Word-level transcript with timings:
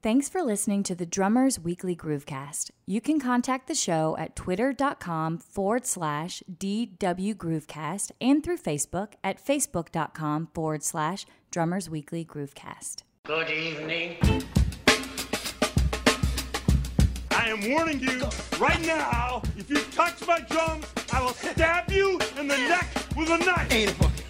Thanks 0.00 0.28
for 0.28 0.42
listening 0.42 0.84
to 0.84 0.94
the 0.94 1.04
Drummers 1.04 1.58
Weekly 1.58 1.96
Groovecast. 1.96 2.70
You 2.86 3.00
can 3.00 3.18
contact 3.18 3.66
the 3.66 3.74
show 3.74 4.16
at 4.16 4.36
twitter.com 4.36 5.38
forward 5.38 5.86
slash 5.86 6.40
DW 6.56 7.34
Groovecast 7.34 8.12
and 8.20 8.44
through 8.44 8.58
Facebook 8.58 9.14
at 9.24 9.44
facebook.com 9.44 10.50
forward 10.54 10.84
slash 10.84 11.26
Drummers 11.50 11.90
Weekly 11.90 12.24
Groovecast. 12.24 13.02
Good 13.24 13.50
evening. 13.50 14.18
I 17.32 17.48
am 17.48 17.68
warning 17.68 17.98
you 17.98 18.22
right 18.60 18.80
now, 18.86 19.42
if 19.56 19.68
you 19.68 19.78
touch 19.90 20.24
my 20.28 20.38
drums, 20.48 20.86
I 21.12 21.20
will 21.22 21.30
stab 21.30 21.90
you 21.90 22.20
in 22.38 22.46
the 22.46 22.56
neck 22.56 22.86
with 23.16 23.30
a 23.30 23.38
knife. 23.38 23.72
Ain't 23.72 23.90
a 23.90 23.94
fucking. 23.94 24.24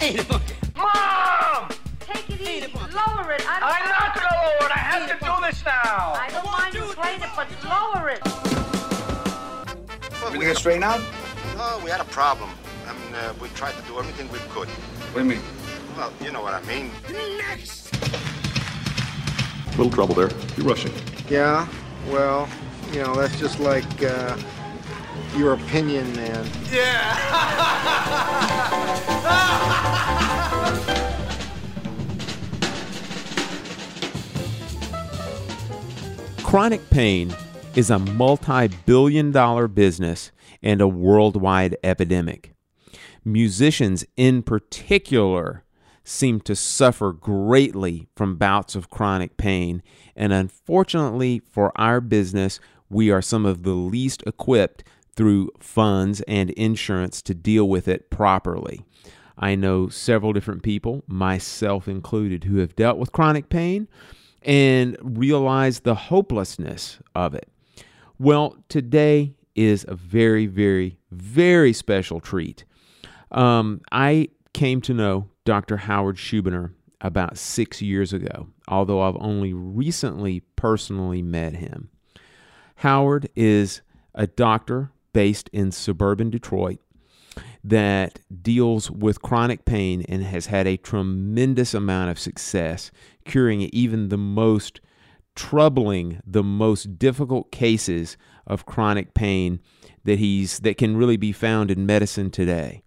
Ain't 0.00 0.20
a 0.20 0.24
fucking. 0.24 0.56
Mom! 0.74 1.73
Take 2.44 2.64
it 2.64 2.68
easy. 2.68 2.78
Lower 2.78 3.32
it. 3.32 3.42
I 3.48 3.58
don't, 3.58 3.70
I'm 3.72 3.88
not 3.88 4.14
gonna 4.14 4.36
lower 4.44 4.68
it. 4.68 4.72
I 4.72 4.78
have 4.78 5.08
to 5.08 5.16
do 5.24 5.32
this 5.46 5.64
now. 5.64 6.12
I 6.14 6.28
don't 6.30 6.44
mind 6.44 6.74
you 6.74 6.82
playing 6.94 7.22
it, 7.22 7.30
but 7.34 7.48
lower 7.64 8.10
it. 8.10 8.20
Everything 10.24 10.48
get 10.48 10.56
straightened 10.58 10.84
out? 10.84 11.00
Oh, 11.56 11.80
we 11.82 11.90
had 11.90 12.00
a 12.00 12.04
problem. 12.04 12.50
I 12.86 12.92
mean, 12.92 13.14
uh, 13.14 13.32
we 13.40 13.48
tried 13.48 13.74
to 13.76 13.82
do 13.82 13.98
everything 13.98 14.30
we 14.30 14.38
could. 14.50 14.68
What 14.68 15.14
do 15.14 15.20
you 15.20 15.24
mean? 15.24 15.40
Well, 15.96 16.12
you 16.20 16.32
know 16.32 16.42
what 16.42 16.52
I 16.54 16.62
mean. 16.66 16.90
Next! 17.10 17.92
Little 19.78 19.90
trouble 19.90 20.14
there. 20.14 20.30
You're 20.56 20.66
rushing. 20.66 20.92
Yeah, 21.28 21.66
well, 22.10 22.48
you 22.92 23.02
know, 23.02 23.14
that's 23.14 23.38
just 23.38 23.58
like 23.58 24.02
uh, 24.02 24.36
your 25.36 25.54
opinion, 25.54 26.14
man. 26.16 26.46
Chronic 36.54 36.88
pain 36.88 37.34
is 37.74 37.90
a 37.90 37.98
multi 37.98 38.68
billion 38.86 39.32
dollar 39.32 39.66
business 39.66 40.30
and 40.62 40.80
a 40.80 40.86
worldwide 40.86 41.76
epidemic. 41.82 42.54
Musicians, 43.24 44.04
in 44.16 44.40
particular, 44.40 45.64
seem 46.04 46.38
to 46.42 46.54
suffer 46.54 47.12
greatly 47.12 48.06
from 48.14 48.36
bouts 48.36 48.76
of 48.76 48.88
chronic 48.88 49.36
pain, 49.36 49.82
and 50.14 50.32
unfortunately 50.32 51.40
for 51.40 51.72
our 51.74 52.00
business, 52.00 52.60
we 52.88 53.10
are 53.10 53.20
some 53.20 53.44
of 53.44 53.64
the 53.64 53.74
least 53.74 54.22
equipped 54.24 54.84
through 55.16 55.50
funds 55.58 56.20
and 56.28 56.50
insurance 56.50 57.20
to 57.22 57.34
deal 57.34 57.68
with 57.68 57.88
it 57.88 58.10
properly. 58.10 58.84
I 59.36 59.56
know 59.56 59.88
several 59.88 60.32
different 60.32 60.62
people, 60.62 61.02
myself 61.08 61.88
included, 61.88 62.44
who 62.44 62.58
have 62.58 62.76
dealt 62.76 62.98
with 62.98 63.10
chronic 63.10 63.48
pain 63.48 63.88
and 64.44 64.96
realize 65.02 65.80
the 65.80 65.94
hopelessness 65.94 66.98
of 67.14 67.34
it. 67.34 67.48
Well, 68.18 68.56
today 68.68 69.34
is 69.54 69.84
a 69.88 69.94
very, 69.94 70.46
very, 70.46 70.98
very 71.10 71.72
special 71.72 72.20
treat. 72.20 72.64
Um, 73.30 73.80
I 73.90 74.28
came 74.52 74.80
to 74.82 74.94
know 74.94 75.28
Dr. 75.44 75.76
Howard 75.76 76.16
Schubiner 76.16 76.72
about 77.00 77.36
six 77.36 77.82
years 77.82 78.12
ago, 78.12 78.48
although 78.68 79.02
I've 79.02 79.16
only 79.18 79.52
recently 79.52 80.40
personally 80.56 81.22
met 81.22 81.54
him. 81.54 81.90
Howard 82.76 83.28
is 83.34 83.82
a 84.14 84.26
doctor 84.26 84.90
based 85.12 85.48
in 85.52 85.70
suburban 85.70 86.30
Detroit 86.30 86.80
that 87.64 88.20
deals 88.42 88.90
with 88.90 89.22
chronic 89.22 89.64
pain 89.64 90.04
and 90.06 90.22
has 90.22 90.46
had 90.46 90.66
a 90.66 90.76
tremendous 90.76 91.72
amount 91.72 92.10
of 92.10 92.18
success 92.18 92.90
curing 93.24 93.62
even 93.62 94.10
the 94.10 94.18
most 94.18 94.82
troubling, 95.34 96.20
the 96.26 96.42
most 96.42 96.98
difficult 96.98 97.50
cases 97.50 98.18
of 98.46 98.66
chronic 98.66 99.14
pain 99.14 99.60
that 100.04 100.18
he's 100.18 100.60
that 100.60 100.76
can 100.76 100.96
really 100.96 101.16
be 101.16 101.32
found 101.32 101.70
in 101.70 101.86
medicine 101.86 102.30
today. 102.30 102.82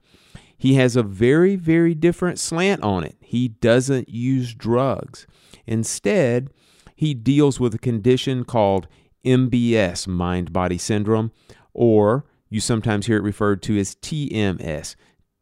He 0.56 0.76
has 0.76 0.96
a 0.96 1.04
very 1.04 1.56
very 1.56 1.96
different 1.96 2.38
slant 2.38 2.84
on 2.84 3.04
it. 3.04 3.16
He 3.20 3.48
doesn't 3.48 4.10
use 4.10 4.54
drugs. 4.54 5.26
Instead, 5.66 6.50
he 6.96 7.16
deals 7.16 7.60
with 7.60 7.74
a 7.74 7.80
condition 7.80 8.46
called 8.46 8.88
MBS, 9.26 10.08
mind 10.08 10.54
body 10.54 10.78
syndrome, 10.78 11.32
or 11.74 12.26
you 12.50 12.59
sometimes 12.59 13.06
hear 13.06 13.18
it 13.18 13.24
referred 13.24 13.62
to 13.63 13.78
as 13.78 13.96
TMS, 13.96 14.96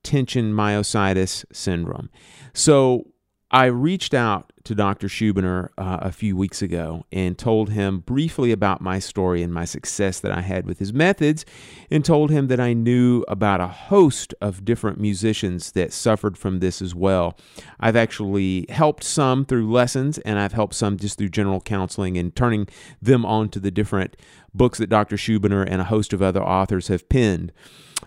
tension 0.04 0.54
myositis 0.54 1.46
syndrome. 1.52 2.10
So 2.54 3.08
I 3.56 3.68
reached 3.68 4.14
out 4.14 4.52
to 4.66 4.76
Dr. 4.76 5.08
Schubiner 5.08 5.70
uh, 5.78 6.00
a 6.02 6.12
few 6.12 6.36
weeks 6.36 6.62
ago 6.62 7.06
and 7.10 7.38
told 7.38 7.70
him 7.70 8.00
briefly 8.00 8.52
about 8.52 8.82
my 8.82 9.00
story 9.00 9.42
and 9.42 9.54
my 9.54 9.64
success 9.64 10.20
that 10.20 10.34
I 10.34 10.42
had 10.42 10.66
with 10.66 10.80
his 10.80 10.92
methods, 10.92 11.46
and 11.90 12.04
told 12.04 12.32
him 12.32 12.48
that 12.48 12.60
I 12.60 12.74
knew 12.74 13.24
about 13.30 13.62
a 13.62 13.70
host 13.70 14.34
of 14.42 14.66
different 14.66 15.00
musicians 15.00 15.72
that 15.72 15.94
suffered 15.94 16.38
from 16.38 16.60
this 16.60 16.82
as 16.82 16.94
well. 16.94 17.38
I've 17.80 17.96
actually 17.96 18.66
helped 18.68 19.06
some 19.06 19.46
through 19.46 19.72
lessons, 19.72 20.18
and 20.18 20.38
I've 20.38 20.52
helped 20.52 20.76
some 20.76 20.98
just 20.98 21.18
through 21.18 21.30
general 21.30 21.62
counseling 21.62 22.18
and 22.18 22.36
turning 22.36 22.68
them 23.02 23.26
on 23.26 23.48
to 23.52 23.62
the 23.62 23.72
different 23.72 24.18
books 24.54 24.80
that 24.80 24.90
Dr. 24.90 25.16
Schubiner 25.16 25.66
and 25.66 25.80
a 25.80 25.86
host 25.86 26.12
of 26.12 26.22
other 26.22 26.44
authors 26.44 26.90
have 26.90 27.08
penned. 27.08 27.54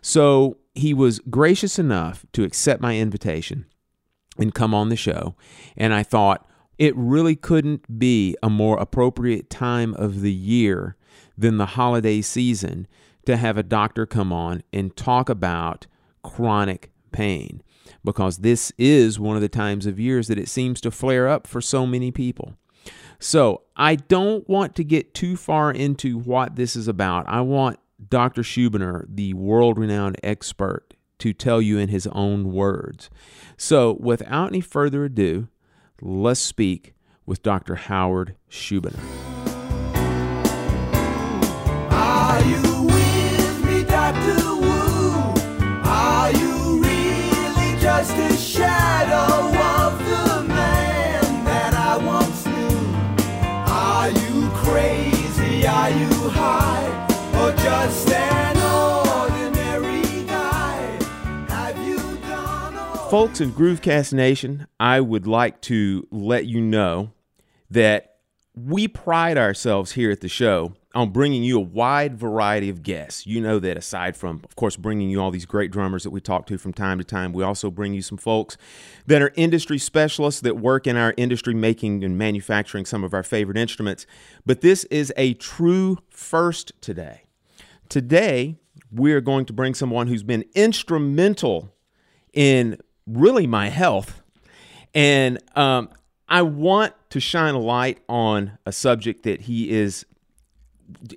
So 0.03 0.59
he 0.75 0.93
was 0.93 1.21
gracious 1.31 1.79
enough 1.79 2.27
to 2.35 2.45
accept 2.45 2.83
my 2.83 2.99
invitation 2.99 3.65
and 4.39 4.55
come 4.55 4.75
on 4.75 4.89
the 4.89 4.97
show. 4.97 5.35
And 5.77 5.93
I 5.93 6.03
thought 6.03 6.47
it 6.79 6.97
really 6.97 7.37
couldn't 7.37 7.99
be 7.99 8.37
a 8.43 8.49
more 8.49 8.79
appropriate 8.79 9.51
time 9.51 9.95
of 9.95 10.21
the 10.21 10.33
year 10.33 10.97
than 11.37 11.57
the 11.57 11.67
holiday 11.67 12.21
season 12.21 12.87
to 13.27 13.37
have 13.37 13.57
a 13.59 13.63
doctor 13.63 14.07
come 14.07 14.33
on 14.33 14.63
and 14.73 14.97
talk 14.97 15.29
about 15.29 15.87
chronic 16.23 16.91
pain 17.13 17.63
because 18.05 18.39
this 18.39 18.73
is 18.79 19.19
one 19.19 19.37
of 19.37 19.43
the 19.43 19.49
times 19.49 19.87
of 19.87 20.01
years 20.01 20.29
that 20.29 20.39
it 20.39 20.49
seems 20.49 20.81
to 20.81 20.91
flare 20.91 21.29
up 21.29 21.47
for 21.47 21.61
so 21.61 21.87
many 21.87 22.11
people. 22.11 22.55
So, 23.21 23.63
I 23.77 23.97
don't 23.97 24.49
want 24.49 24.77
to 24.77 24.85
get 24.85 25.13
too 25.13 25.37
far 25.37 25.73
into 25.73 26.19
what 26.19 26.55
this 26.55 26.77
is 26.77 26.87
about. 26.87 27.29
I 27.29 27.41
want 27.41 27.81
Dr. 28.09 28.43
Schubiner, 28.43 29.05
the 29.09 29.35
world 29.35 29.77
renowned 29.77 30.19
expert, 30.23 30.88
to 31.19 31.33
tell 31.33 31.61
you 31.61 31.79
in 31.79 31.89
his 31.89 32.07
own 32.09 32.53
words. 32.53 33.11
So, 33.57 33.97
without 34.01 34.49
any 34.49 34.61
further 34.61 35.05
ado, 35.05 35.49
let's 36.01 36.41
speak 36.41 36.95
with 37.27 37.43
Dr. 37.43 37.75
Howard 37.75 38.37
Schubiner. 38.51 38.99
Shadow 48.39 49.58
Folks 63.11 63.41
in 63.41 63.53
Groovecast 63.53 64.13
Nation, 64.13 64.67
I 64.79 65.01
would 65.01 65.27
like 65.27 65.63
to 65.63 66.07
let 66.11 66.45
you 66.45 66.61
know 66.61 67.13
that 67.71 68.17
we 68.55 68.87
pride 68.87 69.39
ourselves 69.39 69.93
here 69.93 70.11
at 70.11 70.21
the 70.21 70.29
show 70.29 70.75
on 70.95 71.09
bringing 71.09 71.43
you 71.43 71.57
a 71.57 71.63
wide 71.63 72.19
variety 72.19 72.69
of 72.69 72.83
guests. 72.83 73.27
You 73.27 73.41
know 73.41 73.59
that 73.61 73.79
aside 73.79 74.15
from, 74.15 74.43
of 74.45 74.57
course, 74.57 74.77
bringing 74.77 75.09
you 75.09 75.23
all 75.23 75.31
these 75.31 75.47
great 75.47 75.71
drummers 75.71 76.03
that 76.03 76.11
we 76.11 76.21
talk 76.21 76.47
to 76.49 76.59
from 76.59 76.75
time 76.75 76.99
to 76.99 77.05
time, 77.05 77.33
we 77.33 77.43
also 77.43 77.71
bring 77.71 77.95
you 77.95 78.03
some 78.03 78.19
folks 78.19 78.59
that 79.07 79.23
are 79.23 79.33
industry 79.37 79.79
specialists 79.79 80.43
that 80.43 80.59
work 80.59 80.87
in 80.87 80.99
our 80.99 81.15
industry 81.17 81.55
making 81.55 82.05
and 82.05 82.19
manufacturing 82.19 82.85
some 82.85 83.05
of 83.05 83.15
our 83.15 83.23
favorite 83.23 83.57
instruments. 83.57 84.05
But 84.45 84.61
this 84.61 84.85
is 84.85 85.15
a 85.17 85.33
true 85.33 85.97
first 86.11 86.73
today. 86.83 87.23
Today, 87.89 88.57
we're 88.93 89.23
going 89.23 89.47
to 89.47 89.55
bring 89.55 89.73
someone 89.73 90.09
who's 90.09 90.23
been 90.23 90.45
instrumental 90.55 91.73
in 92.35 92.79
really 93.09 93.47
my 93.47 93.69
health. 93.69 94.23
And 94.95 95.39
um, 95.57 95.91
I 96.29 96.43
want 96.43 96.95
to 97.11 97.21
shine 97.21 97.55
a 97.55 97.59
light 97.59 97.99
on 98.09 98.59
a 98.67 98.73
subject 98.73 99.23
that 99.25 99.43
he 99.43 99.71
is 99.71 100.05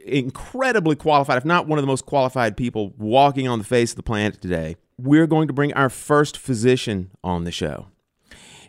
incredibly 0.06 0.96
qualified, 0.96 1.38
if 1.38 1.46
not 1.46 1.68
one 1.68 1.80
of 1.80 1.84
the 1.84 1.88
most 1.88 2.06
qualified 2.06 2.58
people 2.58 2.94
walking 2.98 3.48
on 3.48 3.60
the 3.60 3.66
face 3.66 3.92
of 3.92 3.96
the 3.98 4.04
planet 4.04 4.42
today. 4.42 4.76
We're 4.98 5.28
going 5.28 5.48
to 5.48 5.54
bring 5.54 5.74
our 5.74 5.90
first 5.90 6.38
physician 6.38 7.12
on 7.24 7.44
the 7.44 7.52
show. 7.52 7.88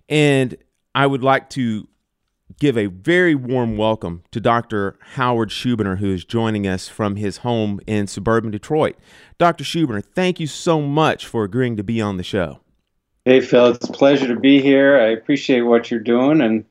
And 0.09 0.57
I 0.95 1.07
would 1.07 1.23
like 1.23 1.51
to 1.51 1.89
give 2.59 2.77
a 2.77 2.87
very 2.87 3.35
warm 3.35 3.77
welcome 3.77 4.23
to 4.31 4.41
Dr. 4.41 4.97
Howard 5.15 5.51
Schubiner, 5.51 5.99
who 5.99 6.13
is 6.13 6.25
joining 6.25 6.67
us 6.67 6.89
from 6.89 7.17
his 7.17 7.39
home 7.39 7.81
in 7.87 8.07
suburban 8.07 8.51
Detroit. 8.51 8.97
Dr. 9.39 9.65
Schubiner, 9.65 10.03
thank 10.05 10.39
you 10.39 10.47
so 10.47 10.81
much 10.81 11.27
for 11.27 11.45
agreeing 11.45 11.77
to 11.77 11.83
be 11.83 12.01
on 12.01 12.17
the 12.17 12.23
show. 12.23 12.61
Hey, 13.25 13.41
Phil, 13.41 13.69
it's 13.69 13.89
a 13.89 13.93
pleasure 13.93 14.27
to 14.27 14.41
be 14.41 14.61
here. 14.61 14.99
I 14.99 15.11
appreciate 15.11 15.61
what 15.61 15.91
you're 15.91 16.01
doing. 16.01 16.41
And 16.41 16.65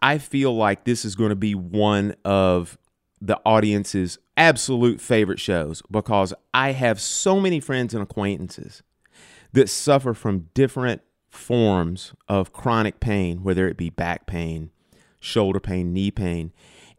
I 0.00 0.18
feel 0.18 0.54
like 0.54 0.84
this 0.84 1.04
is 1.04 1.16
going 1.16 1.30
to 1.30 1.36
be 1.36 1.56
one 1.56 2.14
of 2.24 2.78
the 3.20 3.40
audience's 3.44 4.18
absolute 4.36 5.00
favorite 5.00 5.40
shows 5.40 5.82
because 5.90 6.32
I 6.54 6.72
have 6.72 7.00
so 7.00 7.40
many 7.40 7.58
friends 7.58 7.94
and 7.94 8.02
acquaintances 8.02 8.84
that 9.52 9.68
suffer 9.68 10.14
from 10.14 10.48
different 10.54 11.02
forms 11.28 12.14
of 12.28 12.52
chronic 12.52 13.00
pain, 13.00 13.42
whether 13.42 13.66
it 13.66 13.76
be 13.76 13.90
back 13.90 14.26
pain, 14.26 14.70
shoulder 15.18 15.58
pain, 15.58 15.92
knee 15.92 16.12
pain. 16.12 16.52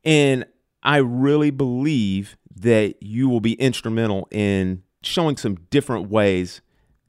And 0.03 0.45
I 0.81 0.97
really 0.97 1.51
believe 1.51 2.35
that 2.53 3.01
you 3.01 3.29
will 3.29 3.39
be 3.39 3.53
instrumental 3.53 4.27
in 4.29 4.83
showing 5.01 5.37
some 5.37 5.55
different 5.69 6.09
ways 6.09 6.61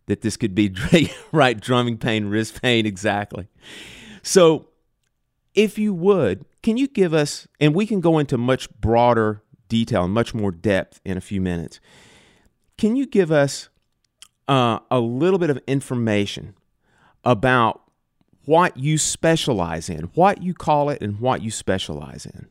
that 0.06 0.20
this 0.20 0.36
could 0.36 0.54
be 0.54 0.74
right 1.32 1.58
drumming 1.58 1.98
pain, 1.98 2.26
wrist 2.26 2.60
pain, 2.60 2.86
exactly. 2.86 3.48
So, 4.22 4.68
if 5.54 5.78
you 5.78 5.94
would, 5.94 6.44
can 6.62 6.76
you 6.76 6.88
give 6.88 7.14
us, 7.14 7.46
and 7.60 7.74
we 7.74 7.86
can 7.86 8.00
go 8.00 8.18
into 8.18 8.36
much 8.36 8.68
broader 8.80 9.44
detail 9.68 10.06
much 10.06 10.34
more 10.34 10.52
depth 10.52 11.00
in 11.04 11.16
a 11.16 11.20
few 11.20 11.40
minutes. 11.40 11.80
Can 12.78 12.96
you 12.96 13.06
give 13.06 13.30
us 13.32 13.68
uh, 14.48 14.78
a 14.90 15.00
little 15.00 15.38
bit 15.38 15.50
of 15.50 15.60
information 15.66 16.54
about 17.24 17.82
what 18.44 18.76
you 18.76 18.98
specialize 18.98 19.88
in, 19.88 20.10
what 20.14 20.42
you 20.42 20.54
call 20.54 20.90
it, 20.90 21.00
and 21.00 21.18
what 21.18 21.42
you 21.42 21.50
specialize 21.50 22.26
in? 22.26 22.46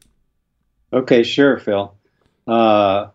Okay, 0.91 1.23
sure, 1.23 1.57
Phil. 1.59 1.93
Uh, 2.47 3.07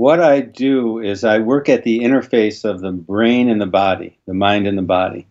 what 0.00 0.18
I 0.18 0.40
do 0.40 0.98
is 0.98 1.24
I 1.24 1.40
work 1.40 1.68
at 1.68 1.84
the 1.84 1.98
interface 1.98 2.64
of 2.64 2.80
the 2.80 2.90
brain 2.90 3.50
and 3.50 3.60
the 3.60 3.66
body, 3.66 4.18
the 4.26 4.32
mind 4.32 4.66
and 4.66 4.78
the 4.78 4.82
body. 4.82 5.26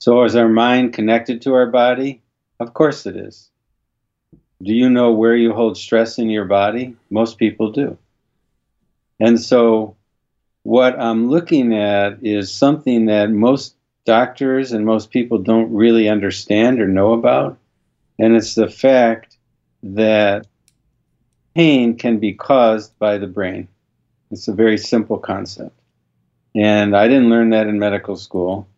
So, 0.00 0.24
is 0.24 0.34
our 0.34 0.48
mind 0.48 0.92
connected 0.92 1.42
to 1.42 1.54
our 1.54 1.70
body? 1.70 2.20
Of 2.58 2.74
course 2.74 3.06
it 3.06 3.14
is. 3.14 3.48
Do 4.60 4.74
you 4.74 4.90
know 4.90 5.12
where 5.12 5.36
you 5.36 5.52
hold 5.52 5.76
stress 5.76 6.18
in 6.18 6.30
your 6.30 6.46
body? 6.46 6.96
Most 7.10 7.38
people 7.38 7.70
do. 7.70 7.96
And 9.20 9.40
so, 9.40 9.94
what 10.64 10.98
I'm 10.98 11.30
looking 11.30 11.72
at 11.72 12.18
is 12.20 12.52
something 12.52 13.06
that 13.06 13.30
most 13.30 13.76
doctors 14.04 14.72
and 14.72 14.84
most 14.84 15.12
people 15.12 15.38
don't 15.38 15.72
really 15.72 16.08
understand 16.08 16.80
or 16.80 16.88
know 16.88 17.12
about. 17.12 17.56
And 18.18 18.34
it's 18.34 18.56
the 18.56 18.68
fact 18.68 19.36
that 19.84 20.48
pain 21.54 21.96
can 21.96 22.18
be 22.18 22.32
caused 22.32 22.98
by 22.98 23.18
the 23.18 23.28
brain. 23.28 23.68
It's 24.30 24.48
a 24.48 24.52
very 24.52 24.78
simple 24.78 25.18
concept. 25.18 25.78
And 26.54 26.96
I 26.96 27.08
didn't 27.08 27.30
learn 27.30 27.50
that 27.50 27.66
in 27.66 27.78
medical 27.78 28.16
school. 28.16 28.68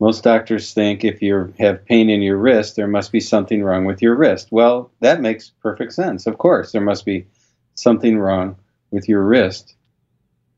Most 0.00 0.24
doctors 0.24 0.74
think 0.74 1.04
if 1.04 1.22
you 1.22 1.54
have 1.58 1.84
pain 1.84 2.10
in 2.10 2.22
your 2.22 2.36
wrist, 2.36 2.76
there 2.76 2.88
must 2.88 3.12
be 3.12 3.20
something 3.20 3.62
wrong 3.62 3.84
with 3.84 4.02
your 4.02 4.16
wrist. 4.16 4.48
Well, 4.50 4.90
that 5.00 5.20
makes 5.20 5.50
perfect 5.62 5.92
sense. 5.92 6.26
Of 6.26 6.38
course, 6.38 6.72
there 6.72 6.80
must 6.80 7.04
be 7.04 7.26
something 7.74 8.18
wrong 8.18 8.56
with 8.90 9.08
your 9.08 9.22
wrist. 9.22 9.74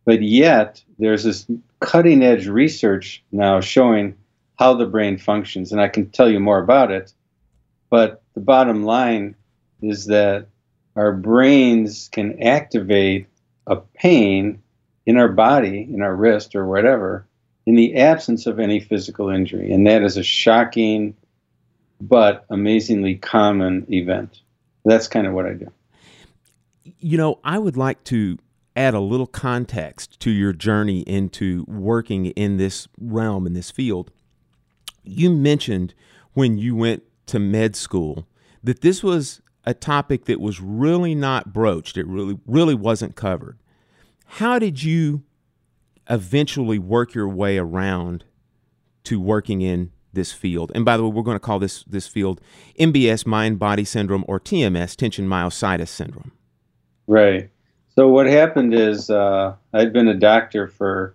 But 0.05 0.23
yet, 0.23 0.82
there's 0.99 1.25
this 1.25 1.47
cutting 1.81 2.23
edge 2.23 2.47
research 2.47 3.23
now 3.32 3.61
showing 3.61 4.17
how 4.58 4.75
the 4.75 4.87
brain 4.87 5.19
functions, 5.19 5.73
and 5.73 5.81
I 5.81 5.88
can 5.88 6.11
tell 6.11 6.31
you 6.31 6.40
more 6.40 6.58
about 6.58 6.90
it. 6.90 7.12
But 7.90 8.23
the 8.35 8.40
bottom 8.40 8.85
line 8.85 9.37
is 9.82 10.06
that 10.06 10.47
our 10.97 11.12
brains 11.12 12.08
can 12.12 12.43
activate 12.43 13.26
a 13.66 13.76
pain 13.76 14.62
in 15.06 15.16
our 15.16 15.28
body, 15.28 15.88
in 15.93 16.02
our 16.02 16.14
wrist 16.14 16.55
or 16.55 16.66
whatever, 16.66 17.26
in 17.66 17.75
the 17.75 17.96
absence 17.96 18.46
of 18.46 18.58
any 18.58 18.81
physical 18.81 19.28
injury. 19.28 19.72
And 19.72 19.87
that 19.87 20.02
is 20.02 20.16
a 20.16 20.22
shocking 20.22 21.14
but 22.00 22.44
amazingly 22.50 23.16
common 23.16 23.87
event. 23.93 24.40
That's 24.84 25.08
kind 25.08 25.26
of 25.26 25.32
what 25.32 25.46
I 25.46 25.55
do. 25.55 25.70
You 26.99 27.16
know, 27.16 27.38
I 27.44 27.58
would 27.58 27.76
like 27.76 28.05
to 28.05 28.38
add 28.76 28.94
a 28.94 29.00
little 29.00 29.26
context 29.26 30.19
to 30.20 30.31
your 30.31 30.52
journey 30.52 31.00
into 31.00 31.64
working 31.69 32.26
in 32.26 32.56
this 32.56 32.88
realm, 32.99 33.46
in 33.46 33.55
this 33.55 33.70
field. 33.70 34.11
You 35.02 35.31
mentioned 35.31 35.94
when 36.32 36.58
you 36.58 36.75
went 36.75 37.05
to 37.26 37.38
med 37.38 37.76
school 37.76 38.26
that 38.62 38.81
this 38.81 39.02
was 39.02 39.40
a 39.64 39.75
topic 39.75 40.26
that 40.26 40.40
was 40.40 40.61
really 40.61 41.14
not 41.14 41.52
broached. 41.52 41.96
It 41.96 42.06
really, 42.06 42.38
really 42.46 42.75
wasn't 42.75 43.16
covered. 43.16 43.58
How 44.26 44.58
did 44.58 44.82
you 44.82 45.22
eventually 46.08 46.78
work 46.78 47.14
your 47.14 47.28
way 47.28 47.58
around 47.58 48.25
to 49.05 49.20
working 49.20 49.62
in 49.62 49.90
this 50.14 50.32
field. 50.32 50.72
And 50.75 50.84
by 50.84 50.96
the 50.96 51.05
way, 51.05 51.11
we're 51.11 51.22
going 51.22 51.37
to 51.37 51.40
call 51.40 51.58
this 51.58 51.82
this 51.84 52.06
field 52.06 52.40
MBS 52.78 53.26
mind 53.26 53.58
body 53.58 53.84
syndrome 53.84 54.25
or 54.26 54.40
TMS 54.40 54.96
tension 54.96 55.28
myositis 55.28 55.88
syndrome. 55.88 56.32
Right. 57.06 57.50
So 57.96 58.08
what 58.08 58.26
happened 58.26 58.75
is 58.75 59.11
uh, 59.11 59.55
I'd 59.72 59.93
been 59.93 60.08
a 60.08 60.14
doctor 60.14 60.69
for 60.69 61.14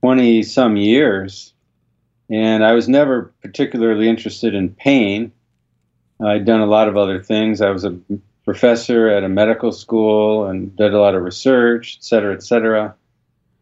twenty 0.00 0.42
some 0.42 0.76
years, 0.76 1.52
and 2.28 2.64
I 2.64 2.72
was 2.72 2.88
never 2.88 3.32
particularly 3.42 4.08
interested 4.08 4.54
in 4.54 4.70
pain. 4.70 5.32
I'd 6.24 6.44
done 6.44 6.60
a 6.60 6.66
lot 6.66 6.88
of 6.88 6.96
other 6.96 7.22
things. 7.22 7.60
I 7.60 7.70
was 7.70 7.84
a 7.84 7.98
professor 8.44 9.08
at 9.08 9.24
a 9.24 9.28
medical 9.28 9.72
school 9.72 10.46
and 10.46 10.74
did 10.76 10.92
a 10.92 11.00
lot 11.00 11.14
of 11.14 11.22
research, 11.22 11.96
et 11.98 12.04
cetera, 12.04 12.34
et 12.34 12.42
cetera. 12.42 12.94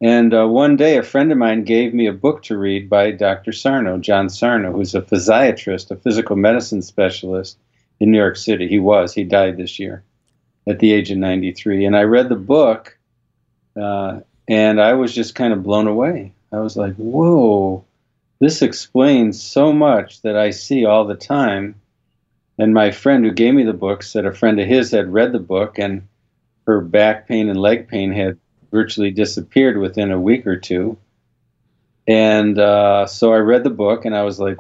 And 0.00 0.32
uh, 0.32 0.46
one 0.46 0.76
day, 0.76 0.96
a 0.96 1.02
friend 1.02 1.32
of 1.32 1.38
mine 1.38 1.64
gave 1.64 1.92
me 1.92 2.06
a 2.06 2.12
book 2.12 2.42
to 2.44 2.56
read 2.56 2.88
by 2.88 3.10
Dr. 3.10 3.52
Sarno, 3.52 3.98
John 3.98 4.28
Sarno, 4.28 4.72
who's 4.72 4.94
a 4.94 5.02
physiatrist, 5.02 5.90
a 5.90 5.96
physical 5.96 6.36
medicine 6.36 6.82
specialist 6.82 7.58
in 7.98 8.12
New 8.12 8.18
York 8.18 8.36
City. 8.36 8.68
He 8.68 8.78
was, 8.78 9.12
he 9.12 9.24
died 9.24 9.56
this 9.56 9.78
year 9.78 10.04
at 10.68 10.78
the 10.78 10.92
age 10.92 11.10
of 11.10 11.18
93. 11.18 11.84
And 11.84 11.96
I 11.96 12.02
read 12.02 12.28
the 12.28 12.36
book, 12.36 12.96
uh, 13.80 14.20
and 14.46 14.80
I 14.80 14.92
was 14.92 15.14
just 15.14 15.34
kind 15.34 15.52
of 15.52 15.64
blown 15.64 15.88
away. 15.88 16.32
I 16.52 16.60
was 16.60 16.76
like, 16.76 16.94
whoa, 16.94 17.84
this 18.40 18.62
explains 18.62 19.42
so 19.42 19.72
much 19.72 20.22
that 20.22 20.36
I 20.36 20.50
see 20.50 20.84
all 20.84 21.06
the 21.06 21.16
time. 21.16 21.74
And 22.58 22.74
my 22.74 22.90
friend 22.90 23.24
who 23.24 23.30
gave 23.30 23.54
me 23.54 23.62
the 23.62 23.72
book 23.72 24.02
said 24.02 24.26
a 24.26 24.34
friend 24.34 24.58
of 24.58 24.66
his 24.66 24.90
had 24.90 25.12
read 25.12 25.32
the 25.32 25.38
book, 25.38 25.78
and 25.78 26.06
her 26.66 26.80
back 26.80 27.28
pain 27.28 27.48
and 27.48 27.60
leg 27.60 27.88
pain 27.88 28.12
had 28.12 28.38
virtually 28.70 29.10
disappeared 29.10 29.78
within 29.78 30.10
a 30.10 30.20
week 30.20 30.46
or 30.46 30.56
two. 30.56 30.98
And 32.06 32.58
uh, 32.58 33.06
so 33.06 33.32
I 33.32 33.38
read 33.38 33.64
the 33.64 33.70
book 33.70 34.04
and 34.04 34.14
I 34.14 34.22
was 34.22 34.38
like, 34.38 34.58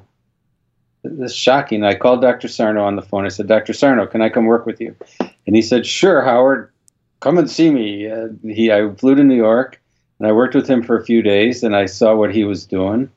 this 1.02 1.32
is 1.32 1.36
shocking. 1.36 1.84
I 1.84 1.94
called 1.94 2.20
Dr. 2.20 2.48
Sarno 2.48 2.84
on 2.84 2.96
the 2.96 3.02
phone. 3.02 3.24
I 3.24 3.28
said, 3.28 3.46
Dr. 3.46 3.72
Sarno, 3.72 4.06
can 4.06 4.20
I 4.20 4.28
come 4.28 4.46
work 4.46 4.66
with 4.66 4.80
you? 4.80 4.94
And 5.46 5.56
he 5.56 5.62
said, 5.62 5.86
Sure, 5.86 6.22
Howard, 6.22 6.70
come 7.20 7.38
and 7.38 7.50
see 7.50 7.70
me. 7.70 8.10
Uh, 8.10 8.28
he, 8.42 8.70
I 8.72 8.90
flew 8.94 9.14
to 9.14 9.24
New 9.24 9.36
York 9.36 9.80
and 10.18 10.28
I 10.28 10.32
worked 10.32 10.54
with 10.54 10.68
him 10.68 10.82
for 10.82 10.98
a 10.98 11.04
few 11.04 11.22
days 11.22 11.62
and 11.62 11.74
I 11.74 11.86
saw 11.86 12.14
what 12.14 12.34
he 12.34 12.44
was 12.44 12.66
doing. 12.66 13.10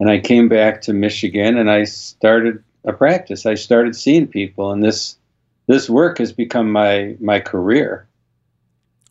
And 0.00 0.10
I 0.10 0.18
came 0.18 0.48
back 0.48 0.82
to 0.82 0.92
Michigan 0.92 1.56
and 1.56 1.70
I 1.70 1.84
started 1.84 2.62
a 2.86 2.92
practice. 2.92 3.44
I 3.44 3.54
started 3.54 3.94
seeing 3.94 4.26
people, 4.26 4.72
and 4.72 4.82
this 4.82 5.16
this 5.66 5.90
work 5.90 6.18
has 6.18 6.32
become 6.32 6.72
my 6.72 7.16
my 7.20 7.40
career 7.40 8.06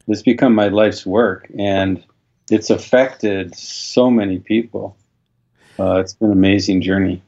it's 0.08 0.22
become 0.22 0.54
my 0.54 0.68
life's 0.68 1.06
work, 1.06 1.50
and 1.58 2.04
it's 2.50 2.70
affected 2.70 3.56
so 3.56 4.12
many 4.12 4.40
people. 4.40 4.98
Uh, 5.80 5.96
it's 5.96 6.14
been 6.14 6.32
an 6.32 6.38
amazing 6.38 6.82
journey. 6.82 7.24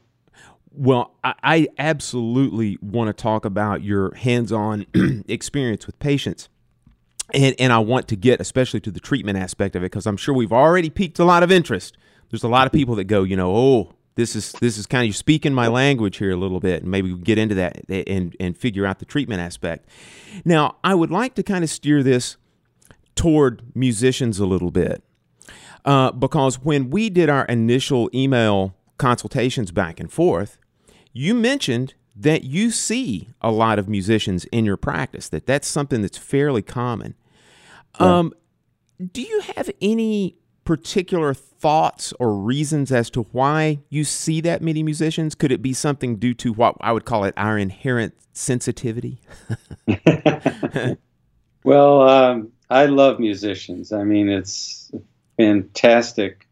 Well, 0.72 1.12
I, 1.24 1.34
I 1.42 1.68
absolutely 1.78 2.78
want 2.80 3.08
to 3.08 3.12
talk 3.12 3.44
about 3.44 3.82
your 3.82 4.14
hands-on 4.14 4.86
experience 5.28 5.86
with 5.86 5.98
patients. 5.98 6.48
And, 7.34 7.54
and 7.58 7.72
I 7.72 7.78
want 7.80 8.08
to 8.08 8.16
get 8.16 8.40
especially 8.40 8.80
to 8.80 8.90
the 8.90 9.00
treatment 9.00 9.36
aspect 9.36 9.76
of 9.76 9.82
it 9.82 9.86
because 9.86 10.06
I'm 10.06 10.16
sure 10.16 10.34
we've 10.34 10.52
already 10.52 10.88
piqued 10.88 11.18
a 11.18 11.24
lot 11.24 11.42
of 11.42 11.50
interest. 11.50 11.98
There's 12.30 12.44
a 12.44 12.48
lot 12.48 12.66
of 12.66 12.72
people 12.72 12.94
that 12.94 13.04
go, 13.04 13.22
you 13.22 13.36
know, 13.36 13.54
oh, 13.54 13.92
this 14.18 14.34
is 14.34 14.50
this 14.60 14.76
is 14.76 14.84
kind 14.84 15.02
of 15.02 15.06
you 15.06 15.12
speaking 15.12 15.54
my 15.54 15.68
language 15.68 16.16
here 16.16 16.32
a 16.32 16.36
little 16.36 16.58
bit, 16.58 16.82
and 16.82 16.90
maybe 16.90 17.12
we 17.12 17.20
get 17.20 17.38
into 17.38 17.54
that 17.54 17.88
and 17.88 18.34
and 18.40 18.56
figure 18.56 18.84
out 18.84 18.98
the 18.98 19.04
treatment 19.04 19.40
aspect. 19.40 19.88
Now, 20.44 20.76
I 20.82 20.96
would 20.96 21.12
like 21.12 21.36
to 21.36 21.44
kind 21.44 21.62
of 21.62 21.70
steer 21.70 22.02
this 22.02 22.36
toward 23.14 23.62
musicians 23.76 24.40
a 24.40 24.46
little 24.46 24.72
bit. 24.72 25.04
Uh, 25.84 26.10
because 26.10 26.56
when 26.58 26.90
we 26.90 27.08
did 27.08 27.28
our 27.28 27.44
initial 27.44 28.10
email 28.12 28.74
consultations 28.98 29.70
back 29.70 30.00
and 30.00 30.10
forth, 30.10 30.58
you 31.12 31.32
mentioned 31.32 31.94
that 32.16 32.42
you 32.42 32.72
see 32.72 33.28
a 33.40 33.52
lot 33.52 33.78
of 33.78 33.88
musicians 33.88 34.46
in 34.46 34.64
your 34.64 34.76
practice, 34.76 35.28
that 35.28 35.46
that's 35.46 35.68
something 35.68 36.02
that's 36.02 36.18
fairly 36.18 36.62
common. 36.62 37.14
Yeah. 38.00 38.18
Um, 38.18 38.32
do 39.12 39.22
you 39.22 39.42
have 39.54 39.70
any 39.80 40.38
particular 40.68 41.32
thoughts 41.32 42.12
or 42.20 42.34
reasons 42.34 42.92
as 42.92 43.08
to 43.08 43.22
why 43.32 43.78
you 43.88 44.04
see 44.04 44.38
that 44.42 44.60
many 44.60 44.82
musicians? 44.82 45.34
Could 45.34 45.50
it 45.50 45.62
be 45.62 45.72
something 45.72 46.16
due 46.16 46.34
to 46.34 46.52
what 46.52 46.76
I 46.82 46.92
would 46.92 47.06
call 47.06 47.24
it 47.24 47.32
our 47.38 47.56
inherent 47.56 48.12
sensitivity? 48.34 49.18
well, 51.64 52.02
um, 52.02 52.52
I 52.68 52.84
love 52.84 53.18
musicians. 53.18 53.94
I 53.94 54.04
mean, 54.04 54.28
it's 54.28 54.92
fantastic 55.38 56.46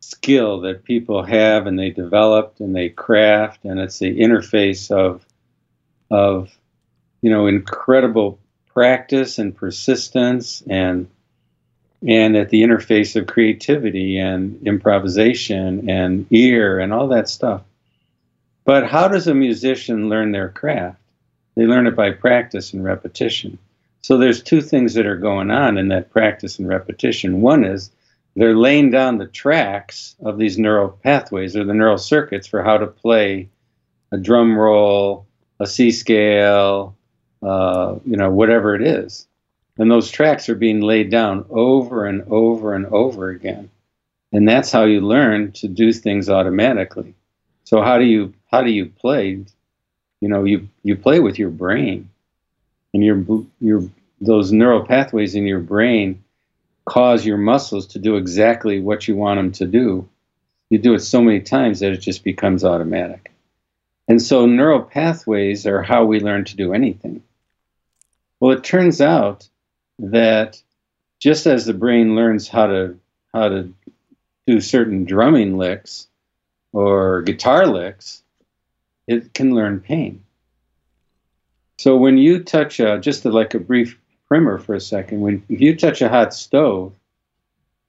skill 0.00 0.62
that 0.62 0.84
people 0.84 1.22
have 1.24 1.66
and 1.66 1.78
they 1.78 1.90
developed 1.90 2.60
and 2.60 2.74
they 2.74 2.88
craft 2.88 3.66
and 3.66 3.80
it's 3.80 3.98
the 3.98 4.18
interface 4.18 4.90
of 4.90 5.26
of 6.10 6.56
you 7.20 7.28
know 7.28 7.48
incredible 7.48 8.38
practice 8.66 9.38
and 9.38 9.54
persistence 9.54 10.62
and 10.70 11.06
and 12.06 12.36
at 12.36 12.50
the 12.50 12.62
interface 12.62 13.16
of 13.16 13.26
creativity 13.26 14.18
and 14.18 14.66
improvisation 14.66 15.88
and 15.88 16.26
ear 16.30 16.78
and 16.78 16.92
all 16.92 17.08
that 17.08 17.28
stuff. 17.28 17.62
But 18.64 18.86
how 18.86 19.08
does 19.08 19.26
a 19.26 19.34
musician 19.34 20.08
learn 20.08 20.32
their 20.32 20.48
craft? 20.48 21.00
They 21.56 21.64
learn 21.64 21.86
it 21.86 21.96
by 21.96 22.10
practice 22.10 22.72
and 22.72 22.84
repetition. 22.84 23.58
So 24.02 24.18
there's 24.18 24.42
two 24.42 24.60
things 24.60 24.94
that 24.94 25.06
are 25.06 25.16
going 25.16 25.50
on 25.50 25.78
in 25.78 25.88
that 25.88 26.10
practice 26.10 26.58
and 26.58 26.68
repetition. 26.68 27.40
One 27.40 27.64
is 27.64 27.90
they're 28.36 28.56
laying 28.56 28.90
down 28.90 29.18
the 29.18 29.26
tracks 29.26 30.16
of 30.22 30.38
these 30.38 30.58
neural 30.58 30.88
pathways 30.88 31.56
or 31.56 31.64
the 31.64 31.74
neural 31.74 31.98
circuits 31.98 32.46
for 32.46 32.62
how 32.62 32.78
to 32.78 32.86
play 32.86 33.48
a 34.12 34.18
drum 34.18 34.58
roll, 34.58 35.26
a 35.60 35.66
C 35.66 35.90
scale, 35.90 36.96
uh, 37.42 37.96
you 38.04 38.16
know, 38.16 38.30
whatever 38.30 38.74
it 38.74 38.82
is. 38.82 39.26
And 39.76 39.90
those 39.90 40.10
tracks 40.10 40.48
are 40.48 40.54
being 40.54 40.80
laid 40.80 41.10
down 41.10 41.46
over 41.50 42.06
and 42.06 42.22
over 42.28 42.74
and 42.74 42.86
over 42.86 43.30
again. 43.30 43.70
And 44.32 44.48
that's 44.48 44.70
how 44.70 44.84
you 44.84 45.00
learn 45.00 45.52
to 45.52 45.68
do 45.68 45.92
things 45.92 46.28
automatically. 46.28 47.14
So 47.64 47.82
how 47.82 47.98
do 47.98 48.04
you 48.04 48.34
how 48.50 48.62
do 48.62 48.70
you 48.70 48.86
play? 48.86 49.44
You 50.20 50.28
know, 50.28 50.44
you 50.44 50.68
you 50.82 50.96
play 50.96 51.20
with 51.20 51.38
your 51.38 51.50
brain, 51.50 52.10
and 52.92 53.04
your 53.04 53.24
your 53.60 53.88
those 54.20 54.52
neural 54.52 54.84
pathways 54.84 55.34
in 55.34 55.46
your 55.46 55.60
brain 55.60 56.24
cause 56.84 57.24
your 57.24 57.38
muscles 57.38 57.86
to 57.88 57.98
do 57.98 58.16
exactly 58.16 58.80
what 58.80 59.08
you 59.08 59.16
want 59.16 59.38
them 59.38 59.52
to 59.52 59.66
do. 59.66 60.08
You 60.70 60.78
do 60.78 60.94
it 60.94 61.00
so 61.00 61.20
many 61.20 61.40
times 61.40 61.80
that 61.80 61.92
it 61.92 61.98
just 61.98 62.24
becomes 62.24 62.64
automatic. 62.64 63.32
And 64.06 64.20
so 64.20 64.46
neural 64.46 64.82
pathways 64.82 65.66
are 65.66 65.82
how 65.82 66.04
we 66.04 66.20
learn 66.20 66.44
to 66.44 66.56
do 66.56 66.74
anything. 66.74 67.22
Well, 68.38 68.52
it 68.52 68.64
turns 68.64 69.00
out 69.00 69.48
that 69.98 70.60
just 71.20 71.46
as 71.46 71.66
the 71.66 71.74
brain 71.74 72.14
learns 72.14 72.48
how 72.48 72.66
to 72.66 72.98
how 73.32 73.48
to 73.48 73.72
do 74.46 74.60
certain 74.60 75.04
drumming 75.04 75.56
licks 75.56 76.06
or 76.72 77.22
guitar 77.22 77.66
licks, 77.66 78.22
it 79.06 79.32
can 79.34 79.54
learn 79.54 79.80
pain. 79.80 80.22
So 81.78 81.96
when 81.96 82.18
you 82.18 82.42
touch 82.42 82.78
a, 82.78 82.98
just 83.00 83.24
like 83.24 83.54
a 83.54 83.58
brief 83.58 83.98
primer 84.26 84.58
for 84.58 84.74
a 84.74 84.80
second. 84.80 85.20
When 85.20 85.44
if 85.48 85.60
you 85.60 85.76
touch 85.76 86.02
a 86.02 86.08
hot 86.08 86.34
stove, 86.34 86.92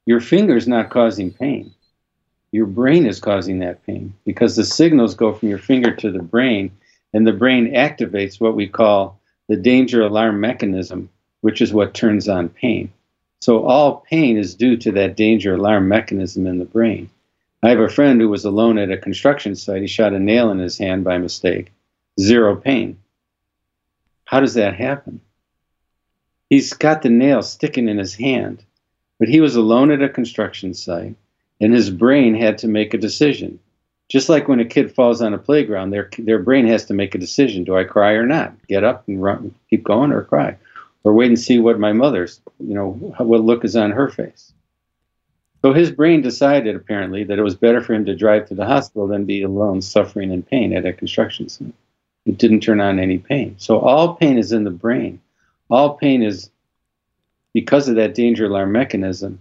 your 0.05 0.19
finger's 0.19 0.67
not 0.67 0.89
causing 0.89 1.31
pain. 1.31 1.73
Your 2.51 2.65
brain 2.67 3.05
is 3.05 3.19
causing 3.19 3.59
that 3.59 3.85
pain 3.85 4.13
because 4.25 4.55
the 4.55 4.63
signals 4.63 5.15
go 5.15 5.33
from 5.33 5.49
your 5.49 5.57
finger 5.57 5.93
to 5.95 6.11
the 6.11 6.21
brain, 6.21 6.71
and 7.13 7.25
the 7.25 7.33
brain 7.33 7.73
activates 7.73 8.39
what 8.39 8.55
we 8.55 8.67
call 8.67 9.19
the 9.47 9.55
danger 9.55 10.01
alarm 10.01 10.39
mechanism, 10.39 11.09
which 11.45 11.61
is 11.61 11.71
what 11.71 11.93
turns 11.93 12.27
on 12.27 12.49
pain. 12.49 12.91
So 13.39 13.67
all 13.67 14.03
pain 14.09 14.35
is 14.35 14.55
due 14.55 14.77
to 14.77 14.91
that 14.93 15.15
danger 15.15 15.53
alarm 15.53 15.87
mechanism 15.87 16.47
in 16.47 16.57
the 16.57 16.65
brain. 16.65 17.07
I 17.61 17.69
have 17.69 17.79
a 17.79 17.87
friend 17.87 18.19
who 18.19 18.29
was 18.29 18.45
alone 18.45 18.79
at 18.79 18.89
a 18.89 18.97
construction 18.97 19.55
site. 19.55 19.83
He 19.83 19.87
shot 19.87 20.13
a 20.13 20.19
nail 20.19 20.49
in 20.49 20.57
his 20.57 20.79
hand 20.79 21.03
by 21.03 21.19
mistake. 21.19 21.71
Zero 22.19 22.55
pain. 22.55 22.97
How 24.23 24.39
does 24.39 24.55
that 24.55 24.73
happen? 24.73 25.21
He's 26.49 26.73
got 26.73 27.03
the 27.03 27.09
nail 27.09 27.43
sticking 27.43 27.89
in 27.89 27.99
his 27.99 28.15
hand, 28.15 28.63
but 29.19 29.29
he 29.29 29.39
was 29.39 29.55
alone 29.55 29.91
at 29.91 30.01
a 30.01 30.09
construction 30.09 30.73
site, 30.73 31.13
and 31.61 31.71
his 31.71 31.91
brain 31.91 32.33
had 32.33 32.57
to 32.57 32.67
make 32.67 32.95
a 32.95 32.97
decision. 32.97 33.59
Just 34.09 34.29
like 34.29 34.47
when 34.47 34.59
a 34.59 34.65
kid 34.65 34.91
falls 34.91 35.21
on 35.21 35.35
a 35.35 35.37
playground, 35.37 35.91
their 35.91 36.09
their 36.17 36.39
brain 36.39 36.65
has 36.65 36.85
to 36.85 36.95
make 36.95 37.13
a 37.13 37.19
decision: 37.19 37.65
Do 37.65 37.77
I 37.77 37.83
cry 37.83 38.13
or 38.13 38.25
not? 38.25 38.55
Get 38.67 38.83
up 38.83 39.07
and 39.07 39.21
run, 39.21 39.53
keep 39.69 39.83
going, 39.83 40.11
or 40.11 40.23
cry, 40.23 40.57
or 41.05 41.13
wait 41.13 41.27
and 41.27 41.39
see 41.39 41.59
what 41.59 41.79
my 41.79 41.93
mother's, 41.93 42.41
you 42.59 42.73
know, 42.73 42.91
what 43.19 43.41
look 43.41 43.63
is 43.63 43.77
on 43.77 43.91
her 43.91 44.09
face. 44.09 44.51
So 45.61 45.71
his 45.71 45.91
brain 45.91 46.21
decided 46.21 46.75
apparently 46.75 47.23
that 47.23 47.39
it 47.39 47.43
was 47.43 47.55
better 47.55 47.81
for 47.81 47.93
him 47.93 48.05
to 48.05 48.15
drive 48.15 48.47
to 48.49 48.55
the 48.55 48.65
hospital 48.65 49.07
than 49.07 49.23
be 49.23 49.41
alone, 49.41 49.81
suffering 49.81 50.31
in 50.31 50.43
pain 50.43 50.75
at 50.75 50.85
a 50.85 50.91
construction 50.91 51.47
site. 51.47 51.73
It 52.25 52.37
didn't 52.37 52.59
turn 52.59 52.81
on 52.81 52.99
any 52.99 53.19
pain. 53.19 53.55
So 53.57 53.79
all 53.79 54.15
pain 54.15 54.37
is 54.37 54.51
in 54.51 54.65
the 54.65 54.71
brain 54.71 55.21
all 55.69 55.95
pain 55.95 56.21
is 56.21 56.49
because 57.53 57.87
of 57.87 57.95
that 57.95 58.15
danger 58.15 58.45
alarm 58.45 58.71
mechanism, 58.71 59.39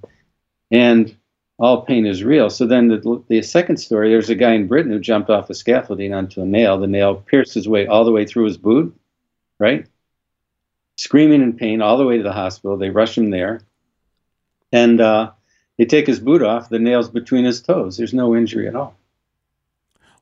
and 0.70 1.14
all 1.58 1.82
pain 1.82 2.06
is 2.06 2.24
real. 2.24 2.50
So 2.50 2.66
then 2.66 2.88
the, 2.88 3.24
the 3.28 3.42
second 3.42 3.76
story, 3.76 4.10
there's 4.10 4.30
a 4.30 4.34
guy 4.34 4.54
in 4.54 4.66
Britain 4.66 4.92
who 4.92 5.00
jumped 5.00 5.30
off 5.30 5.50
a 5.50 5.54
scaffolding 5.54 6.12
onto 6.12 6.42
a 6.42 6.46
nail. 6.46 6.78
The 6.78 6.86
nail 6.86 7.16
pierced 7.16 7.54
his 7.54 7.68
way 7.68 7.86
all 7.86 8.04
the 8.04 8.12
way 8.12 8.24
through 8.24 8.44
his 8.44 8.56
boot, 8.56 8.96
right? 9.58 9.86
Screaming 10.96 11.42
in 11.42 11.54
pain 11.54 11.82
all 11.82 11.96
the 11.96 12.06
way 12.06 12.16
to 12.16 12.22
the 12.22 12.32
hospital. 12.32 12.76
They 12.76 12.90
rush 12.90 13.18
him 13.18 13.30
there, 13.30 13.62
and 14.72 15.00
uh, 15.00 15.32
they 15.76 15.84
take 15.84 16.06
his 16.06 16.20
boot 16.20 16.42
off. 16.42 16.68
The 16.68 16.78
nail's 16.78 17.08
between 17.08 17.44
his 17.44 17.62
toes. 17.62 17.96
There's 17.96 18.14
no 18.14 18.36
injury 18.36 18.68
at 18.68 18.76
all. 18.76 18.96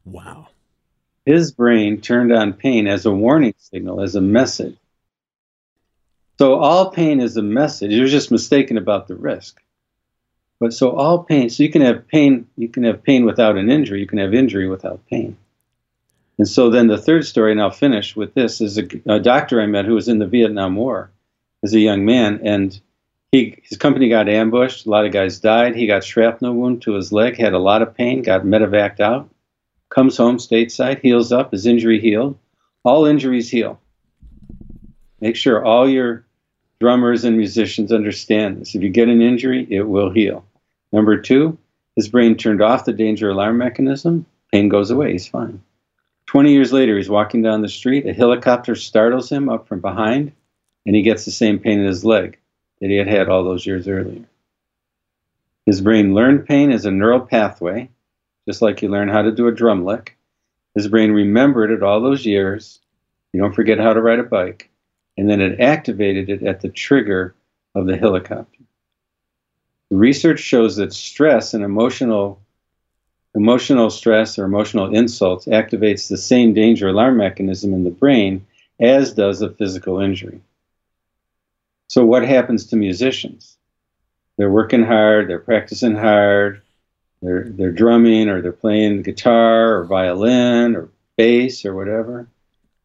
Wow. 0.05 0.49
His 1.25 1.53
brain 1.53 2.01
turned 2.01 2.33
on 2.33 2.55
pain 2.55 2.87
as 2.89 3.07
a 3.07 3.13
warning 3.13 3.55
signal, 3.59 4.01
as 4.01 4.15
a 4.15 4.21
message. 4.21 4.77
So 6.39 6.59
all 6.59 6.91
pain 6.91 7.21
is 7.21 7.37
a 7.37 7.43
message. 7.43 7.93
You're 7.93 8.09
just 8.09 8.33
mistaken 8.33 8.77
about 8.77 9.07
the 9.07 9.15
risk. 9.15 9.61
But 10.59 10.73
so 10.73 10.91
all 10.91 11.25
pain, 11.25 11.51
so 11.51 11.63
you 11.63 11.71
can 11.71 11.83
have 11.83 12.09
pain, 12.09 12.49
you 12.57 12.69
can 12.69 12.85
have 12.85 13.03
pain 13.03 13.25
without 13.25 13.57
an 13.57 13.71
injury, 13.71 14.01
you 14.01 14.07
can 14.07 14.19
have 14.19 14.33
injury 14.35 14.69
without 14.69 15.07
pain. 15.09 15.37
And 16.39 16.49
so 16.49 16.71
then 16.71 16.87
the 16.87 16.99
third 16.99 17.27
story, 17.27 17.53
and 17.53 17.61
I'll 17.61 17.71
finish 17.71 18.17
with 18.17 18.35
this, 18.35 18.61
is 18.61 18.79
a, 18.79 18.89
a 19.07 19.21
doctor 19.21 19.61
I 19.61 19.67
met 19.67 19.85
who 19.85 19.95
was 19.95 20.09
in 20.09 20.19
the 20.19 20.27
Vietnam 20.27 20.77
War 20.77 21.11
as 21.63 21.75
a 21.75 21.81
young 21.81 22.05
man, 22.05 22.41
and 22.43 22.81
he 23.31 23.59
his 23.63 23.79
company 23.79 24.09
got 24.09 24.29
ambushed. 24.29 24.87
A 24.87 24.91
lot 24.91 25.07
of 25.07 25.13
guys 25.13 25.41
died. 25.41 25.77
He 25.77 25.87
got 25.87 26.05
shrapnel 26.05 26.55
wound 26.55 26.83
to 26.83 26.93
his 26.93 27.13
leg, 27.13 27.37
had 27.37 27.55
a 27.55 27.59
lot 27.59 27.83
of 27.83 27.95
pain, 27.95 28.23
got 28.23 28.43
medevaced 28.43 29.01
out. 29.01 29.29
Comes 29.91 30.17
home 30.17 30.39
stateside, 30.39 31.01
heals 31.01 31.33
up, 31.33 31.53
his 31.53 31.67
injury 31.67 32.01
healed. 32.01 32.39
All 32.85 33.05
injuries 33.05 33.51
heal. 33.51 33.79
Make 35.21 35.37
sure 35.37 35.65
all 35.65 35.89
your 35.89 36.25
drummers 36.81 37.25
and 37.25 37.37
musicians 37.37 37.93
understand 37.93 38.61
this. 38.61 38.75
If 38.75 38.83
you 38.83 38.89
get 38.89 39.09
an 39.09 39.23
injury, 39.23 39.67
it 39.71 39.83
will 39.83 40.11
heal. 40.11 40.45
Number 40.93 41.21
two, 41.21 41.59
his 41.95 42.09
brain 42.09 42.37
turned 42.37 42.61
off 42.61 42.85
the 42.85 42.93
danger 42.93 43.31
alarm 43.31 43.59
mechanism. 43.59 44.27
Pain 44.51 44.69
goes 44.69 44.91
away. 44.91 45.13
He's 45.13 45.29
fine. 45.29 45.63
20 46.33 46.53
years 46.53 46.73
later, 46.73 46.97
he's 46.97 47.11
walking 47.11 47.43
down 47.43 47.63
the 47.63 47.69
street. 47.69 48.07
A 48.07 48.13
helicopter 48.13 48.75
startles 48.75 49.31
him 49.31 49.49
up 49.49 49.69
from 49.69 49.81
behind, 49.81 50.33
and 50.87 50.97
he 50.97 51.03
gets 51.03 51.25
the 51.25 51.31
same 51.31 51.59
pain 51.59 51.79
in 51.79 51.87
his 51.87 52.05
leg 52.05 52.39
that 52.81 52.91
he 52.91 52.97
had 52.97 53.07
had 53.07 53.29
all 53.29 53.45
those 53.45 53.67
years 53.67 53.87
earlier. 53.87 54.25
His 55.67 55.81
brain 55.81 56.15
learned 56.15 56.47
pain 56.47 56.73
as 56.73 56.85
a 56.85 56.91
neural 56.91 57.21
pathway, 57.21 57.89
just 58.49 58.63
like 58.63 58.83
you 58.83 58.89
learn 58.89 59.09
how 59.09 59.23
to 59.23 59.31
do 59.31 59.47
a 59.47 59.53
drum 59.53 59.85
lick. 59.85 60.17
His 60.75 60.89
brain 60.89 61.13
remembered 61.13 61.71
it 61.71 61.83
all 61.83 62.01
those 62.01 62.27
years. 62.27 62.81
You 63.33 63.41
don't 63.41 63.55
forget 63.55 63.79
how 63.79 63.93
to 63.93 64.01
ride 64.01 64.19
a 64.19 64.25
bike 64.25 64.71
and 65.17 65.29
then 65.29 65.41
it 65.41 65.61
activated 65.61 66.29
it 66.31 66.43
at 66.43 66.61
the 66.61 66.69
trigger 66.69 67.35
of 67.75 67.87
the 67.87 67.97
helicopter. 67.97 68.59
Research 69.91 70.41
shows 70.41 70.77
that 70.77 70.93
stress 70.93 71.55
and 71.55 71.63
emotional 71.63 72.41
emotional 73.35 73.91
stress 73.91 74.39
or 74.39 74.45
emotional 74.45 74.95
insults 74.95 75.47
activates 75.47 76.09
the 76.09 76.17
same 76.17 76.55
danger 76.55 76.89
alarm 76.89 77.17
mechanism 77.17 77.73
in 77.75 77.85
the 77.85 77.91
brain 77.91 78.47
as 78.81 79.13
does 79.15 79.43
a 79.43 79.51
physical 79.51 80.01
injury. 80.01 80.41
So 81.89 82.05
what 82.05 82.27
happens 82.27 82.67
to 82.67 82.77
musicians? 82.77 83.57
They're 84.37 84.51
working 84.51 84.85
hard, 84.85 85.29
they're 85.29 85.39
practicing 85.39 85.95
hard, 85.95 86.63
they're 87.21 87.45
they're 87.49 87.71
drumming 87.71 88.29
or 88.29 88.41
they're 88.41 88.53
playing 88.53 89.03
guitar 89.03 89.79
or 89.79 89.85
violin 89.85 90.75
or 90.75 90.89
bass 91.17 91.65
or 91.65 91.75
whatever 91.75 92.27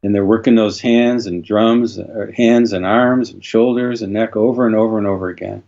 and 0.04 0.14
they're 0.14 0.26
working 0.26 0.56
those 0.56 0.80
hands 0.80 1.26
and 1.26 1.44
drums, 1.44 1.98
or 1.98 2.32
hands 2.32 2.74
and 2.74 2.86
arms 2.86 3.30
and 3.30 3.44
shoulders 3.44 4.02
and 4.02 4.14
neck 4.14 4.36
over 4.36 4.66
and 4.66 4.76
over 4.76 4.98
and 4.98 5.08
over 5.08 5.30
again. 5.30 5.64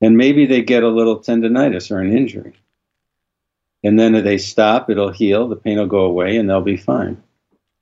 And 0.00 0.16
maybe 0.16 0.46
they 0.46 0.62
get 0.62 0.82
a 0.82 0.88
little 0.88 1.20
tendonitis 1.20 1.90
or 1.90 2.00
an 2.00 2.16
injury. 2.16 2.54
And 3.84 3.98
then 3.98 4.14
if 4.14 4.24
they 4.24 4.38
stop, 4.38 4.90
it'll 4.90 5.12
heal, 5.12 5.48
the 5.48 5.56
pain 5.56 5.78
will 5.78 5.86
go 5.86 6.00
away, 6.00 6.36
and 6.36 6.48
they'll 6.48 6.60
be 6.60 6.76
fine. 6.76 7.22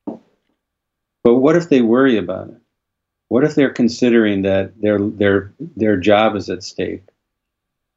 But 0.06 1.36
what 1.36 1.56
if 1.56 1.68
they 1.68 1.80
worry 1.80 2.18
about 2.18 2.48
it? 2.48 2.56
What 3.28 3.44
if 3.44 3.54
they're 3.54 3.72
considering 3.72 4.42
that 4.42 4.80
their 4.80 5.00
their 5.00 5.52
their 5.58 5.96
job 5.96 6.36
is 6.36 6.48
at 6.48 6.62
stake? 6.62 7.02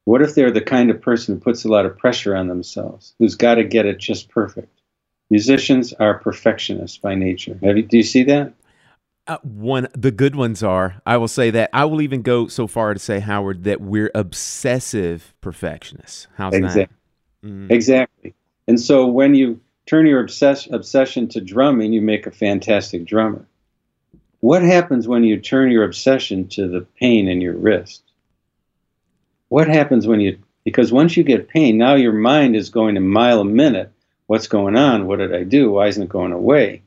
What 0.06 0.24
if 0.24 0.34
they're 0.34 0.50
the 0.50 0.62
kind 0.62 0.90
of 0.90 1.02
person 1.02 1.36
who 1.36 1.42
puts 1.42 1.66
a 1.66 1.68
lot 1.68 1.86
of 1.86 1.98
pressure 1.98 2.36
on 2.36 2.48
themselves, 2.48 3.14
who's 3.20 3.36
got 3.36 3.56
to 3.56 3.64
get 3.64 3.86
it 3.86 4.00
just 4.00 4.30
perfect? 4.30 4.82
Musicians 5.30 5.94
are 5.94 6.18
perfectionists 6.18 6.98
by 6.98 7.14
nature. 7.14 7.60
You, 7.62 7.84
do 7.84 7.98
you 7.98 8.04
see 8.04 8.24
that? 8.24 8.54
Uh, 9.28 9.38
one, 9.44 9.88
the 9.96 10.10
good 10.10 10.36
ones 10.36 10.64
are. 10.64 11.00
I 11.06 11.18
will 11.18 11.28
say 11.28 11.52
that. 11.52 11.70
I 11.72 11.86
will 11.86 12.02
even 12.02 12.24
go 12.24 12.48
so 12.48 12.66
far 12.66 12.96
to 12.96 13.00
say, 13.00 13.20
Howard, 13.20 13.66
that 13.66 13.80
we're 13.80 14.10
obsessive 14.16 15.36
perfectionists. 15.42 16.26
How's 16.36 16.56
exactly. 16.56 16.86
that? 16.86 16.90
Mhm. 17.46 17.72
Exactly. 17.72 18.34
And 18.68 18.80
so 18.80 19.08
when 19.08 19.34
you 19.36 19.60
turn 19.86 20.06
your 20.06 20.20
obsess- 20.20 20.70
obsession 20.72 21.28
to 21.30 21.42
drumming, 21.42 21.94
you 21.94 22.02
make 22.02 22.28
a 22.28 22.32
fantastic 22.32 23.06
drummer. 23.06 23.46
What 24.42 24.62
happens 24.62 25.08
when 25.08 25.24
you 25.24 25.38
turn 25.38 25.72
your 25.72 25.84
obsession 25.84 26.48
to 26.50 26.68
the 26.68 26.86
pain 27.00 27.28
in 27.28 27.42
your 27.42 27.56
wrist? 27.56 28.04
What 29.50 29.68
happens 29.68 30.08
when 30.08 30.20
you, 30.20 30.38
because 30.64 30.92
once 30.92 31.18
you 31.18 31.24
get 31.24 31.48
pain, 31.50 31.78
now 31.78 31.96
your 31.96 32.14
mind 32.14 32.56
is 32.56 32.70
going 32.70 32.96
a 32.98 33.02
mile 33.02 33.42
a 33.42 33.46
minute. 33.46 33.92
What's 34.28 34.48
going 34.48 34.76
on? 34.76 35.08
What 35.08 35.20
did 35.20 35.34
I 35.34 35.44
do? 35.44 35.72
Why 35.72 35.88
isn't 35.88 36.04
it 36.04 36.10
going 36.10 36.32
away? 36.32 36.84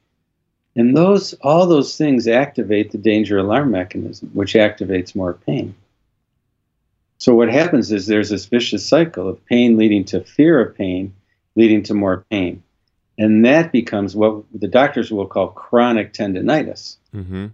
And 0.76 0.96
those, 0.96 1.34
all 1.42 1.66
those 1.66 1.96
things 1.98 2.28
activate 2.28 2.92
the 2.92 2.98
danger 2.98 3.38
alarm 3.38 3.72
mechanism, 3.72 4.30
which 4.32 4.54
activates 4.54 5.14
more 5.14 5.34
pain. 5.34 5.74
So 7.22 7.36
what 7.36 7.50
happens 7.50 7.92
is 7.92 8.08
there's 8.08 8.30
this 8.30 8.46
vicious 8.46 8.84
cycle 8.84 9.28
of 9.28 9.46
pain 9.46 9.76
leading 9.76 10.04
to 10.06 10.24
fear 10.24 10.60
of 10.60 10.76
pain, 10.76 11.14
leading 11.54 11.84
to 11.84 11.94
more 11.94 12.26
pain. 12.30 12.64
And 13.16 13.44
that 13.44 13.70
becomes 13.70 14.16
what 14.16 14.42
the 14.52 14.66
doctors 14.66 15.12
will 15.12 15.28
call 15.28 15.50
chronic 15.50 16.14
tendonitis, 16.14 16.96
Mm-hmm. 17.14 17.46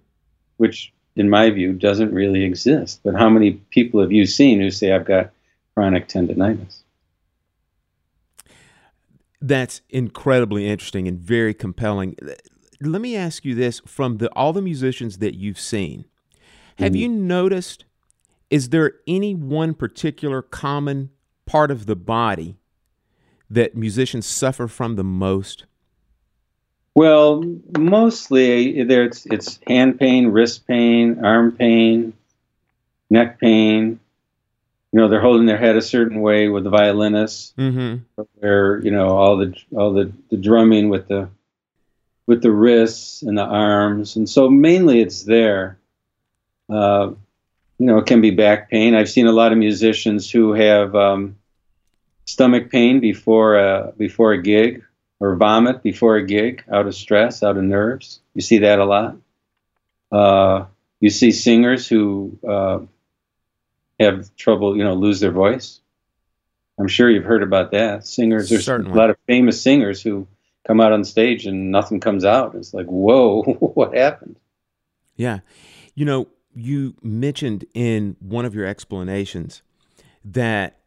which 0.57 0.91
in 1.17 1.29
my 1.29 1.51
view 1.51 1.75
doesn't 1.75 2.15
really 2.15 2.45
exist. 2.45 3.01
But 3.05 3.15
how 3.15 3.29
many 3.29 3.61
people 3.69 4.01
have 4.01 4.11
you 4.11 4.25
seen 4.25 4.59
who 4.59 4.71
say 4.71 4.91
I've 4.91 5.05
got 5.05 5.33
chronic 5.75 6.09
tendonitis? 6.09 6.79
That's 9.43 9.83
incredibly 9.91 10.67
interesting 10.67 11.07
and 11.07 11.21
very 11.21 11.53
compelling. 11.53 12.17
Let 12.81 13.03
me 13.03 13.17
ask 13.17 13.45
you 13.45 13.55
this 13.55 13.83
from 13.85 14.17
the 14.17 14.31
all 14.33 14.55
the 14.55 14.63
musicians 14.63 15.19
that 15.19 15.35
you've 15.35 15.61
seen, 15.61 16.07
have 16.79 16.97
you 16.97 17.11
noticed 17.11 17.85
is 18.51 18.71
there 18.71 18.95
any 19.07 19.35
one 19.35 19.75
particular 19.75 20.43
common 20.43 21.11
part 21.47 21.71
of 21.71 21.87
the 21.87 21.97
body 21.97 22.57
that 23.51 23.77
musicians 23.77 24.27
suffer 24.27 24.69
from 24.69 24.97
the 24.97 25.05
most? 25.05 25.65
Well, 26.95 27.45
mostly 27.79 28.83
there 28.83 29.05
it's, 29.05 29.27
it's 29.27 29.61
hand 29.67 29.99
pain, 29.99 30.29
wrist 30.29 30.67
pain, 30.67 31.25
arm 31.25 31.53
pain, 31.53 32.13
neck 33.11 33.39
pain. 33.41 34.01
You 34.93 35.01
know, 35.01 35.09
they're 35.09 35.21
holding 35.21 35.47
their 35.47 35.59
head 35.59 35.77
a 35.77 35.83
certain 35.83 36.23
way 36.23 36.49
with 36.49 36.65
the 36.65 36.71
violinist. 36.71 37.57
Mm-hmm. 37.57 38.23
where 38.37 38.81
you 38.81 38.91
know 38.91 39.09
all 39.09 39.37
the 39.37 39.55
all 39.77 39.93
the, 39.93 40.11
the 40.31 40.39
drumming 40.39 40.89
with 40.89 41.09
the 41.09 41.29
with 42.27 42.43
the 42.43 42.51
wrists 42.51 43.23
and 43.23 43.37
the 43.37 43.45
arms, 43.45 44.17
and 44.17 44.29
so 44.29 44.49
mainly 44.49 45.01
it's 45.01 45.23
there. 45.23 45.79
Uh, 46.71 47.13
you 47.79 47.87
know, 47.87 47.99
it 47.99 48.07
can 48.07 48.21
be 48.21 48.31
back 48.31 48.71
pain. 48.71 48.95
I've 48.95 49.09
seen 49.09 49.27
a 49.27 49.33
lot 49.33 49.53
of 49.53 49.59
musicians 49.59 50.31
who 50.31 50.53
have 50.53 50.95
um, 50.95 51.37
stomach 52.25 52.71
pain 52.71 53.01
before 53.01 53.57
a, 53.57 53.93
before 53.97 54.33
a 54.33 54.43
gig, 54.43 54.85
or 55.21 55.37
vomit 55.37 55.83
before 55.83 56.17
a 56.17 56.27
gig, 56.27 56.65
out 56.73 56.87
of 56.87 56.95
stress, 56.95 57.43
out 57.43 57.57
of 57.57 57.65
nerves. 57.65 58.21
You 58.35 58.41
see 58.41 58.59
that 58.59 58.79
a 58.79 58.85
lot. 58.85 59.17
Uh, 60.11 60.67
you 61.01 61.11
see 61.11 61.33
singers 61.33 61.87
who 61.87 62.39
uh, 62.49 62.81
have 64.01 64.35
trouble, 64.37 64.77
you 64.77 64.85
know, 64.85 64.95
lose 64.95 65.21
their 65.21 65.31
voice. 65.31 65.81
I'm 66.79 66.89
sure 66.89 67.11
you've 67.11 67.25
heard 67.25 67.43
about 67.43 67.73
that. 67.73 68.07
Singers, 68.07 68.49
there's 68.49 68.65
Certainly. 68.65 68.93
a 68.93 68.95
lot 68.95 69.11
of 69.11 69.17
famous 69.27 69.61
singers 69.61 70.01
who 70.01 70.29
come 70.67 70.81
out 70.81 70.93
on 70.93 71.05
stage 71.05 71.47
and 71.47 71.71
nothing 71.71 71.99
comes 71.99 72.25
out. 72.25 72.55
It's 72.55 72.73
like, 72.73 72.87
whoa, 72.87 73.43
what 73.61 73.97
happened? 73.97 74.37
Yeah. 75.17 75.41
You 75.95 76.05
know, 76.05 76.29
you 76.59 76.95
mentioned 77.03 77.65
in 77.73 78.17
one 78.19 78.45
of 78.45 78.55
your 78.55 78.67
explanations 78.67 79.63
that 80.25 80.81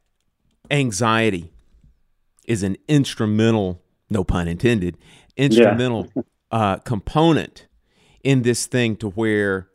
anxiety 0.69 1.51
is 2.45 2.61
an 2.61 2.75
instrumental, 2.87 3.81
no 4.09 4.23
pun 4.23 4.47
intended, 4.47 4.97
instrumental 5.37 6.11
uh, 6.51 6.77
component 6.77 7.67
in 8.23 8.41
this 8.41 8.65
thing 8.65 8.97
to 8.97 9.09
where 9.11 9.69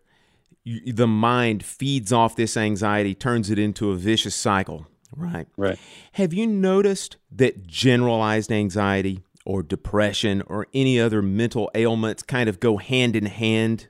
you, 0.64 0.92
the 0.92 1.06
mind 1.06 1.64
feeds 1.64 2.12
off 2.12 2.36
this 2.36 2.56
anxiety, 2.56 3.14
turns 3.14 3.50
it 3.50 3.58
into 3.58 3.90
a 3.90 3.96
vicious 3.96 4.34
cycle, 4.34 4.86
right? 5.16 5.48
Right. 5.56 5.78
Have 6.12 6.34
you 6.34 6.46
noticed 6.46 7.16
that 7.32 7.66
generalized 7.66 8.52
anxiety 8.52 9.22
or 9.46 9.62
depression 9.62 10.42
or 10.46 10.66
any 10.74 11.00
other 11.00 11.22
mental 11.22 11.70
ailments 11.74 12.22
kind 12.22 12.48
of 12.48 12.60
go 12.60 12.76
hand 12.76 13.16
in 13.16 13.26
hand 13.26 13.88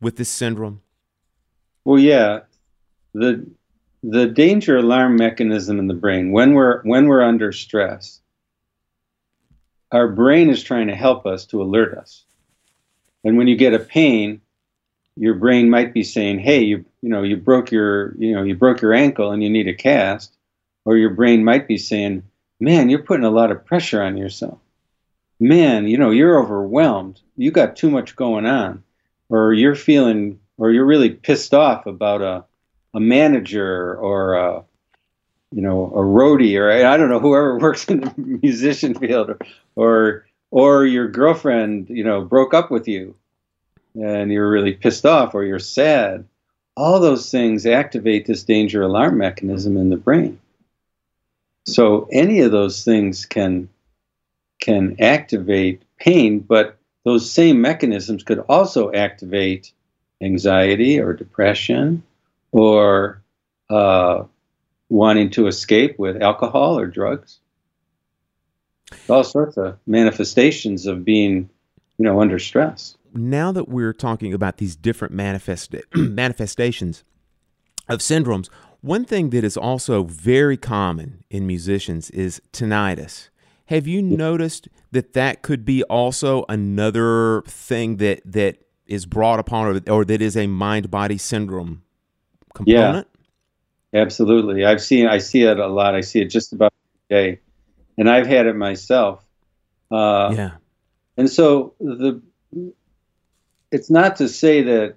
with 0.00 0.16
this 0.16 0.28
syndrome? 0.28 0.82
Well, 1.86 2.00
yeah, 2.00 2.40
the 3.14 3.46
the 4.02 4.26
danger 4.26 4.76
alarm 4.76 5.14
mechanism 5.14 5.78
in 5.78 5.86
the 5.86 5.94
brain 5.94 6.32
when 6.32 6.52
we're 6.52 6.82
when 6.82 7.06
we're 7.06 7.22
under 7.22 7.52
stress, 7.52 8.20
our 9.92 10.08
brain 10.08 10.50
is 10.50 10.64
trying 10.64 10.88
to 10.88 10.96
help 10.96 11.26
us 11.26 11.46
to 11.46 11.62
alert 11.62 11.96
us. 11.96 12.24
And 13.22 13.36
when 13.36 13.46
you 13.46 13.56
get 13.56 13.72
a 13.72 13.78
pain, 13.78 14.40
your 15.14 15.34
brain 15.34 15.70
might 15.70 15.94
be 15.94 16.02
saying, 16.02 16.40
"Hey, 16.40 16.64
you 16.64 16.84
you 17.02 17.08
know 17.08 17.22
you 17.22 17.36
broke 17.36 17.70
your 17.70 18.16
you 18.16 18.34
know 18.34 18.42
you 18.42 18.56
broke 18.56 18.82
your 18.82 18.92
ankle 18.92 19.30
and 19.30 19.40
you 19.40 19.48
need 19.48 19.68
a 19.68 19.72
cast," 19.72 20.36
or 20.84 20.96
your 20.96 21.10
brain 21.10 21.44
might 21.44 21.68
be 21.68 21.78
saying, 21.78 22.24
"Man, 22.58 22.90
you're 22.90 23.04
putting 23.04 23.24
a 23.24 23.30
lot 23.30 23.52
of 23.52 23.64
pressure 23.64 24.02
on 24.02 24.16
yourself. 24.16 24.58
Man, 25.38 25.86
you 25.86 25.98
know 25.98 26.10
you're 26.10 26.42
overwhelmed. 26.42 27.20
You 27.36 27.52
got 27.52 27.76
too 27.76 27.90
much 27.90 28.16
going 28.16 28.44
on." 28.44 28.82
or 29.28 29.52
you're 29.52 29.74
feeling 29.74 30.38
or 30.58 30.70
you're 30.70 30.86
really 30.86 31.10
pissed 31.10 31.54
off 31.54 31.86
about 31.86 32.22
a 32.22 32.44
a 32.94 33.00
manager 33.00 33.94
or 33.94 34.34
a 34.34 34.64
you 35.52 35.62
know 35.62 35.86
a 35.86 35.98
roadie 35.98 36.58
or 36.58 36.70
I 36.70 36.96
don't 36.96 37.10
know 37.10 37.20
whoever 37.20 37.58
works 37.60 37.84
in 37.86 38.00
the 38.00 38.14
musician 38.16 38.94
field 38.94 39.30
or 39.30 39.38
or, 39.76 40.26
or 40.50 40.86
your 40.86 41.08
girlfriend 41.08 41.90
you 41.90 42.04
know 42.04 42.22
broke 42.22 42.54
up 42.54 42.70
with 42.70 42.88
you 42.88 43.14
and 43.94 44.30
you're 44.30 44.50
really 44.50 44.72
pissed 44.72 45.06
off 45.06 45.34
or 45.34 45.44
you're 45.44 45.58
sad. 45.58 46.26
All 46.76 47.00
those 47.00 47.30
things 47.30 47.64
activate 47.64 48.26
this 48.26 48.42
danger 48.42 48.82
alarm 48.82 49.16
mechanism 49.16 49.78
in 49.78 49.88
the 49.88 49.96
brain. 49.96 50.38
So 51.64 52.06
any 52.12 52.40
of 52.40 52.52
those 52.52 52.84
things 52.84 53.26
can 53.26 53.68
can 54.58 54.96
activate 55.00 55.82
pain 55.98 56.40
but 56.40 56.78
those 57.04 57.30
same 57.30 57.60
mechanisms 57.60 58.24
could 58.24 58.40
also 58.48 58.90
activate 58.92 59.72
anxiety 60.22 60.98
or 60.98 61.12
depression 61.12 62.02
or 62.52 63.22
uh, 63.70 64.24
wanting 64.88 65.30
to 65.30 65.46
escape 65.46 65.98
with 65.98 66.22
alcohol 66.22 66.78
or 66.78 66.86
drugs. 66.86 67.40
All 69.08 69.24
sorts 69.24 69.56
of 69.56 69.78
manifestations 69.86 70.86
of 70.86 71.04
being, 71.04 71.50
you 71.98 72.04
know, 72.04 72.20
under 72.20 72.38
stress. 72.38 72.96
Now 73.12 73.50
that 73.52 73.68
we're 73.68 73.92
talking 73.92 74.32
about 74.32 74.58
these 74.58 74.76
different 74.76 75.12
manifest- 75.12 75.74
manifestations 75.94 77.02
of 77.88 77.98
syndromes, 77.98 78.48
one 78.80 79.04
thing 79.04 79.30
that 79.30 79.42
is 79.42 79.56
also 79.56 80.04
very 80.04 80.56
common 80.56 81.24
in 81.30 81.46
musicians 81.46 82.10
is 82.10 82.40
tinnitus. 82.52 83.30
Have 83.66 83.88
you 83.88 84.00
noticed 84.00 84.68
that 84.92 85.14
that 85.14 85.42
could 85.42 85.64
be 85.64 85.82
also 85.84 86.44
another 86.48 87.42
thing 87.42 87.96
that 87.96 88.20
that 88.24 88.58
is 88.86 89.06
brought 89.06 89.38
upon 89.38 89.66
or, 89.66 89.92
or 89.92 90.04
that 90.04 90.22
is 90.22 90.36
a 90.36 90.46
mind 90.46 90.90
body 90.90 91.18
syndrome 91.18 91.82
component? 92.54 93.06
Yeah, 93.06 93.16
Absolutely. 93.96 94.64
I've 94.64 94.82
seen 94.82 95.06
I 95.06 95.18
see 95.18 95.42
it 95.42 95.58
a 95.58 95.68
lot. 95.68 95.94
I 95.94 96.00
see 96.00 96.20
it 96.20 96.26
just 96.26 96.52
about 96.52 96.72
every 97.10 97.32
day. 97.34 97.40
And 97.96 98.10
I've 98.10 98.26
had 98.26 98.46
it 98.46 98.54
myself. 98.54 99.24
Uh, 99.90 100.32
yeah. 100.36 100.50
And 101.16 101.30
so 101.30 101.74
the 101.80 102.20
it's 103.70 103.90
not 103.90 104.16
to 104.16 104.28
say 104.28 104.62
that 104.62 104.96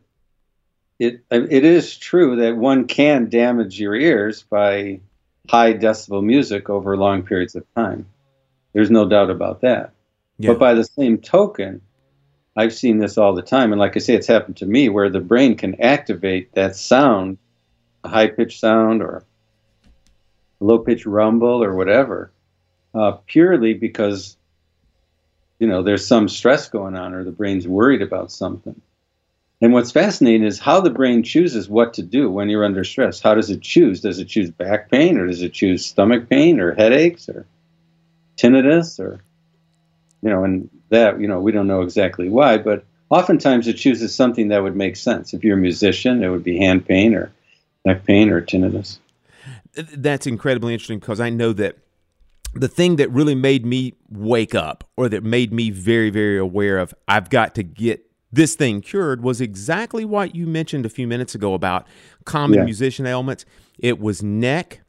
it 0.99 1.23
it 1.32 1.63
is 1.63 1.97
true 1.97 2.38
that 2.38 2.58
one 2.58 2.88
can 2.88 3.30
damage 3.30 3.80
your 3.80 3.95
ears 3.95 4.43
by 4.43 4.99
high 5.47 5.73
decibel 5.73 6.23
music 6.23 6.69
over 6.69 6.97
long 6.97 7.23
periods 7.23 7.56
of 7.56 7.63
time. 7.75 8.06
There's 8.73 8.91
no 8.91 9.08
doubt 9.08 9.30
about 9.30 9.62
that. 9.62 9.93
Yeah. 10.38 10.52
But 10.52 10.60
by 10.60 10.73
the 10.73 10.84
same 10.84 11.19
token, 11.19 11.82
I've 12.60 12.74
seen 12.74 12.98
this 12.98 13.17
all 13.17 13.34
the 13.34 13.41
time, 13.41 13.72
and 13.72 13.80
like 13.80 13.95
I 13.95 14.00
say, 14.00 14.15
it's 14.15 14.28
happened 14.28 14.58
to 14.58 14.65
me 14.65 14.89
where 14.89 15.10
the 15.10 15.22
brain 15.22 15.56
can 15.56 15.80
activate 15.80 16.54
that 16.56 16.76
sound, 16.76 17.38
a 18.04 18.10
high 18.10 18.28
pitched 18.28 18.60
sound 18.60 19.02
or 19.02 19.24
low 20.60 20.80
pitched 20.80 21.06
rumble 21.06 21.63
or 21.63 21.74
whatever, 21.74 22.34
uh, 22.93 23.13
purely 23.28 23.76
because 23.76 24.36
you 25.60 25.67
know 25.67 25.84
there's 25.84 26.06
some 26.06 26.28
stress 26.28 26.67
going 26.67 26.98
on 26.98 27.13
or 27.13 27.24
the 27.24 27.32
brain's 27.32 27.65
worried 27.65 28.02
about 28.02 28.30
something. 28.30 28.82
And 29.62 29.72
what's 29.72 29.91
fascinating 29.91 30.45
is 30.45 30.60
how 30.60 30.82
the 30.82 30.89
brain 30.89 31.24
chooses 31.24 31.69
what 31.69 31.93
to 31.93 32.04
do 32.04 32.30
when 32.30 32.50
you're 32.50 32.65
under 32.65 32.84
stress. 32.84 33.22
How 33.22 33.36
does 33.36 33.50
it 33.50 33.62
choose? 33.62 34.02
Does 34.02 34.19
it 34.19 34.28
choose 34.28 34.52
back 34.52 34.91
pain 34.91 35.17
or 35.17 35.28
does 35.28 35.41
it 35.41 35.54
choose 35.54 35.86
stomach 35.86 36.28
pain 36.28 36.60
or 36.60 36.74
headaches 36.74 37.30
or 37.30 37.45
tinnitus 38.36 39.00
or 39.00 39.22
you 40.22 40.30
know, 40.30 40.43
and 40.43 40.69
that, 40.89 41.19
you 41.19 41.28
know, 41.28 41.39
we 41.39 41.52
don't 41.52 41.67
know 41.67 41.82
exactly 41.82 42.30
why, 42.30 42.58
but 42.58 42.86
oftentimes 43.10 43.67
it 43.67 43.73
chooses 43.73 44.13
something 44.13 44.49
that 44.49 44.63
would 44.63 44.75
make 44.75 44.95
sense. 44.95 45.34
If 45.34 45.43
you're 45.43 45.58
a 45.58 45.62
musician, 45.62 46.23
it 46.23 46.30
would 46.30 46.43
be 46.43 46.58
hand 46.58 46.86
pain 46.86 47.13
or 47.13 47.32
neck 47.86 48.06
pain 48.06 48.30
or 48.30 48.41
tinnitus. 48.41 48.99
That's 49.75 50.28
incredibly 50.28 50.73
interesting 50.73 50.99
because 50.99 51.19
I 51.19 51.30
know 51.30 51.54
that 51.54 51.78
the 52.54 52.67
thing 52.67 52.95
that 52.95 53.10
really 53.12 53.36
made 53.36 53.65
me 53.65 53.93
wake 54.10 54.56
up 54.56 54.84
or 54.97 55.08
that 55.10 55.23
made 55.23 55.54
me 55.54 55.69
very, 55.69 56.10
very 56.10 56.38
aware 56.38 56.80
of 56.80 56.93
I've 57.08 57.30
got 57.30 57.54
to 57.56 57.63
get 57.63 58.06
this 58.32 58.56
thing 58.56 58.82
cured 58.82 59.23
was 59.23 59.41
exactly 59.41 60.06
what 60.06 60.36
you 60.36 60.45
mentioned 60.45 60.86
a 60.86 60.89
few 60.89 61.08
minutes 61.08 61.34
ago 61.36 61.54
about 61.54 61.88
common 62.25 62.60
Yeah. 62.60 62.65
musician 62.65 63.06
ailments. 63.06 63.45
It 63.78 63.99
was 63.99 64.21
neck, 64.21 64.82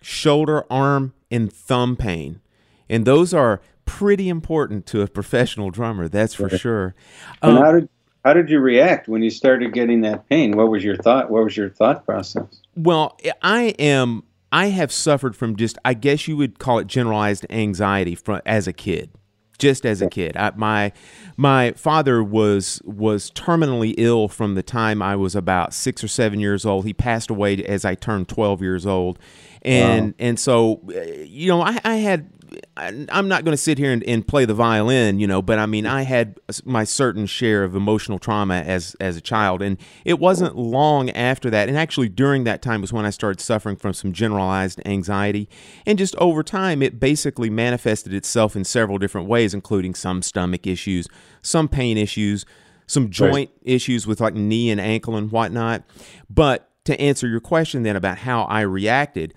shoulder, 0.00 0.64
arm, 0.70 1.12
and 1.30 1.52
thumb 1.52 1.96
pain. 1.96 2.40
And 2.88 3.04
those 3.04 3.34
are 3.34 3.60
pretty 3.86 4.28
important 4.28 4.84
to 4.86 5.00
a 5.00 5.06
professional 5.06 5.70
drummer, 5.70 6.08
that's 6.08 6.34
for 6.34 6.50
sure. 6.50 6.94
And 7.42 7.56
Um, 7.56 7.64
how 7.64 7.72
did 7.72 7.88
how 8.24 8.32
did 8.34 8.50
you 8.50 8.58
react 8.58 9.06
when 9.06 9.22
you 9.22 9.30
started 9.30 9.72
getting 9.72 10.00
that 10.00 10.28
pain? 10.28 10.56
What 10.56 10.68
was 10.68 10.82
your 10.82 10.96
thought? 10.96 11.30
What 11.30 11.44
was 11.44 11.56
your 11.56 11.70
thought 11.70 12.04
process? 12.04 12.60
Well, 12.74 13.16
I 13.40 13.74
am. 13.78 14.24
I 14.50 14.66
have 14.66 14.90
suffered 14.90 15.36
from 15.36 15.54
just. 15.56 15.78
I 15.84 15.94
guess 15.94 16.26
you 16.26 16.36
would 16.36 16.58
call 16.58 16.80
it 16.80 16.88
generalized 16.88 17.46
anxiety 17.50 18.16
from 18.16 18.40
as 18.44 18.66
a 18.66 18.72
kid, 18.72 19.10
just 19.58 19.86
as 19.86 20.02
a 20.02 20.08
kid. 20.08 20.36
I, 20.36 20.50
my 20.56 20.92
my 21.36 21.70
father 21.72 22.22
was 22.22 22.82
was 22.84 23.30
terminally 23.30 23.94
ill 23.96 24.26
from 24.26 24.56
the 24.56 24.62
time 24.62 25.02
I 25.02 25.14
was 25.14 25.36
about 25.36 25.72
six 25.72 26.02
or 26.02 26.08
seven 26.08 26.40
years 26.40 26.66
old. 26.66 26.84
He 26.84 26.92
passed 26.94 27.30
away 27.30 27.64
as 27.64 27.84
I 27.84 27.94
turned 27.94 28.28
twelve 28.28 28.60
years 28.60 28.86
old, 28.86 29.20
and 29.62 30.14
and 30.18 30.38
so 30.38 30.80
uh, 30.88 31.00
you 31.22 31.46
know 31.48 31.62
I, 31.62 31.78
I 31.84 31.94
had. 31.96 32.28
I- 32.76 33.06
I'm 33.10 33.28
not 33.28 33.44
going 33.44 33.52
to 33.52 33.60
sit 33.62 33.78
here 33.78 33.92
and, 33.92 34.02
and 34.04 34.26
play 34.26 34.44
the 34.44 34.54
violin, 34.54 35.18
you 35.20 35.26
know, 35.26 35.40
but 35.42 35.58
I 35.58 35.66
mean, 35.66 35.86
I 35.86 36.02
had 36.02 36.38
my 36.64 36.84
certain 36.84 37.26
share 37.26 37.64
of 37.64 37.74
emotional 37.74 38.18
trauma 38.18 38.56
as 38.56 38.94
as 39.00 39.16
a 39.16 39.20
child, 39.20 39.62
and 39.62 39.78
it 40.04 40.18
wasn't 40.18 40.56
long 40.56 41.10
after 41.10 41.50
that, 41.50 41.68
and 41.68 41.76
actually 41.78 42.08
during 42.08 42.44
that 42.44 42.62
time 42.62 42.80
was 42.80 42.92
when 42.92 43.04
I 43.06 43.10
started 43.10 43.40
suffering 43.40 43.76
from 43.76 43.92
some 43.92 44.12
generalized 44.12 44.80
anxiety, 44.86 45.48
and 45.86 45.98
just 45.98 46.14
over 46.16 46.42
time, 46.42 46.82
it 46.82 47.00
basically 47.00 47.50
manifested 47.50 48.12
itself 48.14 48.56
in 48.56 48.64
several 48.64 48.98
different 48.98 49.28
ways, 49.28 49.54
including 49.54 49.94
some 49.94 50.22
stomach 50.22 50.66
issues, 50.66 51.08
some 51.42 51.68
pain 51.68 51.96
issues, 51.98 52.44
some 52.86 53.10
joint 53.10 53.50
issues 53.62 54.06
with 54.06 54.20
like 54.20 54.34
knee 54.34 54.70
and 54.70 54.80
ankle 54.80 55.16
and 55.16 55.32
whatnot. 55.32 55.82
But 56.30 56.70
to 56.84 57.00
answer 57.00 57.26
your 57.26 57.40
question 57.40 57.82
then 57.82 57.96
about 57.96 58.18
how 58.18 58.42
I 58.44 58.60
reacted 58.60 59.34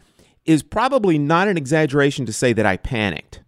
is 0.50 0.64
probably 0.64 1.20
not 1.20 1.48
an 1.48 1.58
exaggeration 1.58 2.26
to 2.26 2.34
say 2.34 2.54
that 2.54 2.66
I 2.66 2.76
panicked. 2.76 3.44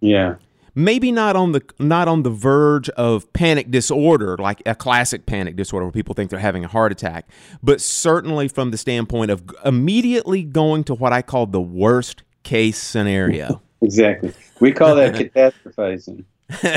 Yeah. 0.00 0.34
Maybe 0.74 1.10
not 1.10 1.34
on 1.34 1.52
the 1.52 1.62
not 1.78 2.08
on 2.08 2.24
the 2.24 2.30
verge 2.30 2.90
of 2.90 3.30
panic 3.32 3.70
disorder, 3.70 4.36
like 4.36 4.62
a 4.66 4.74
classic 4.74 5.24
panic 5.24 5.56
disorder 5.56 5.86
where 5.86 5.92
people 5.92 6.14
think 6.14 6.28
they're 6.28 6.38
having 6.38 6.62
a 6.62 6.68
heart 6.68 6.92
attack, 6.92 7.26
but 7.62 7.80
certainly 7.80 8.48
from 8.48 8.70
the 8.70 8.76
standpoint 8.76 9.30
of 9.30 9.42
immediately 9.64 10.42
going 10.42 10.84
to 10.84 10.94
what 10.94 11.12
I 11.12 11.22
call 11.22 11.46
the 11.46 11.60
worst 11.60 12.22
case 12.42 12.78
scenario. 12.78 13.62
Exactly. 13.84 14.32
We 14.60 14.70
call 14.70 14.94
that 14.94 15.12
catastrophizing. 15.34 16.24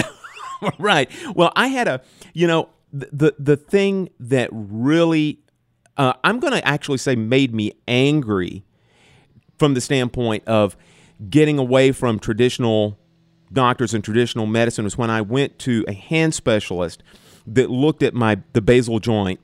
right. 0.80 1.08
Well, 1.36 1.52
I 1.56 1.68
had 1.68 1.88
a, 1.88 2.02
you 2.34 2.48
know, 2.48 2.70
the 2.92 3.10
the, 3.14 3.36
the 3.38 3.58
thing 3.58 4.10
that 4.20 4.50
really, 4.52 5.38
uh, 5.98 6.14
I'm 6.24 6.40
going 6.40 6.54
to 6.54 6.68
actually 6.68 6.98
say 6.98 7.16
made 7.16 7.54
me 7.54 7.74
angry 7.88 8.65
from 9.58 9.74
the 9.74 9.82
standpoint 9.82 10.44
of 10.48 10.76
getting 11.30 11.58
away 11.58 11.92
from 11.92 12.20
traditional 12.20 13.00
doctors 13.52 13.94
and 13.94 14.04
traditional 14.04 14.46
medicine 14.46 14.84
was 14.84 14.98
when 14.98 15.10
I 15.10 15.22
went 15.22 15.60
to 15.60 15.86
a 15.88 15.94
hand 15.94 16.34
specialist 16.34 17.04
that 17.48 17.70
looked 17.70 18.04
at 18.04 18.14
my 18.14 18.40
the 18.54 18.62
basal 18.62 19.00
joint 19.00 19.40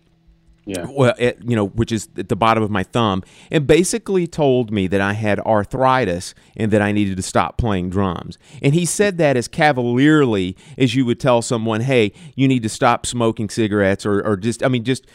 Yeah. 0.66 0.86
well, 0.90 1.14
at, 1.20 1.44
you 1.50 1.56
know, 1.56 1.68
which 1.70 1.92
is 1.92 2.08
at 2.18 2.30
the 2.30 2.36
bottom 2.36 2.62
of 2.62 2.70
my 2.70 2.84
thumb, 2.84 3.24
and 3.50 3.66
basically 3.66 4.28
told 4.28 4.72
me 4.72 4.86
that 4.88 5.02
I 5.02 5.14
had 5.14 5.40
arthritis 5.40 6.36
and 6.56 6.72
that 6.72 6.82
I 6.84 6.92
needed 6.92 7.18
to 7.18 7.24
stop 7.24 7.58
playing 7.58 7.90
drums. 7.90 8.38
And 8.62 8.76
he 8.76 8.86
said 8.86 9.18
that 9.18 9.36
as 9.36 9.48
cavalierly 9.48 10.56
as 10.78 10.94
you 10.94 11.04
would 11.06 11.20
tell 11.20 11.42
someone, 11.42 11.82
"Hey, 11.82 12.12
you 12.36 12.48
need 12.48 12.62
to 12.64 12.70
stop 12.70 13.06
smoking 13.08 13.50
cigarettes," 13.50 14.06
or, 14.06 14.22
or 14.22 14.38
just, 14.38 14.62
I 14.64 14.68
mean, 14.68 14.84
just, 14.84 15.08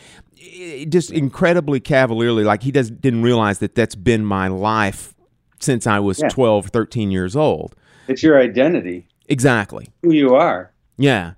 eh, 0.59 0.85
just 0.87 1.13
incredibly 1.13 1.79
cavalierly, 1.79 2.43
like 2.43 2.63
he 2.65 2.73
does 2.73 2.91
didn't 2.91 3.23
realize 3.23 3.61
that 3.61 3.77
that's 3.77 3.95
been 3.95 4.25
my 4.25 4.49
life 4.49 5.15
since 5.61 5.87
I 5.87 6.01
was 6.01 6.19
Yeah. 6.21 6.29
12, 6.29 6.67
13 6.67 7.11
years 7.13 7.37
old. 7.37 7.77
It's 8.09 8.23
your 8.23 8.39
identity, 8.41 9.07
Exactly. 9.29 9.89
who 10.03 10.13
you 10.13 10.35
are. 10.35 10.73
Yeah. 10.99 11.33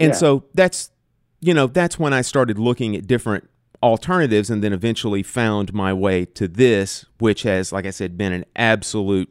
And 0.00 0.10
Yeah. 0.10 0.16
so 0.16 0.44
that's, 0.54 0.90
you 1.44 1.52
know, 1.52 1.66
that's 1.66 1.98
when 1.98 2.14
I 2.14 2.22
started 2.22 2.58
looking 2.58 2.96
at 2.96 3.06
different 3.06 3.48
alternatives 3.82 4.48
and 4.48 4.64
then 4.64 4.72
eventually 4.72 5.22
found 5.22 5.74
my 5.74 5.92
way 5.92 6.24
to 6.24 6.48
this, 6.48 7.04
which 7.18 7.42
has, 7.42 7.70
like 7.70 7.84
I 7.84 7.90
said, 7.90 8.16
been 8.16 8.32
an 8.32 8.46
absolute 8.56 9.30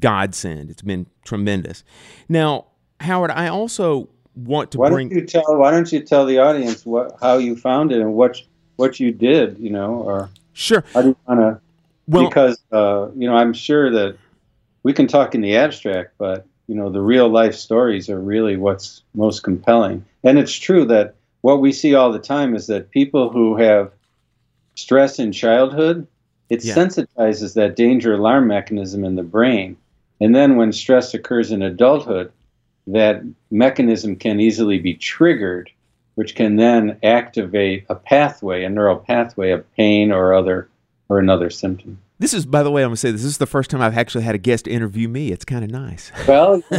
godsend. 0.00 0.70
It's 0.70 0.80
been 0.80 1.06
tremendous. 1.26 1.84
Now, 2.26 2.68
Howard, 3.00 3.30
I 3.30 3.48
also 3.48 4.08
want 4.34 4.70
to 4.70 4.78
Why 4.78 4.88
bring. 4.88 5.10
don't 5.10 5.18
you 5.18 5.26
tell? 5.26 5.44
Why 5.58 5.70
don't 5.70 5.92
you 5.92 6.00
tell 6.00 6.24
the 6.24 6.38
audience 6.38 6.86
what 6.86 7.18
how 7.20 7.36
you 7.36 7.54
found 7.54 7.92
it 7.92 8.00
and 8.00 8.14
what 8.14 8.40
what 8.76 8.98
you 8.98 9.12
did? 9.12 9.58
You 9.58 9.70
know, 9.70 9.96
or 9.96 10.30
Sure. 10.54 10.82
how 10.94 11.02
do 11.02 11.08
you 11.08 11.16
want 11.28 11.40
to? 11.40 11.60
Well, 12.06 12.28
because 12.28 12.58
uh, 12.72 13.08
you 13.14 13.28
know, 13.28 13.36
I'm 13.36 13.52
sure 13.52 13.90
that 13.90 14.16
we 14.84 14.94
can 14.94 15.06
talk 15.06 15.34
in 15.34 15.42
the 15.42 15.56
abstract, 15.56 16.14
but 16.16 16.46
you 16.66 16.76
know, 16.76 16.88
the 16.88 17.02
real 17.02 17.28
life 17.28 17.54
stories 17.54 18.08
are 18.08 18.18
really 18.18 18.56
what's 18.56 19.02
most 19.14 19.42
compelling. 19.42 20.06
And 20.24 20.38
it's 20.38 20.54
true 20.54 20.86
that 20.86 21.16
what 21.42 21.60
we 21.60 21.72
see 21.72 21.94
all 21.94 22.10
the 22.10 22.18
time 22.18 22.54
is 22.54 22.66
that 22.68 22.90
people 22.90 23.30
who 23.30 23.56
have 23.56 23.92
stress 24.74 25.18
in 25.18 25.32
childhood, 25.32 26.06
it 26.48 26.64
Yeah. 26.64 26.74
sensitizes 26.74 27.54
that 27.54 27.76
danger 27.76 28.14
alarm 28.14 28.46
mechanism 28.46 29.04
in 29.04 29.16
the 29.16 29.22
brain. 29.22 29.76
And 30.20 30.34
then 30.34 30.56
when 30.56 30.72
stress 30.72 31.14
occurs 31.14 31.52
in 31.52 31.62
adulthood, 31.62 32.30
that 32.86 33.22
mechanism 33.50 34.16
can 34.16 34.40
easily 34.40 34.78
be 34.78 34.94
triggered, 34.94 35.70
which 36.14 36.34
can 36.34 36.56
then 36.56 36.96
activate 37.02 37.84
a 37.88 37.94
pathway, 37.94 38.64
a 38.64 38.68
neural 38.68 38.96
pathway 38.96 39.50
of 39.50 39.70
pain 39.76 40.10
or 40.12 40.34
other 40.34 40.68
or 41.08 41.18
another 41.18 41.50
symptom. 41.50 41.98
This 42.22 42.32
is, 42.32 42.46
by 42.46 42.62
the 42.62 42.70
way, 42.70 42.82
I'm 42.82 42.90
going 42.90 42.94
to 42.94 43.00
say 43.00 43.10
this, 43.10 43.22
this 43.22 43.32
is 43.32 43.38
the 43.38 43.46
first 43.46 43.68
time 43.68 43.80
I've 43.82 43.98
actually 43.98 44.22
had 44.22 44.36
a 44.36 44.38
guest 44.38 44.68
interview 44.68 45.08
me. 45.08 45.32
It's 45.32 45.44
kind 45.44 45.64
of 45.64 45.70
nice. 45.70 46.12
Well, 46.28 46.62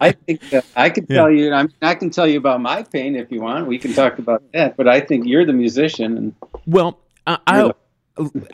I 0.00 0.10
think 0.26 0.40
that 0.50 0.64
I 0.74 0.86
Yeah. 0.86 1.02
tell 1.08 1.30
you. 1.30 1.52
I, 1.52 1.62
mean, 1.62 1.72
I 1.82 1.94
can 1.94 2.10
tell 2.10 2.26
you 2.26 2.36
about 2.38 2.60
my 2.60 2.82
pain 2.82 3.14
if 3.14 3.30
you 3.30 3.40
want. 3.40 3.68
We 3.68 3.78
can 3.78 3.92
talk 3.92 4.18
about 4.18 4.42
that. 4.54 4.76
But 4.76 4.88
I 4.88 4.98
think 4.98 5.24
you're 5.24 5.44
the 5.46 5.52
musician, 5.52 6.16
and 6.16 6.34
Well, 6.66 6.98
I, 7.28 7.38
I, 7.46 7.70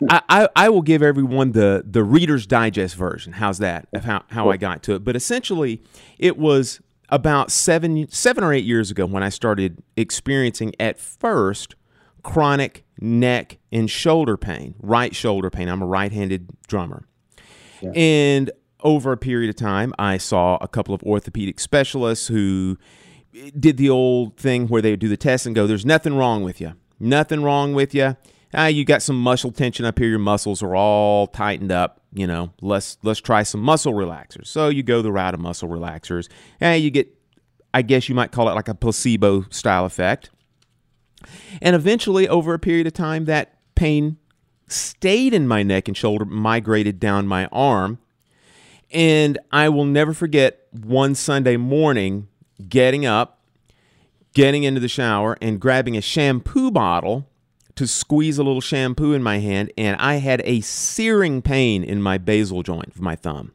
I, 0.09 0.21
I, 0.29 0.49
I 0.55 0.69
will 0.69 0.83
give 0.83 1.01
everyone 1.01 1.53
the 1.53 1.83
the 1.89 2.03
Reader's 2.03 2.45
Digest 2.45 2.95
version. 2.95 3.33
How's 3.33 3.57
that? 3.57 3.87
Of 3.93 4.03
how, 4.05 4.23
how 4.29 4.51
I 4.51 4.57
got 4.57 4.83
to 4.83 4.93
it. 4.93 5.03
But 5.03 5.15
essentially, 5.15 5.81
it 6.19 6.37
was 6.37 6.79
about 7.09 7.49
seven 7.49 8.07
seven 8.11 8.43
or 8.43 8.53
eight 8.53 8.65
years 8.65 8.91
ago 8.91 9.07
when 9.07 9.23
I 9.23 9.29
started 9.29 9.81
experiencing 9.97 10.73
at 10.79 10.99
first 10.99 11.73
chronic 12.23 12.85
neck 12.99 13.57
and 13.71 13.89
shoulder 13.89 14.37
pain, 14.37 14.75
right 14.79 15.15
shoulder 15.15 15.49
pain. 15.49 15.67
I'm 15.67 15.81
a 15.81 15.85
right-handed 15.85 16.49
drummer, 16.67 17.05
and 17.93 18.49
over 18.81 19.11
a 19.11 19.17
period 19.17 19.49
of 19.49 19.55
time, 19.55 19.93
I 19.97 20.17
saw 20.17 20.57
a 20.59 20.67
couple 20.67 20.93
of 20.93 21.03
orthopedic 21.03 21.59
specialists 21.59 22.27
who 22.27 22.77
did 23.59 23.77
the 23.77 23.89
old 23.89 24.37
thing 24.37 24.67
where 24.67 24.81
they 24.81 24.91
would 24.91 24.99
do 24.99 25.09
the 25.09 25.17
test 25.17 25.45
and 25.45 25.55
go, 25.55 25.67
"There's 25.67 25.85
nothing 25.85 26.15
wrong 26.15 26.43
with 26.43 26.59
you. 26.61 26.73
Nothing 26.99 27.43
wrong 27.43 27.73
with 27.73 27.95
you. 27.95 28.15
Ah, 28.53 28.67
you 28.67 28.85
got 28.85 29.01
some 29.01 29.19
muscle 29.19 29.51
tension 29.51 29.85
up 29.85 29.97
here. 29.97 30.09
Your 30.09 30.19
muscles 30.19 30.61
are 30.61 30.75
all 30.75 31.27
tightened 31.27 31.71
up. 31.71 32.01
You 32.13 32.27
know, 32.27 32.51
let's 32.61 32.97
let's 33.03 33.19
try 33.19 33.43
some 33.43 33.61
muscle 33.61 33.93
relaxers." 33.93 34.47
So 34.47 34.69
you 34.69 34.83
go 34.83 35.01
the 35.01 35.11
route 35.11 35.33
of 35.33 35.39
muscle 35.39 35.67
relaxers. 35.67 36.29
Hey, 36.59 36.77
you 36.77 36.91
get, 36.91 37.07
I 37.73 37.81
guess 37.81 38.07
you 38.07 38.15
might 38.15 38.31
call 38.31 38.47
it 38.49 38.53
like 38.53 38.67
a 38.67 38.75
placebo 38.75 39.45
style 39.49 39.85
effect. 39.85 40.29
And 41.61 41.75
eventually, 41.75 42.27
over 42.27 42.53
a 42.53 42.59
period 42.59 42.87
of 42.87 42.93
time, 42.93 43.25
that 43.25 43.57
pain 43.75 44.17
stayed 44.67 45.33
in 45.33 45.47
my 45.47 45.63
neck 45.63 45.87
and 45.87 45.95
shoulder, 45.95 46.25
migrated 46.25 46.99
down 46.99 47.27
my 47.27 47.45
arm. 47.47 47.99
And 48.91 49.37
I 49.51 49.69
will 49.69 49.85
never 49.85 50.13
forget 50.13 50.67
one 50.71 51.15
Sunday 51.15 51.57
morning 51.57 52.27
getting 52.69 53.05
up, 53.05 53.39
getting 54.33 54.63
into 54.63 54.79
the 54.79 54.87
shower, 54.87 55.37
and 55.41 55.59
grabbing 55.59 55.97
a 55.97 56.01
shampoo 56.01 56.71
bottle 56.71 57.27
to 57.75 57.87
squeeze 57.87 58.37
a 58.37 58.43
little 58.43 58.61
shampoo 58.61 59.13
in 59.13 59.23
my 59.23 59.39
hand. 59.39 59.71
And 59.77 59.95
I 59.99 60.15
had 60.15 60.41
a 60.45 60.61
searing 60.61 61.41
pain 61.41 61.83
in 61.83 62.01
my 62.01 62.17
basal 62.19 62.61
joint 62.61 62.89
of 62.89 63.01
my 63.01 63.15
thumb. 63.15 63.51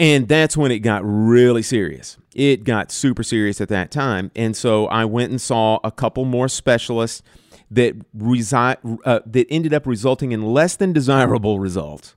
And 0.00 0.26
that's 0.26 0.56
when 0.56 0.72
it 0.72 0.78
got 0.78 1.02
really 1.04 1.62
serious. 1.62 2.16
It 2.34 2.64
got 2.64 2.90
super 2.90 3.22
serious 3.22 3.60
at 3.60 3.68
that 3.68 3.90
time. 3.90 4.30
And 4.34 4.56
so 4.56 4.86
I 4.86 5.04
went 5.04 5.30
and 5.30 5.40
saw 5.40 5.78
a 5.84 5.90
couple 5.92 6.24
more 6.24 6.48
specialists 6.48 7.22
that 7.70 7.94
resi- 8.16 8.98
uh, 9.04 9.20
that 9.26 9.46
ended 9.50 9.74
up 9.74 9.86
resulting 9.86 10.32
in 10.32 10.42
less 10.42 10.74
than 10.74 10.94
desirable 10.94 11.60
results. 11.60 12.16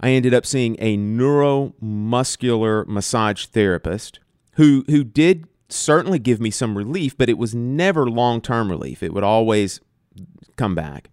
I 0.00 0.10
ended 0.10 0.32
up 0.32 0.46
seeing 0.46 0.76
a 0.78 0.96
neuromuscular 0.96 2.86
massage 2.86 3.46
therapist 3.46 4.20
who 4.52 4.84
who 4.86 5.02
did 5.02 5.46
certainly 5.68 6.20
give 6.20 6.40
me 6.40 6.50
some 6.50 6.78
relief, 6.78 7.18
but 7.18 7.28
it 7.28 7.38
was 7.38 7.54
never 7.54 8.08
long-term 8.08 8.70
relief. 8.70 9.02
It 9.02 9.12
would 9.12 9.24
always 9.24 9.80
come 10.56 10.76
back. 10.76 11.10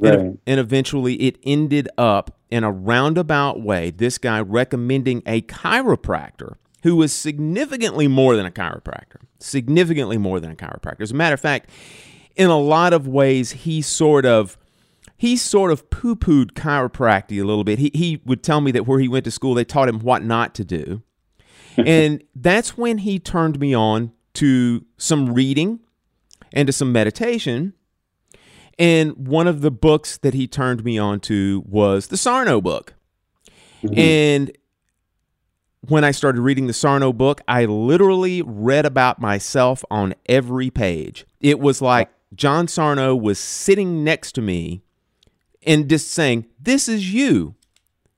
Right. 0.00 0.14
And, 0.14 0.38
and 0.46 0.58
eventually 0.60 1.14
it 1.14 1.38
ended 1.44 1.88
up 1.96 2.35
in 2.50 2.64
a 2.64 2.70
roundabout 2.70 3.60
way, 3.60 3.90
this 3.90 4.18
guy 4.18 4.40
recommending 4.40 5.22
a 5.26 5.42
chiropractor 5.42 6.56
who 6.82 6.96
was 6.96 7.12
significantly 7.12 8.06
more 8.06 8.36
than 8.36 8.46
a 8.46 8.50
chiropractor, 8.50 9.16
significantly 9.40 10.18
more 10.18 10.38
than 10.38 10.50
a 10.52 10.54
chiropractor. 10.54 11.00
As 11.00 11.10
a 11.10 11.14
matter 11.14 11.34
of 11.34 11.40
fact, 11.40 11.68
in 12.36 12.48
a 12.48 12.58
lot 12.58 12.92
of 12.92 13.08
ways, 13.08 13.52
he 13.52 13.82
sort 13.82 14.24
of 14.24 14.56
he 15.18 15.36
sort 15.36 15.72
of 15.72 15.88
poo-pooed 15.88 16.52
chiropractic 16.52 17.40
a 17.40 17.44
little 17.44 17.64
bit. 17.64 17.78
He 17.78 17.90
he 17.94 18.22
would 18.24 18.42
tell 18.42 18.60
me 18.60 18.70
that 18.72 18.86
where 18.86 19.00
he 19.00 19.08
went 19.08 19.24
to 19.24 19.30
school, 19.30 19.54
they 19.54 19.64
taught 19.64 19.88
him 19.88 20.00
what 20.00 20.22
not 20.22 20.54
to 20.56 20.64
do, 20.64 21.02
and 21.76 22.22
that's 22.34 22.76
when 22.76 22.98
he 22.98 23.18
turned 23.18 23.58
me 23.58 23.74
on 23.74 24.12
to 24.34 24.84
some 24.98 25.34
reading 25.34 25.80
and 26.52 26.66
to 26.66 26.72
some 26.72 26.92
meditation. 26.92 27.72
And 28.78 29.28
one 29.28 29.46
of 29.46 29.62
the 29.62 29.70
books 29.70 30.18
that 30.18 30.34
he 30.34 30.46
turned 30.46 30.84
me 30.84 30.98
on 30.98 31.20
to 31.20 31.62
was 31.66 32.08
the 32.08 32.16
Sarno 32.16 32.60
book. 32.60 32.94
Mm-hmm. 33.82 33.98
And 33.98 34.58
when 35.88 36.04
I 36.04 36.10
started 36.10 36.40
reading 36.40 36.66
the 36.66 36.72
Sarno 36.72 37.12
book, 37.12 37.40
I 37.48 37.64
literally 37.64 38.42
read 38.42 38.84
about 38.86 39.20
myself 39.20 39.84
on 39.90 40.14
every 40.26 40.70
page. 40.70 41.26
It 41.40 41.58
was 41.60 41.80
like 41.80 42.10
John 42.34 42.68
Sarno 42.68 43.14
was 43.14 43.38
sitting 43.38 44.04
next 44.04 44.32
to 44.32 44.42
me 44.42 44.82
and 45.66 45.88
just 45.88 46.10
saying, 46.10 46.46
This 46.60 46.88
is 46.88 47.12
you. 47.12 47.54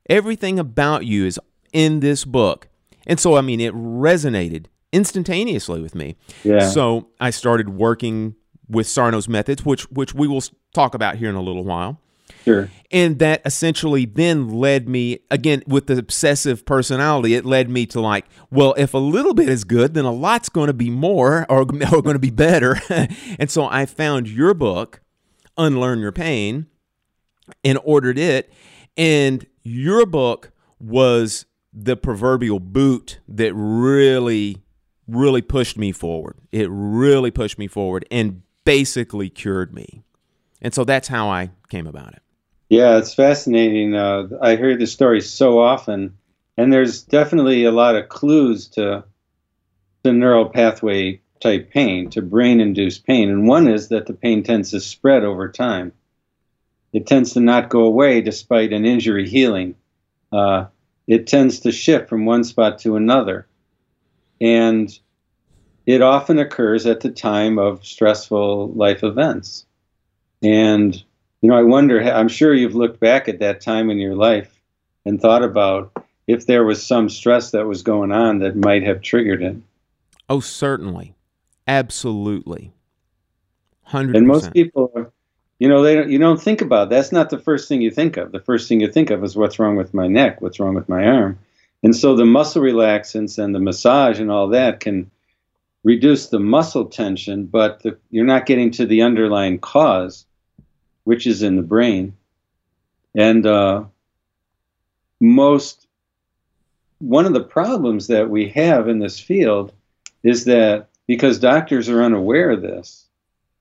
Everything 0.08 0.58
about 0.58 1.04
you 1.04 1.26
is 1.26 1.38
in 1.72 2.00
this 2.00 2.24
book. 2.24 2.68
And 3.06 3.20
so, 3.20 3.36
I 3.36 3.42
mean, 3.42 3.60
it 3.60 3.74
resonated 3.74 4.66
instantaneously 4.92 5.80
with 5.80 5.94
me. 5.94 6.16
Yeah. 6.44 6.68
So 6.68 7.08
I 7.20 7.30
started 7.30 7.70
working 7.70 8.34
with 8.68 8.86
Sarno's 8.86 9.28
methods, 9.28 9.64
which 9.64 9.90
which 9.90 10.14
we 10.14 10.28
will 10.28 10.42
talk 10.74 10.94
about 10.94 11.16
here 11.16 11.28
in 11.28 11.34
a 11.34 11.42
little 11.42 11.64
while. 11.64 12.00
Sure. 12.44 12.70
And 12.90 13.18
that 13.18 13.42
essentially 13.44 14.04
then 14.04 14.48
led 14.48 14.88
me 14.88 15.20
again 15.30 15.62
with 15.66 15.86
the 15.86 15.98
obsessive 15.98 16.64
personality. 16.64 17.34
It 17.34 17.44
led 17.44 17.68
me 17.68 17.86
to 17.86 18.00
like, 18.00 18.26
well, 18.50 18.74
if 18.76 18.94
a 18.94 18.98
little 18.98 19.34
bit 19.34 19.48
is 19.48 19.64
good, 19.64 19.94
then 19.94 20.04
a 20.04 20.12
lot's 20.12 20.48
going 20.48 20.68
to 20.68 20.74
be 20.74 20.90
more 20.90 21.46
or, 21.50 21.60
or 21.60 21.66
going 21.66 22.14
to 22.14 22.18
be 22.18 22.30
better. 22.30 22.80
and 23.38 23.50
so 23.50 23.66
I 23.66 23.86
found 23.86 24.28
your 24.28 24.54
book, 24.54 25.00
Unlearn 25.56 26.00
Your 26.00 26.12
Pain, 26.12 26.66
and 27.64 27.78
ordered 27.84 28.18
it. 28.18 28.52
And 28.96 29.46
your 29.62 30.06
book 30.06 30.52
was 30.78 31.46
the 31.72 31.96
proverbial 31.96 32.60
boot 32.60 33.20
that 33.28 33.52
really, 33.54 34.62
really 35.06 35.42
pushed 35.42 35.76
me 35.76 35.92
forward. 35.92 36.36
It 36.50 36.68
really 36.70 37.30
pushed 37.30 37.58
me 37.58 37.68
forward 37.68 38.06
and 38.10 38.42
basically 38.68 39.30
cured 39.30 39.72
me. 39.72 40.02
And 40.60 40.74
so 40.74 40.84
that's 40.84 41.08
how 41.08 41.30
I 41.30 41.50
came 41.70 41.86
about 41.86 42.12
it. 42.12 42.22
Yeah, 42.68 42.98
it's 42.98 43.14
fascinating. 43.14 43.94
Uh, 43.94 44.28
I 44.42 44.56
hear 44.56 44.76
this 44.76 44.92
story 44.92 45.22
so 45.22 45.58
often, 45.58 46.18
and 46.58 46.70
there's 46.70 47.02
definitely 47.02 47.64
a 47.64 47.72
lot 47.72 47.96
of 47.96 48.10
clues 48.10 48.68
to 48.68 49.04
the 50.02 50.12
neural 50.12 50.50
pathway 50.50 51.22
type 51.40 51.70
pain, 51.70 52.10
to 52.10 52.20
brain 52.20 52.60
induced 52.60 53.06
pain. 53.06 53.30
And 53.30 53.48
one 53.48 53.68
is 53.68 53.88
that 53.88 54.06
the 54.06 54.12
pain 54.12 54.42
tends 54.42 54.72
to 54.72 54.80
spread 54.80 55.24
over 55.24 55.50
time. 55.50 55.92
It 56.92 57.06
tends 57.06 57.32
to 57.32 57.40
not 57.40 57.70
go 57.70 57.84
away 57.84 58.20
despite 58.20 58.74
an 58.74 58.84
injury 58.84 59.26
healing. 59.26 59.76
Uh, 60.30 60.66
it 61.06 61.26
tends 61.26 61.60
to 61.60 61.72
shift 61.72 62.10
from 62.10 62.26
one 62.26 62.44
spot 62.44 62.80
to 62.80 62.96
another. 62.96 63.46
And 64.42 64.90
it 65.88 66.02
often 66.02 66.38
occurs 66.38 66.84
at 66.84 67.00
the 67.00 67.10
time 67.10 67.58
of 67.58 67.82
stressful 67.82 68.68
life 68.72 69.02
events. 69.02 69.64
And, 70.42 70.94
you 71.40 71.48
know, 71.48 71.56
I 71.56 71.62
wonder, 71.62 71.98
I'm 71.98 72.28
sure 72.28 72.52
you've 72.52 72.74
looked 72.74 73.00
back 73.00 73.26
at 73.26 73.38
that 73.38 73.62
time 73.62 73.88
in 73.88 73.96
your 73.96 74.14
life 74.14 74.54
and 75.06 75.18
thought 75.18 75.42
about 75.42 75.90
if 76.26 76.44
there 76.44 76.62
was 76.62 76.86
some 76.86 77.08
stress 77.08 77.52
that 77.52 77.66
was 77.66 77.82
going 77.82 78.12
on 78.12 78.40
that 78.40 78.54
might 78.54 78.82
have 78.82 79.00
triggered 79.00 79.42
it. 79.42 79.56
Oh, 80.28 80.40
certainly. 80.40 81.14
Absolutely. 81.66 82.70
100%. 83.88 84.14
And 84.14 84.26
most 84.26 84.52
people, 84.52 85.10
you 85.58 85.70
know, 85.70 85.82
they 85.82 85.94
don't, 85.94 86.10
you 86.10 86.18
don't 86.18 86.42
think 86.42 86.60
about 86.60 86.90
that's 86.90 87.12
not 87.12 87.30
the 87.30 87.38
first 87.38 87.66
thing 87.66 87.80
you 87.80 87.90
think 87.90 88.18
of. 88.18 88.30
The 88.30 88.40
first 88.40 88.68
thing 88.68 88.82
you 88.82 88.92
think 88.92 89.08
of 89.08 89.24
is 89.24 89.36
what's 89.36 89.58
wrong 89.58 89.76
with 89.76 89.94
my 89.94 90.06
neck, 90.06 90.42
what's 90.42 90.60
wrong 90.60 90.74
with 90.74 90.90
my 90.90 91.06
arm. 91.06 91.38
And 91.82 91.96
so 91.96 92.14
the 92.14 92.26
muscle 92.26 92.60
relaxants 92.60 93.42
and 93.42 93.54
the 93.54 93.58
massage 93.58 94.20
and 94.20 94.30
all 94.30 94.48
that 94.48 94.80
can 94.80 95.10
reduce 95.84 96.28
the 96.28 96.40
muscle 96.40 96.86
tension, 96.86 97.46
but 97.46 97.82
the, 97.82 97.98
you're 98.10 98.24
not 98.24 98.46
getting 98.46 98.70
to 98.72 98.86
the 98.86 99.02
underlying 99.02 99.58
cause, 99.58 100.26
which 101.04 101.26
is 101.26 101.42
in 101.42 101.56
the 101.56 101.62
brain. 101.62 102.14
And 103.14 103.46
uh, 103.46 103.84
most, 105.20 105.86
one 106.98 107.26
of 107.26 107.32
the 107.32 107.44
problems 107.44 108.08
that 108.08 108.28
we 108.28 108.48
have 108.50 108.88
in 108.88 108.98
this 108.98 109.18
field 109.18 109.72
is 110.22 110.44
that 110.44 110.88
because 111.06 111.38
doctors 111.38 111.88
are 111.88 112.02
unaware 112.02 112.50
of 112.50 112.62
this, 112.62 113.06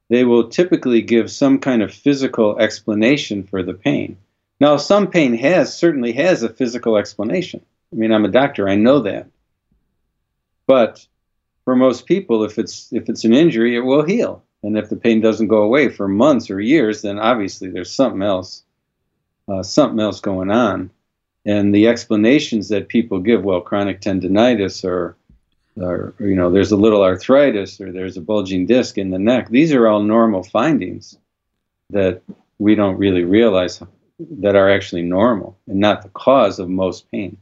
they 0.10 0.24
will 0.24 0.50
typically 0.50 1.02
give 1.02 1.30
some 1.30 1.60
kind 1.60 1.82
of 1.82 1.94
physical 1.94 2.60
explanation 2.60 3.44
for 3.44 3.64
the 3.64 3.74
pain. 3.74 4.18
Now, 4.60 4.78
some 4.78 5.08
pain 5.08 5.36
has 5.36 5.78
certainly 5.78 6.14
has 6.14 6.44
a 6.44 6.50
physical 6.50 6.98
explanation. 6.98 7.62
I 7.92 7.96
mean, 7.96 8.12
I'm 8.12 8.26
a 8.26 8.30
doctor, 8.30 8.68
I 8.68 8.76
know 8.76 9.02
that. 9.02 9.28
But 10.66 11.06
for 11.68 11.76
most 11.76 12.06
people, 12.06 12.46
if 12.46 12.58
it's 12.58 12.94
if 12.94 13.10
it's 13.10 13.26
an 13.26 13.34
injury, 13.34 13.76
it 13.76 13.82
will 13.82 14.06
heal. 14.06 14.42
And 14.64 14.78
if 14.78 14.88
the 14.88 14.96
pain 14.96 15.20
doesn't 15.20 15.50
go 15.50 15.64
away 15.64 15.90
for 15.90 16.08
months 16.08 16.50
or 16.50 16.62
years, 16.62 17.02
then 17.02 17.20
obviously 17.20 17.70
there's 17.70 17.92
something 17.92 18.22
else, 18.22 18.64
uh, 19.50 19.64
something 19.64 20.00
else 20.00 20.22
going 20.22 20.50
on. 20.50 20.92
And 21.44 21.76
the 21.76 21.90
explanations 21.90 22.70
that 22.70 22.88
people 22.88 23.20
give, 23.20 23.44
well, 23.44 23.60
chronic 23.60 24.00
tendonitis 24.00 24.86
or, 24.86 25.18
or 25.76 26.14
you 26.22 26.36
know, 26.36 26.50
there's 26.50 26.72
a 26.72 26.78
little 26.78 27.04
arthritis 27.04 27.82
or 27.82 27.92
there's 27.92 28.16
a 28.16 28.22
bulging 28.22 28.66
disc 28.66 28.98
in 28.98 29.10
the 29.10 29.20
neck. 29.20 29.50
These 29.50 29.74
are 29.74 29.90
all 29.90 30.02
normal 30.02 30.44
findings 30.44 31.18
that 31.90 32.22
we 32.60 32.76
don't 32.76 32.98
really 32.98 33.26
realize 33.26 33.84
that 34.40 34.56
are 34.56 34.72
actually 34.72 35.02
normal 35.02 35.58
and 35.68 35.82
not 35.82 36.02
the 36.02 36.10
cause 36.14 36.60
of 36.60 36.70
most 36.70 37.12
pain. 37.12 37.36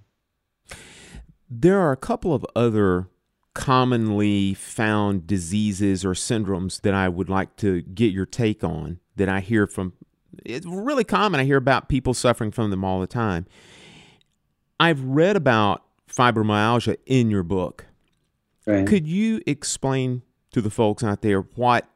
There 1.47 1.79
are 1.79 1.91
a 1.91 1.97
couple 1.97 2.33
of 2.33 2.43
other 2.55 3.07
commonly 3.55 4.53
found 4.53 5.25
diseases 5.25 6.05
or 6.05 6.11
syndromes 6.11 6.81
that 6.81 6.93
I 6.93 7.09
would 7.09 7.29
like 7.29 7.55
to 7.57 7.81
get 7.81 8.11
your 8.11 8.27
take 8.27 8.63
on 8.63 8.99
that 9.15 9.29
I 9.29 9.39
hear 9.39 9.65
from. 9.65 9.93
It's 10.43 10.67
really 10.67 11.05
common. 11.05 11.39
I 11.39 11.45
hear 11.45 11.57
about 11.57 11.89
people 11.89 12.13
suffering 12.13 12.51
from 12.51 12.69
them 12.69 12.83
all 12.83 12.99
the 12.99 13.07
time. 13.07 13.47
I've 14.79 15.01
read 15.01 15.37
about 15.37 15.83
fibromyalgia 16.07 16.97
in 17.05 17.31
your 17.31 17.43
book. 17.43 17.85
Right. 18.67 18.85
Could 18.85 19.07
you 19.07 19.41
explain 19.47 20.21
to 20.51 20.61
the 20.61 20.69
folks 20.69 21.03
out 21.03 21.21
there 21.21 21.41
what 21.41 21.87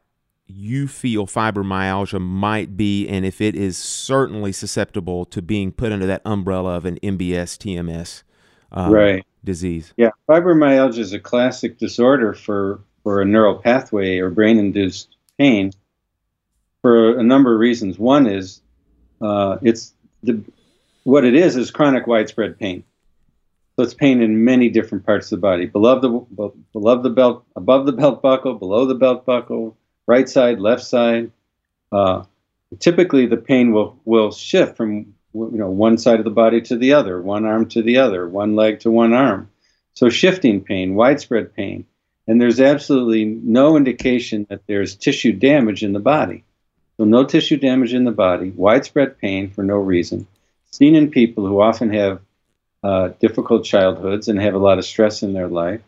you 0.46 0.88
feel 0.88 1.26
fibromyalgia 1.26 2.20
might 2.20 2.76
be 2.76 3.06
and 3.06 3.24
if 3.24 3.40
it 3.40 3.54
is 3.54 3.78
certainly 3.78 4.50
susceptible 4.50 5.24
to 5.24 5.40
being 5.40 5.70
put 5.70 5.92
under 5.92 6.06
that 6.06 6.22
umbrella 6.24 6.76
of 6.76 6.84
an 6.86 6.98
MBS 7.02 7.56
TMS 7.56 8.24
um, 8.72 8.92
right. 8.92 9.24
Disease? 9.44 9.92
Yeah, 9.96 10.10
fibromyalgia 10.28 10.98
is 10.98 11.12
a 11.12 11.18
classic 11.18 11.78
disorder 11.78 12.34
for, 12.34 12.80
for 13.02 13.20
a 13.20 13.24
neural 13.24 13.56
pathway 13.56 14.18
or 14.18 14.30
brain 14.30 14.58
induced 14.58 15.16
pain 15.38 15.72
for 16.82 17.18
a 17.18 17.22
number 17.22 17.54
of 17.54 17.60
reasons. 17.60 17.98
One 17.98 18.26
is 18.26 18.60
uh, 19.20 19.58
it's 19.62 19.94
the, 20.22 20.42
what 21.04 21.24
it 21.24 21.34
is 21.34 21.56
is 21.56 21.70
chronic 21.70 22.06
widespread 22.06 22.58
pain. 22.58 22.84
So 23.76 23.84
it's 23.84 23.94
pain 23.94 24.20
in 24.20 24.44
many 24.44 24.68
different 24.68 25.06
parts 25.06 25.32
of 25.32 25.38
the 25.38 25.40
body, 25.40 25.66
below 25.66 25.98
the 26.00 26.52
below 26.72 27.00
the 27.00 27.10
belt, 27.10 27.44
above 27.56 27.86
the 27.86 27.92
belt 27.92 28.20
buckle, 28.20 28.54
below 28.54 28.84
the 28.84 28.94
belt 28.94 29.24
buckle, 29.24 29.76
right 30.06 30.28
side, 30.28 30.60
left 30.60 30.82
side. 30.82 31.30
Uh, 31.90 32.24
typically, 32.78 33.26
the 33.26 33.36
pain 33.36 33.72
will 33.72 33.98
will 34.04 34.32
shift 34.32 34.76
from 34.76 35.14
you 35.34 35.50
know 35.52 35.70
one 35.70 35.98
side 35.98 36.18
of 36.18 36.24
the 36.24 36.30
body 36.30 36.60
to 36.62 36.76
the 36.76 36.92
other, 36.92 37.20
one 37.20 37.44
arm 37.44 37.66
to 37.70 37.82
the 37.82 37.98
other, 37.98 38.28
one 38.28 38.56
leg 38.56 38.80
to 38.80 38.90
one 38.90 39.12
arm. 39.12 39.50
So 39.94 40.08
shifting 40.08 40.62
pain, 40.62 40.94
widespread 40.94 41.54
pain, 41.54 41.86
and 42.26 42.40
there's 42.40 42.60
absolutely 42.60 43.24
no 43.24 43.76
indication 43.76 44.46
that 44.50 44.66
there's 44.66 44.94
tissue 44.94 45.32
damage 45.32 45.82
in 45.82 45.92
the 45.92 46.00
body. 46.00 46.44
So 46.96 47.04
no 47.04 47.24
tissue 47.24 47.56
damage 47.56 47.94
in 47.94 48.04
the 48.04 48.12
body, 48.12 48.50
widespread 48.50 49.18
pain 49.18 49.50
for 49.50 49.62
no 49.64 49.76
reason, 49.76 50.26
seen 50.70 50.94
in 50.94 51.10
people 51.10 51.46
who 51.46 51.60
often 51.60 51.92
have 51.92 52.20
uh, 52.82 53.08
difficult 53.20 53.64
childhoods 53.64 54.28
and 54.28 54.40
have 54.40 54.54
a 54.54 54.58
lot 54.58 54.78
of 54.78 54.84
stress 54.84 55.22
in 55.22 55.32
their 55.32 55.48
life. 55.48 55.80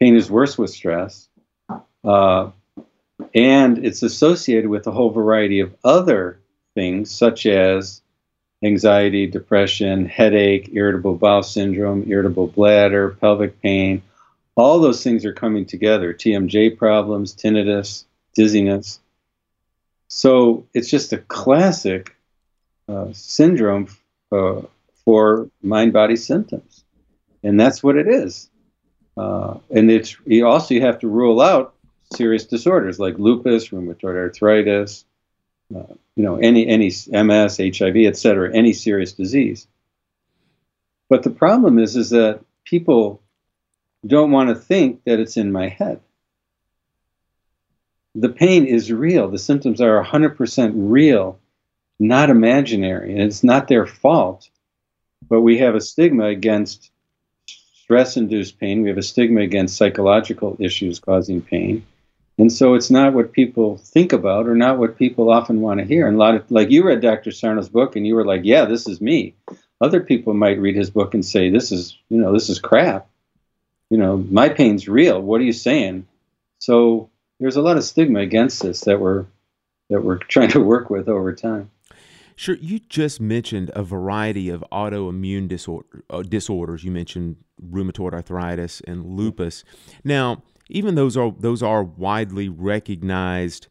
Pain 0.00 0.16
is 0.16 0.30
worse 0.30 0.58
with 0.58 0.70
stress. 0.70 1.28
Uh, 2.04 2.50
and 3.34 3.84
it's 3.84 4.02
associated 4.02 4.68
with 4.68 4.86
a 4.86 4.90
whole 4.90 5.10
variety 5.10 5.60
of 5.60 5.74
other 5.84 6.40
things, 6.74 7.10
such 7.10 7.46
as 7.46 8.02
anxiety, 8.62 9.26
depression, 9.26 10.06
headache, 10.06 10.70
irritable 10.72 11.14
bowel 11.14 11.42
syndrome, 11.42 12.04
irritable 12.06 12.46
bladder, 12.46 13.10
pelvic 13.10 13.60
pain. 13.60 14.02
All 14.54 14.80
those 14.80 15.02
things 15.02 15.24
are 15.24 15.32
coming 15.32 15.66
together 15.66 16.12
TMJ 16.12 16.76
problems, 16.76 17.34
tinnitus, 17.34 18.04
dizziness. 18.34 19.00
So 20.08 20.66
it's 20.74 20.90
just 20.90 21.12
a 21.12 21.18
classic 21.18 22.14
uh, 22.88 23.08
syndrome 23.12 23.88
uh, 24.30 24.62
for 25.04 25.50
mind 25.62 25.92
body 25.92 26.16
symptoms, 26.16 26.84
and 27.42 27.58
that's 27.58 27.82
what 27.82 27.96
it 27.96 28.06
is. 28.06 28.50
Uh, 29.16 29.58
and 29.70 29.90
it's 29.90 30.16
you 30.26 30.46
also 30.46 30.74
you 30.74 30.82
have 30.82 30.98
to 31.00 31.08
rule 31.08 31.40
out 31.40 31.74
serious 32.14 32.44
disorders 32.44 32.98
like 32.98 33.18
lupus, 33.18 33.68
rheumatoid 33.68 34.16
arthritis, 34.16 35.04
uh, 35.74 35.94
you 36.16 36.22
know, 36.22 36.36
any 36.36 36.66
any 36.66 36.90
MS, 37.10 37.56
HIV, 37.56 37.96
etc., 37.96 38.54
any 38.54 38.72
serious 38.72 39.12
disease. 39.12 39.66
But 41.08 41.22
the 41.22 41.30
problem 41.30 41.78
is, 41.78 41.96
is 41.96 42.10
that 42.10 42.40
people 42.64 43.22
don't 44.06 44.30
want 44.30 44.48
to 44.48 44.54
think 44.54 45.04
that 45.04 45.20
it's 45.20 45.36
in 45.36 45.52
my 45.52 45.68
head. 45.68 46.00
The 48.14 48.28
pain 48.28 48.66
is 48.66 48.92
real. 48.92 49.28
The 49.28 49.38
symptoms 49.38 49.80
are 49.80 50.02
100% 50.04 50.72
real, 50.74 51.38
not 51.98 52.30
imaginary, 52.30 53.12
and 53.12 53.22
it's 53.22 53.44
not 53.44 53.68
their 53.68 53.86
fault. 53.86 54.48
But 55.28 55.40
we 55.40 55.58
have 55.58 55.74
a 55.74 55.80
stigma 55.80 56.26
against 56.26 56.90
stress 57.46 58.16
induced 58.16 58.58
pain, 58.58 58.82
we 58.82 58.88
have 58.88 58.98
a 58.98 59.02
stigma 59.02 59.40
against 59.40 59.76
psychological 59.76 60.56
issues 60.58 60.98
causing 60.98 61.42
pain. 61.42 61.84
And 62.38 62.50
so 62.50 62.74
it's 62.74 62.90
not 62.90 63.12
what 63.12 63.32
people 63.32 63.76
think 63.76 64.12
about 64.12 64.48
or 64.48 64.54
not 64.54 64.78
what 64.78 64.96
people 64.96 65.30
often 65.30 65.60
want 65.60 65.80
to 65.80 65.86
hear. 65.86 66.06
And 66.06 66.16
a 66.16 66.18
lot 66.18 66.34
of, 66.34 66.50
like 66.50 66.70
you 66.70 66.84
read 66.84 67.00
Dr. 67.00 67.30
Sarno's 67.30 67.68
book 67.68 67.94
and 67.94 68.06
you 68.06 68.14
were 68.14 68.24
like, 68.24 68.40
yeah, 68.44 68.64
this 68.64 68.88
is 68.88 69.00
me. 69.00 69.34
Other 69.80 70.00
people 70.00 70.32
might 70.32 70.60
read 70.60 70.76
his 70.76 70.90
book 70.90 71.12
and 71.14 71.24
say, 71.24 71.50
this 71.50 71.72
is, 71.72 71.96
you 72.08 72.18
know, 72.18 72.32
this 72.32 72.48
is 72.48 72.58
crap. 72.58 73.08
You 73.90 73.98
know, 73.98 74.16
my 74.16 74.48
pain's 74.48 74.88
real. 74.88 75.20
What 75.20 75.40
are 75.40 75.44
you 75.44 75.52
saying? 75.52 76.06
So 76.58 77.10
there's 77.38 77.56
a 77.56 77.62
lot 77.62 77.76
of 77.76 77.84
stigma 77.84 78.20
against 78.20 78.62
this 78.62 78.82
that 78.82 78.98
we're, 78.98 79.26
that 79.90 80.02
we're 80.02 80.18
trying 80.28 80.50
to 80.50 80.60
work 80.60 80.88
with 80.88 81.08
over 81.08 81.34
time. 81.34 81.70
Sure. 82.34 82.56
You 82.56 82.78
just 82.78 83.20
mentioned 83.20 83.70
a 83.74 83.82
variety 83.82 84.48
of 84.48 84.64
autoimmune 84.72 85.48
disorder, 85.48 86.02
uh, 86.08 86.22
disorders. 86.22 86.82
You 86.82 86.90
mentioned 86.90 87.36
rheumatoid 87.62 88.14
arthritis 88.14 88.80
and 88.80 89.04
lupus. 89.04 89.64
Now, 90.02 90.42
even 90.68 90.94
those 90.94 91.16
are 91.16 91.34
those 91.38 91.62
are 91.62 91.84
widely 91.84 92.48
recognized 92.48 93.68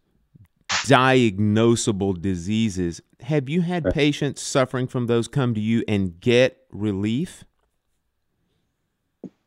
diagnosable 0.86 2.20
diseases. 2.20 3.02
Have 3.22 3.50
you 3.50 3.62
had 3.62 3.86
right. 3.86 3.94
patients 3.94 4.42
suffering 4.42 4.88
from 4.88 5.08
those 5.08 5.28
come 5.28 5.54
to 5.54 5.62
you 5.62 5.84
and 5.88 6.20
get 6.20 6.66
relief? 6.72 7.44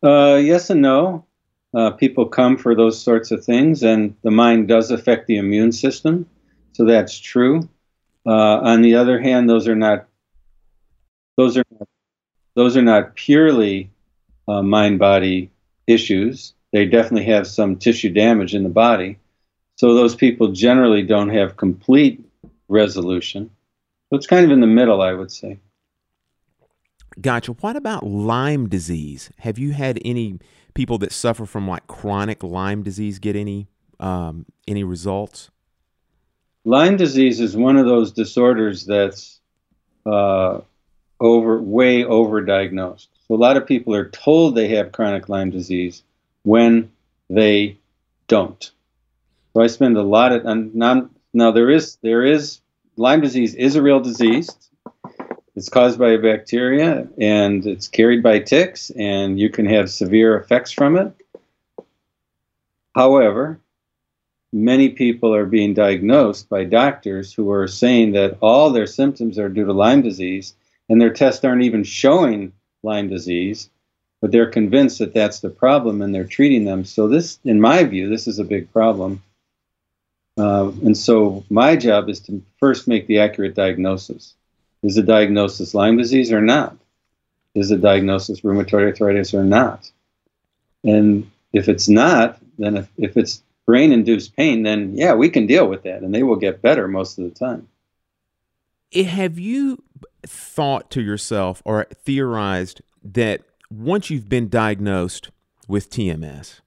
Uh, 0.02 0.37
yes 0.37 0.70
and 0.70 0.83
no. 0.83 1.24
Uh, 1.74 1.90
people 1.90 2.26
come 2.26 2.57
for 2.57 2.74
those 2.74 3.00
sorts 3.00 3.33
of 3.33 3.44
things, 3.44 3.83
and 3.83 4.14
the 4.22 4.30
mind 4.30 4.68
does 4.68 4.92
affect 4.92 5.26
the 5.26 5.38
immune 5.38 5.72
system, 5.72 6.24
so 6.72 6.85
that's 6.85 7.18
true. 7.18 7.68
Uh, 8.24 8.61
on 8.61 8.80
the 8.80 8.94
other 8.94 9.20
hand, 9.20 9.50
those 9.50 9.66
are 9.66 9.74
not 9.74 10.07
those 11.37 11.57
are 11.57 11.64
those 12.54 12.76
are 12.76 12.83
not 12.83 13.16
purely 13.16 13.90
uh, 14.46 14.62
mind 14.62 15.00
body 15.00 15.50
issues. 15.88 16.54
They 16.74 16.87
definitely 16.87 17.26
have 17.26 17.46
some 17.46 17.76
tissue 17.76 18.10
damage 18.10 18.52
in 18.52 18.64
the 18.64 18.68
body. 18.68 19.16
So 19.76 19.94
those 19.94 20.16
people 20.16 20.48
generally 20.48 21.02
don't 21.02 21.28
have 21.28 21.56
complete 21.56 22.20
resolution. 22.66 23.48
So 24.10 24.16
it's 24.16 24.26
kind 24.26 24.44
of 24.44 24.50
in 24.50 24.58
the 24.58 24.66
middle, 24.66 25.00
I 25.00 25.12
would 25.12 25.30
say. 25.30 25.60
Gotcha. 27.20 27.52
What 27.52 27.76
about 27.76 28.04
Lyme 28.04 28.68
disease? 28.68 29.30
Have 29.38 29.56
you 29.56 29.72
had 29.72 30.00
any 30.04 30.40
people 30.74 30.98
that 30.98 31.12
suffer 31.12 31.46
from 31.46 31.68
like 31.68 31.87
chronic 31.87 32.42
Lyme 32.42 32.82
disease 32.82 33.20
get 33.20 33.37
any 33.37 33.68
um, 34.00 34.44
any 34.66 34.82
results? 34.82 35.52
Lyme 36.64 36.96
disease 36.96 37.38
is 37.38 37.56
one 37.56 37.76
of 37.76 37.87
those 37.87 38.10
disorders 38.10 38.84
that's 38.84 39.38
uh, 40.06 40.58
over 41.20 41.62
way 41.62 42.02
overdiagnosed. 42.02 43.06
So 43.28 43.37
a 43.37 43.37
lot 43.37 43.56
of 43.56 43.64
people 43.64 43.94
are 43.94 44.08
told 44.08 44.56
they 44.56 44.66
have 44.74 44.90
chronic 44.90 45.28
Lyme 45.28 45.50
disease 45.50 46.02
when 46.44 46.92
they 47.28 47.78
don't. 48.28 48.70
So 49.52 49.62
I 49.62 49.66
spend 49.66 49.96
a 49.96 50.02
lot 50.02 50.33
of 50.33 50.44
and 50.44 50.74
now, 50.74 51.11
now 51.33 51.50
there 51.50 51.70
is 51.70 51.96
there 52.02 52.24
is 52.24 52.61
Lyme 52.96 53.20
disease 53.20 53.54
is 53.54 53.74
a 53.74 53.83
real 53.83 54.00
disease. 54.00 54.48
It's 55.57 55.68
caused 55.68 55.98
by 55.98 56.11
a 56.11 56.18
bacteria 56.18 57.09
and 57.18 57.66
it's 57.66 57.88
carried 57.88 58.22
by 58.22 58.40
ticks 58.40 58.90
and 58.90 59.38
you 59.38 59.50
can 59.50 59.66
have 59.66 59.90
severe 59.90 60.37
effects 60.37 60.72
from 60.72 60.96
it. 60.96 61.12
However, 62.94 63.61
many 64.52 64.90
people 64.90 65.35
are 65.35 65.46
being 65.46 65.74
diagnosed 65.74 66.48
by 66.48 66.64
doctors 66.64 67.33
who 67.33 67.50
are 67.50 67.66
saying 67.66 68.12
that 68.12 68.38
all 68.40 68.70
their 68.70 68.87
symptoms 68.87 69.38
are 69.38 69.48
due 69.48 69.64
to 69.64 69.72
Lyme 69.72 70.02
disease 70.02 70.54
and 70.88 71.00
their 71.00 71.12
tests 71.12 71.44
aren't 71.44 71.62
even 71.62 71.85
showing 71.85 72.52
Lyme 72.83 73.09
disease, 73.09 73.70
but 74.24 74.32
they're 74.32 74.50
convinced 74.50 75.00
that 75.00 75.12
that's 75.12 75.40
the 75.40 75.50
problem 75.50 76.00
and 76.00 76.14
they're 76.14 76.24
treating 76.24 76.64
them. 76.64 76.87
So, 76.87 77.08
this, 77.08 77.38
in 77.44 77.60
my 77.60 77.84
view, 77.84 78.08
this 78.08 78.26
is 78.26 78.38
a 78.38 78.44
big 78.44 78.72
problem. 78.72 79.22
Uh, 80.38 80.72
and 80.82 80.96
so, 80.96 81.44
my 81.50 81.76
job 81.76 82.08
is 82.08 82.20
to 82.20 82.42
first 82.58 82.88
make 82.88 83.06
the 83.06 83.18
accurate 83.18 83.54
diagnosis. 83.54 84.32
Is 84.82 84.94
the 84.94 85.02
diagnosis 85.02 85.74
Lyme 85.74 85.98
disease 85.98 86.32
or 86.32 86.40
not? 86.40 86.74
Is 87.54 87.68
the 87.68 87.76
diagnosis 87.76 88.40
rheumatoid 88.40 88.87
arthritis 88.87 89.34
or 89.34 89.44
not? 89.44 89.90
And 90.84 91.30
if 91.52 91.68
it's 91.68 91.90
not, 91.90 92.38
then 92.58 92.78
if, 92.78 92.88
if 92.96 93.18
it's 93.18 93.42
brain 93.66 93.92
induced 93.92 94.34
pain, 94.37 94.62
then 94.62 94.96
yeah, 94.96 95.12
we 95.12 95.28
can 95.28 95.46
deal 95.46 95.68
with 95.68 95.82
that 95.82 96.00
and 96.00 96.14
they 96.14 96.22
will 96.22 96.37
get 96.37 96.62
better 96.62 96.88
most 96.88 97.18
of 97.18 97.24
the 97.24 97.38
time. 97.38 97.68
Have 98.94 99.38
you 99.38 99.82
thought 100.26 100.90
to 100.92 101.02
yourself 101.02 101.60
or 101.66 101.84
theorized 101.92 102.80
that 103.02 103.42
once 103.78 104.10
you've 104.10 104.28
been 104.28 104.48
diagnosed 104.48 105.30
with 105.68 105.90
TMS, 105.90 106.60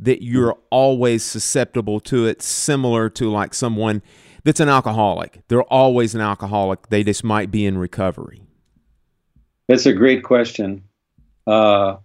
that 0.00 0.22
you're 0.22 0.58
always 0.70 1.24
susceptible 1.24 2.00
to 2.00 2.26
it, 2.26 2.42
similar 2.42 3.08
to 3.10 3.30
like 3.30 3.54
someone 3.54 4.02
that's 4.44 4.60
an 4.60 4.68
alcoholic? 4.68 5.40
They're 5.48 5.62
always 5.62 6.14
an 6.14 6.20
alcoholic, 6.20 6.88
they 6.88 7.04
just 7.04 7.22
might 7.24 7.50
be 7.50 7.66
in 7.66 7.78
recovery. 7.78 8.42
That's 9.68 9.86
a 9.86 9.92
great 9.92 10.24
question. 10.24 10.84
Uh, 11.46 11.96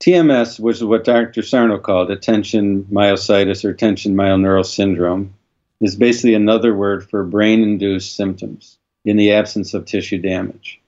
TMS, 0.00 0.58
which 0.58 0.76
is 0.76 0.84
what 0.84 1.04
Dr. 1.04 1.42
Sarno 1.42 1.78
called 1.78 2.22
tension 2.22 2.84
myositis 2.84 3.64
or 3.64 3.72
tension 3.72 4.14
myoneural 4.14 4.66
syndrome, 4.66 5.34
is 5.80 5.96
basically 5.96 6.34
another 6.34 6.74
word 6.74 7.08
for 7.08 7.24
brain 7.24 7.62
induced 7.62 8.16
symptoms 8.16 8.78
in 9.04 9.16
the 9.16 9.32
absence 9.32 9.74
of 9.74 9.84
tissue 9.84 10.18
damage. 10.18 10.80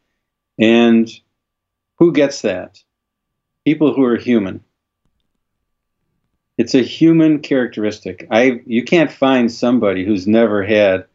And 0.58 1.08
who 1.98 2.12
gets 2.12 2.42
that? 2.42 2.82
People 3.64 3.94
who 3.94 4.04
are 4.04 4.16
human. 4.16 4.62
It's 6.56 6.74
a 6.74 6.82
human 6.82 7.40
characteristic. 7.40 8.26
I 8.30 8.60
you 8.66 8.84
can't 8.84 9.10
find 9.10 9.50
somebody 9.50 10.04
who's 10.04 10.26
never 10.26 10.62
had 10.62 11.06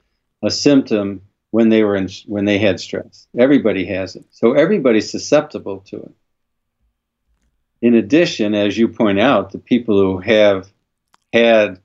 a 0.44 0.52
symptom 0.52 1.22
when 1.52 1.70
they 1.70 1.84
were 1.84 1.96
in 1.96 2.10
when 2.26 2.46
they 2.46 2.58
had 2.58 2.80
stress. 2.80 3.28
Everybody 3.38 3.86
has 3.86 4.16
it. 4.16 4.26
So 4.32 4.54
everybody's 4.54 5.10
susceptible 5.10 5.80
to 5.88 5.98
it. 5.98 6.12
In 7.82 7.96
addition, 7.96 8.56
as 8.56 8.78
you 8.78 8.90
point 8.90 9.20
out, 9.20 9.52
the 9.52 9.60
people 9.60 9.98
who 9.98 10.20
have 10.20 10.70
had 11.32 11.80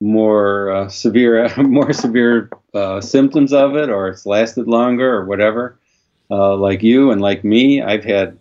more 0.00 0.70
uh, 0.70 0.88
severe, 0.88 1.54
more 1.58 1.92
severe 1.92 2.50
uh, 2.72 3.00
symptoms 3.00 3.52
of 3.52 3.76
it, 3.76 3.90
or 3.90 4.08
it's 4.08 4.24
lasted 4.24 4.66
longer, 4.66 5.12
or 5.12 5.26
whatever, 5.26 5.77
uh, 6.30 6.56
like 6.56 6.82
you 6.82 7.10
and 7.10 7.20
like 7.20 7.44
me, 7.44 7.82
I've 7.82 8.04
had, 8.04 8.38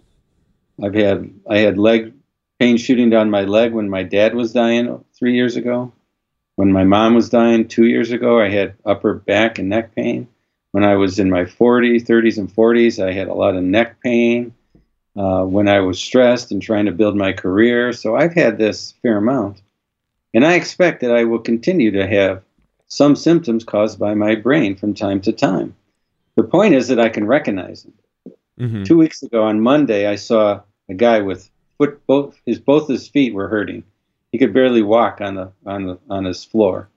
I've 0.84 0.96
had, 0.96 1.30
I 1.50 1.60
had 1.60 1.78
leg 1.78 2.14
pain 2.60 2.78
shooting 2.78 3.10
down 3.10 3.30
my 3.30 3.44
leg 3.44 3.74
when 3.74 3.90
my 3.90 4.04
dad 4.04 4.34
was 4.34 4.54
dying 4.54 5.04
three 5.18 5.36
years 5.36 5.56
ago. 5.56 5.92
When 6.56 6.72
my 6.72 6.84
mom 6.84 7.14
was 7.14 7.30
dying 7.30 7.68
two 7.68 7.86
years 7.86 8.12
ago, 8.12 8.42
I 8.42 8.50
had 8.50 8.74
upper 8.84 9.14
back 9.14 9.60
and 9.60 9.70
neck 9.70 9.94
pain. 9.96 10.28
When 10.72 10.84
I 10.84 10.96
was 10.96 11.20
in 11.20 11.30
my 11.30 11.44
40s, 11.44 12.06
30s, 12.06 12.38
and 12.38 12.50
40s, 12.50 13.04
I 13.04 13.12
had 13.12 13.28
a 13.28 13.34
lot 13.34 13.56
of 13.56 13.64
neck 13.64 14.02
pain 14.02 14.54
uh, 15.16 15.44
when 15.44 15.68
I 15.68 15.80
was 15.80 16.00
stressed 16.00 16.52
and 16.52 16.62
trying 16.62 16.86
to 16.86 16.92
build 16.92 17.16
my 17.16 17.32
career. 17.32 17.94
So 17.94 18.16
I've 18.16 18.34
had 18.34 18.58
this 18.58 18.94
fair 19.02 19.18
amount. 19.18 19.62
And 20.34 20.46
I 20.46 20.54
expect 20.54 21.02
that 21.02 21.16
I 21.16 21.24
will 21.24 21.40
continue 21.40 21.92
to 21.92 22.08
have 22.08 22.44
some 22.88 23.16
symptoms 23.16 23.64
caused 23.64 24.00
by 24.00 24.14
my 24.14 24.36
brain 24.36 24.76
from 24.76 24.94
time 24.94 25.22
to 25.22 25.32
time. 25.32 25.76
The 26.38 26.44
point 26.44 26.76
is 26.76 26.88
that 26.90 27.00
I 27.00 27.10
can 27.10 27.26
recognize 27.26 27.84
them. 27.84 27.94
Mm-hmm. 28.60 28.84
Two 28.84 28.98
weeks 28.98 29.24
ago 29.24 29.44
on 29.44 29.60
Monday, 29.60 30.06
I 30.06 30.16
saw 30.16 30.62
a 30.88 30.94
guy 30.94 31.20
with 31.22 31.50
foot 31.80 32.06
both 32.06 32.40
his 32.46 32.60
both 32.60 32.88
his 32.88 33.08
feet 33.08 33.34
were 33.34 33.48
hurting. 33.48 33.84
He 34.32 34.38
could 34.38 34.54
barely 34.54 34.84
walk 34.84 35.20
on 35.20 35.34
the 35.34 35.52
on 35.66 35.88
the 35.88 36.00
on 36.12 36.26
his 36.26 36.46
floor. 36.46 36.90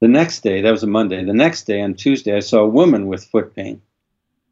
The 0.00 0.06
next 0.06 0.42
day, 0.44 0.60
that 0.60 0.70
was 0.70 0.84
a 0.84 0.86
Monday. 0.86 1.24
The 1.24 1.32
next 1.32 1.64
day, 1.64 1.80
on 1.80 1.94
Tuesday, 1.94 2.36
I 2.36 2.40
saw 2.40 2.60
a 2.60 2.68
woman 2.68 3.08
with 3.08 3.24
foot 3.24 3.56
pain. 3.56 3.82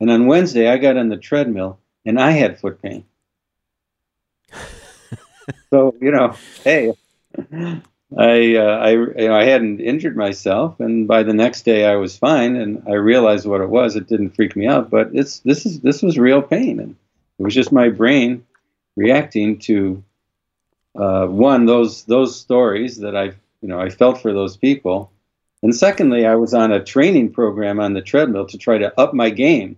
And 0.00 0.10
on 0.10 0.26
Wednesday, 0.26 0.68
I 0.68 0.78
got 0.78 0.96
on 0.96 1.10
the 1.10 1.16
treadmill 1.16 1.78
and 2.04 2.20
I 2.20 2.32
had 2.32 2.58
foot 2.58 2.82
pain. 2.82 3.04
so 5.70 5.94
you 6.00 6.10
know, 6.10 6.34
hey, 6.64 6.92
I, 8.16 8.56
uh, 8.56 8.78
I, 8.78 8.90
you 8.90 9.28
know, 9.28 9.36
I 9.36 9.44
hadn't 9.44 9.80
injured 9.80 10.16
myself, 10.16 10.78
and 10.78 11.08
by 11.08 11.24
the 11.24 11.34
next 11.34 11.62
day 11.64 11.84
I 11.84 11.96
was 11.96 12.16
fine, 12.16 12.54
and 12.54 12.82
I 12.86 12.92
realized 12.92 13.46
what 13.46 13.60
it 13.60 13.68
was. 13.68 13.96
It 13.96 14.06
didn't 14.06 14.36
freak 14.36 14.54
me 14.54 14.66
out, 14.66 14.88
but 14.88 15.10
it's 15.12 15.40
this 15.40 15.66
is 15.66 15.80
this 15.80 16.00
was 16.00 16.16
real 16.16 16.40
pain, 16.40 16.78
and 16.78 16.96
it 17.38 17.42
was 17.42 17.54
just 17.54 17.72
my 17.72 17.88
brain 17.88 18.46
reacting 18.94 19.58
to 19.60 20.04
uh, 20.96 21.26
one 21.26 21.66
those 21.66 22.04
those 22.04 22.38
stories 22.38 22.98
that 22.98 23.16
I 23.16 23.24
you 23.60 23.68
know 23.68 23.80
I 23.80 23.90
felt 23.90 24.22
for 24.22 24.32
those 24.32 24.56
people, 24.56 25.10
and 25.64 25.74
secondly, 25.74 26.24
I 26.24 26.36
was 26.36 26.54
on 26.54 26.70
a 26.70 26.84
training 26.84 27.32
program 27.32 27.80
on 27.80 27.94
the 27.94 28.02
treadmill 28.02 28.46
to 28.46 28.58
try 28.58 28.78
to 28.78 29.00
up 29.00 29.12
my 29.12 29.30
game, 29.30 29.76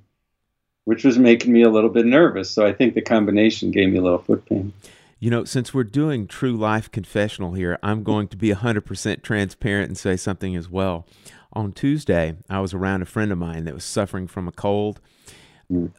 which 0.84 1.04
was 1.04 1.16
making 1.16 1.52
me 1.52 1.62
a 1.62 1.70
little 1.70 1.90
bit 1.90 2.04
nervous. 2.04 2.50
So 2.50 2.66
I 2.66 2.74
think 2.74 2.92
the 2.94 3.02
combination 3.02 3.70
gave 3.70 3.88
me 3.88 3.96
a 3.96 4.02
little 4.02 4.18
foot 4.18 4.44
pain. 4.44 4.74
You 5.18 5.30
know, 5.30 5.44
since 5.44 5.72
we're 5.72 5.84
doing 5.84 6.26
true 6.26 6.58
life 6.58 6.90
confessional 6.90 7.54
here, 7.54 7.78
I'm 7.82 8.02
going 8.02 8.28
to 8.28 8.36
be 8.36 8.50
100% 8.50 9.22
transparent 9.22 9.88
and 9.88 9.96
say 9.96 10.14
something 10.16 10.54
as 10.54 10.68
well. 10.68 11.06
On 11.54 11.72
Tuesday, 11.72 12.36
I 12.50 12.60
was 12.60 12.74
around 12.74 13.00
a 13.00 13.06
friend 13.06 13.32
of 13.32 13.38
mine 13.38 13.64
that 13.64 13.72
was 13.72 13.84
suffering 13.84 14.26
from 14.26 14.46
a 14.46 14.52
cold. 14.52 15.00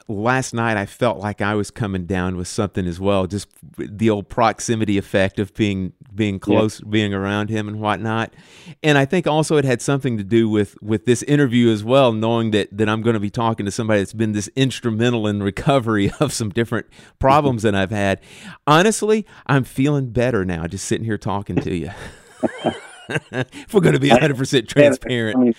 Last 0.07 0.53
night, 0.53 0.78
I 0.78 0.86
felt 0.86 1.20
like 1.20 1.41
I 1.41 1.53
was 1.55 1.72
coming 1.72 2.05
down 2.05 2.38
with 2.38 2.47
something 2.47 2.86
as 2.86 3.01
well, 3.01 3.28
just 3.28 3.49
the 3.78 4.09
old 4.09 4.30
proximity 4.30 4.97
effect 4.97 5.39
of 5.39 5.53
being 5.53 5.91
being 6.15 6.39
close, 6.39 6.80
yeah. 6.80 6.88
being 6.89 7.13
around 7.13 7.49
him 7.49 7.68
and 7.68 7.82
whatnot. 7.82 8.34
And 8.82 8.97
I 8.97 9.03
think 9.03 9.28
also 9.28 9.57
it 9.57 9.65
had 9.65 9.82
something 9.82 10.18
to 10.18 10.24
do 10.24 10.47
with 10.47 10.82
with 10.82 11.05
this 11.05 11.22
interview 11.24 11.70
as 11.70 11.84
well, 11.84 12.13
knowing 12.13 12.51
that 12.51 12.70
that 12.78 12.88
I'm 12.88 13.01
going 13.01 13.15
to 13.15 13.20
be 13.20 13.30
talking 13.30 13.65
to 13.65 13.72
somebody 13.72 13.99
that's 13.99 14.13
been 14.13 14.32
this 14.32 14.49
instrumental 14.55 15.28
in 15.28 15.43
recovery 15.43 16.11
of 16.22 16.32
some 16.32 16.49
different 16.49 16.86
problems 17.20 17.63
that 17.63 17.76
I've 17.76 17.91
had. 17.91 18.22
Honestly, 18.65 19.26
I'm 19.47 19.65
feeling 19.65 20.11
better 20.11 20.45
now, 20.45 20.68
just 20.68 20.86
sitting 20.86 21.05
here 21.05 21.18
talking 21.18 21.57
to 21.57 21.76
you. 21.76 21.91
if 23.10 23.74
we're 23.74 23.82
going 23.82 23.93
to 23.93 23.99
be 23.99 24.10
100% 24.10 24.68
transparent. 24.68 25.55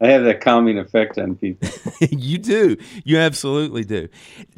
I 0.00 0.08
have 0.08 0.24
that 0.24 0.40
calming 0.40 0.78
effect 0.78 1.18
on 1.18 1.36
people. 1.36 1.68
you 2.10 2.38
do. 2.38 2.76
You 3.04 3.18
absolutely 3.18 3.84
do. 3.84 4.08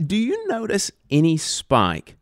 Do 0.05 0.17
you 0.17 0.47
notice 0.49 0.93
any 1.11 1.37
spike 1.37 2.17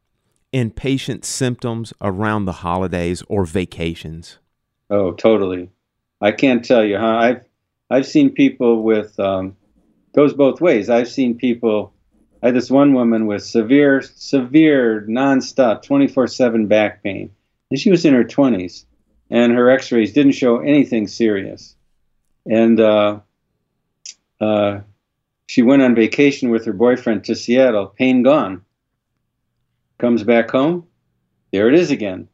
in 0.52 0.70
patient 0.70 1.24
symptoms 1.24 1.92
around 2.00 2.44
the 2.44 2.52
holidays 2.52 3.22
or 3.28 3.44
vacations? 3.44 4.38
Oh, 4.88 5.12
totally. 5.12 5.70
I 6.20 6.32
can't 6.32 6.64
tell 6.64 6.84
you, 6.84 6.98
huh? 6.98 7.16
I've 7.18 7.44
I've 7.90 8.06
seen 8.06 8.30
people 8.30 8.82
with 8.82 9.18
um, 9.18 9.56
goes 10.14 10.34
both 10.34 10.60
ways. 10.60 10.90
I've 10.90 11.08
seen 11.08 11.36
people. 11.36 11.92
I 12.42 12.46
had 12.46 12.54
this 12.54 12.70
one 12.70 12.94
woman 12.94 13.26
with 13.26 13.44
severe, 13.44 14.02
severe, 14.02 15.06
nonstop, 15.08 15.84
24/7 15.84 16.68
back 16.68 17.02
pain, 17.02 17.30
and 17.70 17.78
she 17.78 17.90
was 17.90 18.04
in 18.04 18.14
her 18.14 18.24
20s, 18.24 18.84
and 19.30 19.52
her 19.52 19.70
X-rays 19.70 20.12
didn't 20.12 20.32
show 20.32 20.58
anything 20.58 21.06
serious 21.06 21.76
and 22.46 22.80
uh, 22.80 23.20
uh, 24.40 24.80
she 25.46 25.62
went 25.62 25.82
on 25.82 25.94
vacation 25.94 26.50
with 26.50 26.64
her 26.66 26.72
boyfriend 26.72 27.24
to 27.24 27.34
Seattle. 27.34 27.86
Pain 27.86 28.22
gone. 28.22 28.64
Comes 29.98 30.22
back 30.22 30.50
home, 30.50 30.86
there 31.52 31.68
it 31.68 31.74
is 31.74 31.90
again. 31.90 32.28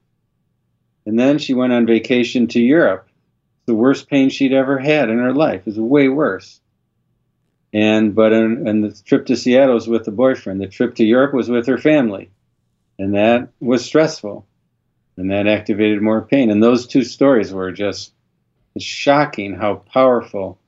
And 1.04 1.18
then 1.18 1.38
she 1.38 1.54
went 1.54 1.72
on 1.72 1.86
vacation 1.86 2.46
to 2.48 2.60
Europe. 2.60 3.08
The 3.66 3.74
worst 3.74 4.08
pain 4.08 4.30
she'd 4.30 4.52
ever 4.52 4.78
had 4.78 5.10
in 5.10 5.18
her 5.18 5.34
life. 5.34 5.66
Was 5.66 5.78
way 5.78 6.08
worse. 6.08 6.60
And 7.72 8.14
but 8.14 8.32
in, 8.32 8.68
and 8.68 8.84
the 8.84 8.96
trip 9.02 9.26
to 9.26 9.36
Seattle 9.36 9.74
was 9.74 9.88
with 9.88 10.04
the 10.04 10.12
boyfriend. 10.12 10.60
The 10.60 10.68
trip 10.68 10.94
to 10.96 11.04
Europe 11.04 11.34
was 11.34 11.48
with 11.48 11.66
her 11.66 11.78
family, 11.78 12.30
and 12.98 13.14
that 13.14 13.48
was 13.60 13.84
stressful, 13.84 14.46
and 15.16 15.30
that 15.30 15.46
activated 15.46 16.02
more 16.02 16.22
pain. 16.22 16.50
And 16.50 16.62
those 16.62 16.86
two 16.86 17.04
stories 17.04 17.52
were 17.52 17.72
just 17.72 18.12
shocking 18.78 19.54
how 19.54 19.76
powerful 19.76 20.58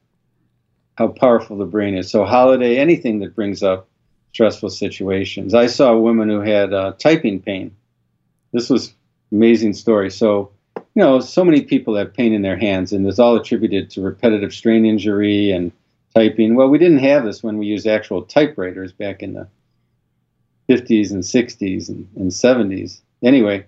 how 0.96 1.08
powerful 1.08 1.58
the 1.58 1.64
brain 1.64 1.94
is. 1.94 2.10
So 2.10 2.24
holiday, 2.24 2.76
anything 2.76 3.20
that 3.20 3.36
brings 3.36 3.62
up 3.62 3.88
stressful 4.32 4.70
situations. 4.70 5.54
I 5.54 5.66
saw 5.66 5.92
a 5.92 6.00
woman 6.00 6.28
who 6.28 6.40
had 6.40 6.72
uh, 6.72 6.92
typing 6.98 7.40
pain. 7.40 7.76
This 8.52 8.68
was 8.68 8.94
amazing 9.30 9.74
story. 9.74 10.10
So 10.10 10.50
you 10.76 11.04
know, 11.04 11.20
so 11.20 11.44
many 11.44 11.62
people 11.62 11.94
have 11.94 12.12
pain 12.12 12.32
in 12.32 12.42
their 12.42 12.56
hands, 12.56 12.92
and 12.92 13.06
it's 13.06 13.20
all 13.20 13.36
attributed 13.36 13.90
to 13.90 14.00
repetitive 14.00 14.52
strain 14.52 14.84
injury 14.84 15.52
and 15.52 15.70
typing. 16.12 16.56
Well, 16.56 16.68
we 16.68 16.78
didn't 16.78 16.98
have 16.98 17.24
this 17.24 17.40
when 17.40 17.58
we 17.58 17.66
used 17.66 17.86
actual 17.86 18.22
typewriters 18.22 18.92
back 18.92 19.22
in 19.22 19.34
the 19.34 19.46
50s 20.68 21.12
and 21.12 21.22
60s 21.22 21.88
and, 21.88 22.08
and 22.16 22.32
70s. 22.32 23.00
Anyway, 23.22 23.64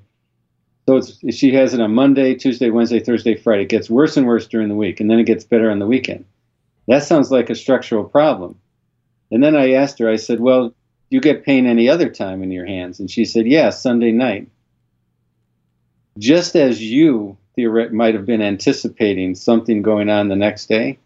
so 0.86 0.96
it's, 0.96 1.36
she 1.36 1.54
has 1.54 1.74
it 1.74 1.80
on 1.80 1.94
Monday, 1.94 2.34
Tuesday, 2.34 2.70
Wednesday, 2.70 3.00
Thursday, 3.00 3.36
Friday. 3.36 3.62
It 3.62 3.68
gets 3.68 3.90
worse 3.90 4.16
and 4.16 4.26
worse 4.26 4.46
during 4.46 4.68
the 4.68 4.74
week, 4.74 5.00
and 5.00 5.10
then 5.10 5.18
it 5.18 5.24
gets 5.26 5.44
better 5.44 5.70
on 5.70 5.78
the 5.78 5.86
weekend. 5.86 6.24
That 6.88 7.04
sounds 7.04 7.30
like 7.30 7.50
a 7.50 7.54
structural 7.54 8.04
problem. 8.04 8.58
And 9.30 9.42
then 9.42 9.54
I 9.54 9.72
asked 9.72 9.98
her, 9.98 10.08
I 10.08 10.16
said, 10.16 10.40
Well, 10.40 10.74
you 11.10 11.20
get 11.20 11.44
pain 11.44 11.66
any 11.66 11.88
other 11.88 12.08
time 12.08 12.42
in 12.42 12.50
your 12.50 12.66
hands? 12.66 12.98
And 12.98 13.10
she 13.10 13.24
said, 13.24 13.46
Yeah, 13.46 13.70
Sunday 13.70 14.10
night. 14.10 14.48
Just 16.18 16.56
as 16.56 16.82
you 16.82 17.36
might 17.56 18.14
have 18.14 18.26
been 18.26 18.42
anticipating 18.42 19.34
something 19.34 19.82
going 19.82 20.08
on 20.08 20.28
the 20.28 20.36
next 20.36 20.66
day, 20.66 20.98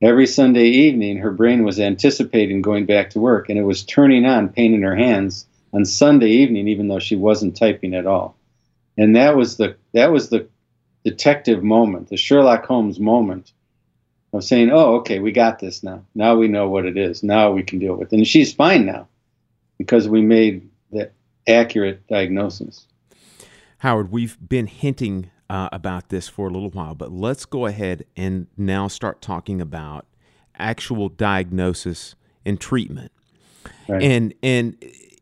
every 0.00 0.26
Sunday 0.26 0.66
evening 0.66 1.18
her 1.18 1.30
brain 1.30 1.64
was 1.64 1.78
anticipating 1.78 2.62
going 2.62 2.86
back 2.86 3.10
to 3.10 3.20
work, 3.20 3.48
and 3.48 3.58
it 3.58 3.62
was 3.62 3.84
turning 3.84 4.24
on 4.24 4.48
pain 4.48 4.74
in 4.74 4.82
her 4.82 4.96
hands 4.96 5.46
on 5.72 5.84
Sunday 5.84 6.30
evening, 6.30 6.66
even 6.66 6.88
though 6.88 6.98
she 6.98 7.14
wasn't 7.14 7.56
typing 7.56 7.94
at 7.94 8.06
all 8.06 8.37
and 8.98 9.16
that 9.16 9.36
was 9.36 9.56
the 9.56 9.76
that 9.94 10.12
was 10.12 10.28
the 10.28 10.46
detective 11.04 11.62
moment, 11.62 12.10
the 12.10 12.16
Sherlock 12.18 12.66
Holmes 12.66 13.00
moment 13.00 13.52
of 14.34 14.44
saying, 14.44 14.70
"Oh, 14.70 14.96
okay, 14.96 15.20
we 15.20 15.32
got 15.32 15.60
this 15.60 15.82
now. 15.82 16.04
Now 16.14 16.34
we 16.34 16.48
know 16.48 16.68
what 16.68 16.84
it 16.84 16.98
is. 16.98 17.22
Now 17.22 17.50
we 17.52 17.62
can 17.62 17.78
deal 17.78 17.94
with 17.94 18.12
it." 18.12 18.16
And 18.16 18.26
she's 18.26 18.52
fine 18.52 18.84
now 18.84 19.08
because 19.78 20.08
we 20.08 20.20
made 20.20 20.68
the 20.90 21.10
accurate 21.46 22.06
diagnosis. 22.08 22.86
Howard, 23.78 24.10
we've 24.10 24.36
been 24.46 24.66
hinting 24.66 25.30
uh, 25.48 25.68
about 25.72 26.08
this 26.08 26.28
for 26.28 26.48
a 26.48 26.50
little 26.50 26.70
while, 26.70 26.94
but 26.94 27.12
let's 27.12 27.46
go 27.46 27.66
ahead 27.66 28.04
and 28.16 28.48
now 28.56 28.88
start 28.88 29.22
talking 29.22 29.60
about 29.60 30.06
actual 30.58 31.08
diagnosis 31.08 32.16
and 32.44 32.60
treatment. 32.60 33.12
Right. 33.88 34.02
And 34.02 34.34
and 34.42 34.76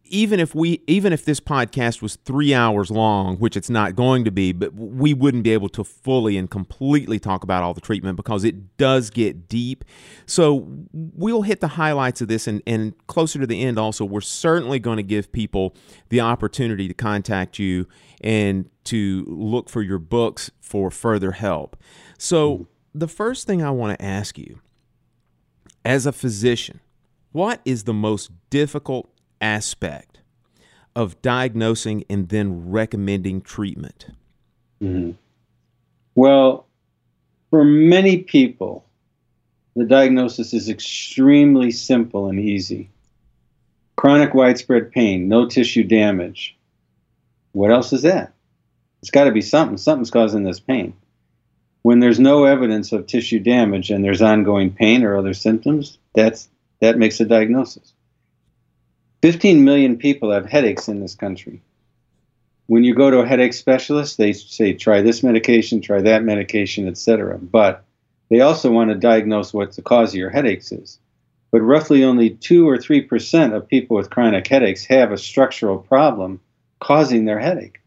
even 0.09 0.41
if 0.41 0.55
we 0.55 0.83
even 0.87 1.13
if 1.13 1.25
this 1.25 1.41
podcast 1.41 2.03
was 2.03 2.17
three 2.17 2.55
hours 2.55 2.91
long 2.91 3.37
which 3.37 3.57
it's 3.57 3.71
not 3.71 3.95
going 3.95 4.25
to 4.25 4.31
be 4.31 4.53
but 4.53 4.75
we 4.75 5.13
wouldn't 5.13 5.45
be 5.45 5.53
able 5.53 5.69
to 5.69 5.85
fully 5.85 6.37
and 6.37 6.51
completely 6.51 7.19
talk 7.19 7.43
about 7.43 7.63
all 7.63 7.75
the 7.75 7.81
treatment 7.81 8.17
because 8.17 8.45
it 8.45 8.77
does 8.77 9.11
get 9.11 9.49
deep. 9.49 9.85
So 10.27 10.69
we'll 10.93 11.43
hit 11.43 11.61
the 11.61 11.69
highlights 11.69 12.21
of 12.21 12.29
this 12.29 12.47
and, 12.47 12.63
and 12.67 12.95
closer 13.07 13.39
to 13.39 13.47
the 13.47 13.63
end 13.63 13.79
also 13.79 14.05
we're 14.05 14.21
certainly 14.21 14.79
going 14.79 14.97
to 14.97 15.03
give 15.03 15.33
people 15.33 15.75
the 16.09 16.21
opportunity 16.21 16.89
to 16.89 16.95
contact 16.95 17.59
you 17.59 17.87
and 18.21 18.69
to 18.85 19.25
look 19.29 19.69
for 19.69 19.83
your 19.83 19.99
books 19.99 20.51
for 20.61 20.91
further 20.91 21.33
help. 21.33 21.77
So 22.19 22.55
mm-hmm. 22.55 22.65
the 22.95 23.09
first 23.09 23.47
thing 23.47 23.63
i 23.63 23.71
want 23.71 23.99
to 23.99 24.05
ask 24.05 24.39
you 24.39 24.61
as 25.85 26.07
a 26.07 26.13
physician 26.13 26.81
what 27.33 27.61
is 27.67 27.85
the 27.85 27.93
most 27.93 28.31
difficult 28.49 29.11
aspect 29.41 30.21
of 30.95 31.21
diagnosing 31.23 32.05
and 32.09 32.29
then 32.29 32.71
recommending 32.71 33.41
treatment? 33.41 34.07
Mm-hmm. 34.83 35.13
Well, 36.15 36.67
for 37.51 37.65
many 37.65 38.19
people, 38.19 38.87
the 39.77 39.85
diagnosis 39.85 40.55
is 40.55 40.69
extremely 40.69 41.71
simple 41.71 42.29
and 42.29 42.41
easy. 42.41 42.91
Chronic 43.97 44.35
widespread 44.35 44.91
pain, 44.91 45.29
no 45.29 45.47
tissue 45.47 45.85
damage. 45.85 46.57
What 47.53 47.71
else 47.71 47.93
is 47.93 48.03
that? 48.03 48.33
It's 49.03 49.11
got 49.11 49.25
to 49.25 49.33
be 49.33 49.43
something. 49.43 49.77
Something's 49.77 50.11
causing 50.11 50.43
this 50.43 50.61
pain. 50.61 50.95
When 51.83 52.01
there's 52.01 52.19
no 52.19 52.45
evidence 52.45 52.93
of 52.93 53.07
tissue 53.07 53.39
damage 53.39 53.91
and 53.91 54.05
there's 54.05 54.23
ongoing 54.23 54.73
pain 54.73 55.05
or 55.05 55.17
other 55.17 55.35
symptoms, 55.35 55.99
that's 56.15 56.49
that 56.81 56.99
makes 56.99 57.21
a 57.21 57.25
diagnosis. 57.25 57.93
15 59.27 59.65
million 59.65 59.97
people 59.97 60.31
have 60.31 60.47
headaches 60.47 60.87
in 60.87 61.01
this 61.01 61.17
country. 61.17 61.61
When 62.67 62.85
you 62.85 62.95
go 62.95 63.11
to 63.11 63.23
a 63.23 63.27
headache 63.27 63.55
specialist, 63.55 64.19
they 64.19 64.33
say 64.33 64.73
try 64.73 65.03
this 65.03 65.25
medication, 65.25 65.81
try 65.81 66.01
that 66.03 66.23
medication, 66.23 66.87
etc. 66.87 67.37
But 67.37 67.83
they 68.31 68.43
also 68.43 68.71
want 68.71 68.91
to 68.91 68.95
diagnose 68.95 69.53
what 69.53 69.75
the 69.75 69.83
cause 69.83 70.11
of 70.11 70.15
your 70.15 70.31
headaches 70.31 70.71
is. 70.71 71.01
But 71.51 71.63
roughly 71.63 72.05
only 72.05 72.31
2 72.31 72.69
or 72.69 72.79
3% 72.79 73.53
of 73.53 73.67
people 73.67 73.97
with 73.97 74.11
chronic 74.11 74.47
headaches 74.47 74.85
have 74.85 75.11
a 75.11 75.19
structural 75.19 75.79
problem 75.79 76.39
causing 76.79 77.25
their 77.25 77.41
headache. 77.41 77.81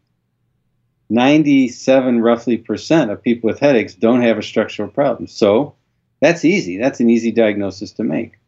97 1.08 2.20
roughly 2.20 2.58
percent 2.58 3.10
of 3.10 3.22
people 3.22 3.48
with 3.48 3.60
headaches 3.60 3.94
don't 3.94 4.20
have 4.20 4.36
a 4.36 4.42
structural 4.42 4.90
problem. 4.90 5.26
So 5.26 5.74
that's 6.20 6.44
easy. 6.44 6.76
That's 6.76 7.00
an 7.00 7.08
easy 7.08 7.32
diagnosis 7.32 7.92
to 7.92 8.04
make 8.04 8.38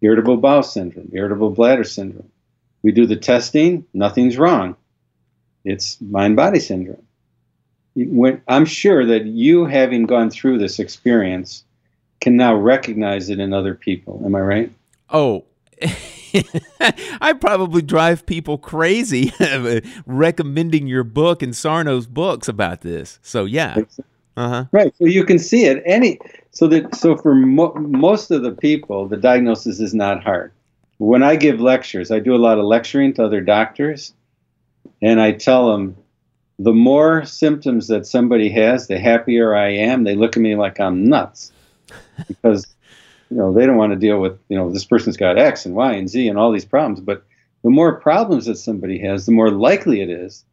irritable 0.00 0.38
bowel 0.38 0.62
syndrome, 0.62 1.10
irritable 1.12 1.50
bladder 1.50 1.84
syndrome. 1.84 2.30
We 2.88 2.92
do 2.92 3.04
the 3.04 3.16
testing, 3.16 3.84
nothing's 3.92 4.38
wrong. 4.38 4.74
It's 5.62 6.00
mind 6.00 6.36
body 6.36 6.58
syndrome. 6.58 7.06
when 7.94 8.40
I'm 8.48 8.64
sure 8.64 9.04
that 9.04 9.26
you, 9.26 9.66
having 9.66 10.06
gone 10.06 10.30
through 10.30 10.56
this 10.56 10.78
experience, 10.78 11.64
can 12.22 12.38
now 12.38 12.54
recognize 12.54 13.28
it 13.28 13.40
in 13.40 13.52
other 13.52 13.74
people. 13.74 14.22
Am 14.24 14.34
I 14.34 14.40
right? 14.40 14.72
Oh, 15.10 15.44
I 17.20 17.34
probably 17.38 17.82
drive 17.82 18.24
people 18.24 18.56
crazy 18.56 19.34
recommending 20.06 20.86
your 20.86 21.04
book 21.04 21.42
and 21.42 21.52
Sarno's 21.52 22.06
books 22.06 22.48
about 22.48 22.80
this. 22.80 23.18
So 23.20 23.44
yeah, 23.44 23.76
uh 24.34 24.48
huh. 24.48 24.64
Right. 24.72 24.94
So 24.96 25.04
you 25.04 25.24
can 25.24 25.38
see 25.38 25.66
it. 25.66 25.82
Any 25.84 26.20
so 26.52 26.66
that 26.68 26.94
so 26.94 27.18
for 27.18 27.34
mo- 27.34 27.74
most 27.74 28.30
of 28.30 28.40
the 28.40 28.52
people, 28.52 29.06
the 29.08 29.18
diagnosis 29.18 29.78
is 29.78 29.92
not 29.92 30.22
hard. 30.22 30.52
When 30.98 31.22
I 31.22 31.36
give 31.36 31.60
lectures, 31.60 32.10
I 32.10 32.18
do 32.18 32.34
a 32.34 32.36
lot 32.36 32.58
of 32.58 32.64
lecturing 32.64 33.14
to 33.14 33.24
other 33.24 33.40
doctors, 33.40 34.12
and 35.00 35.20
I 35.20 35.32
tell 35.32 35.70
them 35.70 35.96
the 36.58 36.72
more 36.72 37.24
symptoms 37.24 37.86
that 37.88 38.06
somebody 38.06 38.48
has, 38.50 38.88
the 38.88 38.98
happier 38.98 39.54
I 39.54 39.70
am. 39.70 40.02
They 40.02 40.16
look 40.16 40.36
at 40.36 40.42
me 40.42 40.56
like 40.56 40.80
I'm 40.80 41.04
nuts 41.04 41.52
because 42.26 42.66
you 43.30 43.36
know 43.36 43.52
they 43.52 43.64
don't 43.64 43.76
want 43.76 43.92
to 43.92 43.98
deal 43.98 44.20
with 44.20 44.38
you 44.48 44.56
know 44.56 44.70
this 44.70 44.84
person's 44.84 45.16
got 45.16 45.38
X 45.38 45.66
and 45.66 45.74
Y 45.74 45.92
and 45.92 46.08
Z 46.08 46.28
and 46.28 46.38
all 46.38 46.50
these 46.50 46.64
problems. 46.64 47.00
But 47.00 47.24
the 47.62 47.70
more 47.70 48.00
problems 48.00 48.46
that 48.46 48.56
somebody 48.56 48.98
has, 49.00 49.26
the 49.26 49.32
more 49.32 49.50
likely 49.50 50.00
it 50.00 50.10
is 50.10 50.44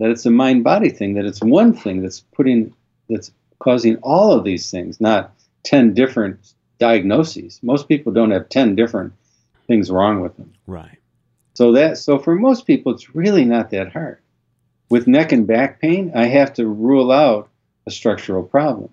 that 0.00 0.10
it's 0.10 0.26
a 0.26 0.30
mind 0.30 0.64
body 0.64 0.90
thing. 0.90 1.14
That 1.14 1.24
it's 1.24 1.42
one 1.42 1.72
thing 1.72 2.02
that's 2.02 2.20
putting 2.20 2.74
that's 3.08 3.32
causing 3.58 3.96
all 3.98 4.32
of 4.32 4.44
these 4.44 4.70
things, 4.70 5.00
not 5.00 5.32
ten 5.62 5.94
different 5.94 6.52
diagnoses. 6.78 7.58
Most 7.62 7.88
people 7.88 8.12
don't 8.12 8.32
have 8.32 8.50
ten 8.50 8.74
different 8.74 9.14
things 9.66 9.90
wrong 9.90 10.20
with 10.20 10.36
them. 10.36 10.52
Right. 10.66 10.98
So 11.54 11.72
that 11.72 11.98
so 11.98 12.18
for 12.18 12.34
most 12.34 12.66
people, 12.66 12.92
it's 12.92 13.14
really 13.14 13.44
not 13.44 13.70
that 13.70 13.92
hard. 13.92 14.18
With 14.90 15.06
neck 15.06 15.32
and 15.32 15.46
back 15.46 15.80
pain, 15.80 16.12
I 16.14 16.26
have 16.26 16.52
to 16.54 16.66
rule 16.66 17.10
out 17.10 17.48
a 17.86 17.90
structural 17.90 18.42
problem. 18.42 18.90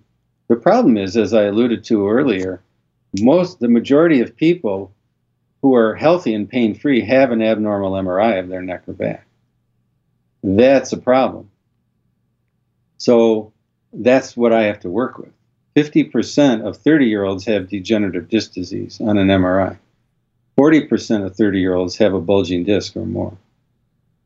The 0.47 0.55
problem 0.55 0.97
is, 0.97 1.17
as 1.17 1.33
I 1.33 1.43
alluded 1.43 1.83
to 1.85 2.09
earlier, 2.09 2.61
most 3.19 3.59
the 3.59 3.67
majority 3.67 4.21
of 4.21 4.35
people 4.35 4.93
who 5.61 5.75
are 5.75 5.95
healthy 5.95 6.33
and 6.33 6.49
pain 6.49 6.75
free 6.75 7.01
have 7.01 7.31
an 7.31 7.41
abnormal 7.41 7.93
MRI 7.93 8.39
of 8.39 8.49
their 8.49 8.61
neck 8.61 8.83
or 8.87 8.93
back. 8.93 9.25
That's 10.43 10.91
a 10.91 10.97
problem. 10.97 11.49
So 12.97 13.53
that's 13.93 14.35
what 14.35 14.53
I 14.53 14.63
have 14.63 14.79
to 14.81 14.89
work 14.89 15.17
with. 15.17 15.31
50% 15.75 16.65
of 16.65 16.77
30 16.77 17.05
year 17.05 17.23
olds 17.23 17.45
have 17.45 17.69
degenerative 17.69 18.27
disc 18.29 18.53
disease 18.53 18.99
on 18.99 19.17
an 19.17 19.27
MRI. 19.27 19.77
40% 20.57 21.25
of 21.25 21.35
30 21.35 21.59
year 21.59 21.75
olds 21.75 21.97
have 21.97 22.13
a 22.13 22.21
bulging 22.21 22.63
disc 22.63 22.95
or 22.95 23.05
more. 23.05 23.37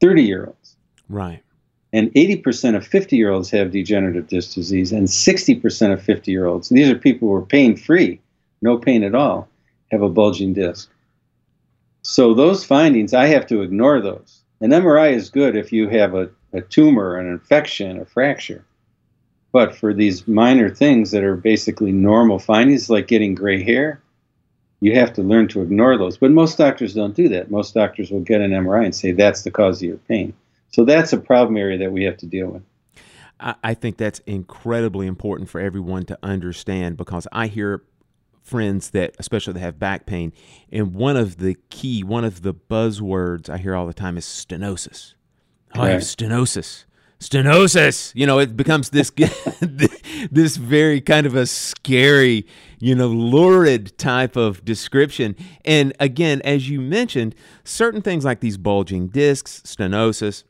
30 0.01 0.23
year 0.23 0.45
olds. 0.47 0.76
Right. 1.09 1.41
And 1.93 2.11
80% 2.13 2.76
of 2.76 2.86
50 2.86 3.15
year 3.15 3.32
olds 3.32 3.49
have 3.51 3.71
degenerative 3.71 4.28
disc 4.28 4.53
disease, 4.53 4.91
and 4.91 5.07
60% 5.07 5.93
of 5.93 6.01
50 6.01 6.32
year 6.32 6.45
olds, 6.45 6.69
these 6.69 6.89
are 6.89 6.95
people 6.95 7.30
who 7.30 7.36
are 7.36 7.41
pain 7.41 7.78
free, 7.78 8.19
no 8.61 8.78
pain 8.78 9.03
at 9.03 9.15
all, 9.15 9.47
have 9.91 10.01
a 10.01 10.09
bulging 10.09 10.53
disc. 10.53 10.89
So 12.01 12.34
those 12.34 12.65
findings, 12.65 13.13
I 13.13 13.28
have 13.28 13.47
to 13.47 13.61
ignore 13.61 14.01
those. 14.01 14.41
An 14.61 14.71
MRI 14.71 15.13
is 15.13 15.30
good 15.30 15.55
if 15.55 15.71
you 15.71 15.89
have 15.89 16.13
a, 16.13 16.30
a 16.53 16.61
tumor, 16.61 17.17
an 17.17 17.28
infection, 17.28 17.99
a 17.99 18.05
fracture. 18.05 18.63
But 19.51 19.76
for 19.76 19.93
these 19.93 20.28
minor 20.28 20.69
things 20.69 21.11
that 21.11 21.23
are 21.23 21.36
basically 21.36 21.93
normal 21.93 22.39
findings, 22.39 22.89
like 22.89 23.07
getting 23.07 23.36
gray 23.36 23.63
hair, 23.63 24.01
you 24.86 24.93
have 24.93 25.11
to 25.13 25.23
learn 25.23 25.47
to 25.47 25.63
ignore 25.63 25.97
those. 25.97 26.15
But 26.15 26.29
most 26.29 26.59
doctors 26.59 26.93
don't 26.93 27.15
do 27.15 27.27
that. 27.29 27.49
Most 27.49 27.73
doctors 27.73 28.11
will 28.11 28.19
get 28.19 28.39
an 28.39 28.51
MRI 28.51 28.86
and 28.86 28.95
say 28.95 29.13
that's 29.13 29.41
the 29.41 29.49
cause 29.49 29.81
of 29.81 29.88
your 29.88 29.97
pain. 29.97 30.31
So 30.69 30.86
that's 30.86 31.11
a 31.11 31.17
problem 31.17 31.57
area 31.57 31.79
that 31.79 31.91
we 31.91 32.03
have 32.03 32.17
to 32.17 32.27
deal 32.27 32.47
with. 32.47 32.61
I, 33.39 33.73
think 33.73 33.97
that's 33.97 34.19
incredibly 34.27 35.07
important 35.07 35.49
for 35.49 35.59
everyone 35.59 36.05
to 36.05 36.17
understand 36.23 36.97
because 36.97 37.27
I 37.31 37.47
hear 37.47 37.83
friends 38.43 38.91
that 38.91 39.15
especially 39.17 39.53
that 39.53 39.59
have 39.59 39.79
back 39.79 40.05
pain 40.05 40.31
and 40.71 40.93
one 40.93 41.17
of 41.17 41.38
the 41.38 41.57
key 41.71 42.03
one 42.03 42.23
of 42.23 42.43
the 42.43 42.53
buzzwords 42.53 43.49
i 43.49 43.57
hear 43.57 43.73
all 43.73 43.88
the 43.88 43.93
time 43.93 44.19
is 44.19 44.23
stenosis 44.23 45.15
oh, 45.73 45.81
i 45.81 45.89
have 45.89 46.03
stenosis 46.03 46.86
stenosis. 47.20 48.11
You 48.16 48.26
know 48.26 48.39
it 48.39 48.55
becomes 48.57 48.89
this 48.89 49.11
this 50.32 50.57
very 50.57 51.01
kind 51.01 51.26
of 51.26 51.36
a 51.36 51.45
scary 51.45 52.45
you 52.80 52.95
know 52.95 53.07
lurid 53.07 53.97
type 53.97 54.36
of 54.36 54.63
description. 54.66 55.36
And 55.63 55.93
again 55.99 56.41
as 56.43 56.70
you 56.70 56.82
mentioned 56.82 57.36
certain 57.63 58.01
things 58.01 58.26
like 58.26 58.39
these 58.39 58.57
bulging 58.57 59.07
discs 59.07 59.61
stenosis 59.66 60.43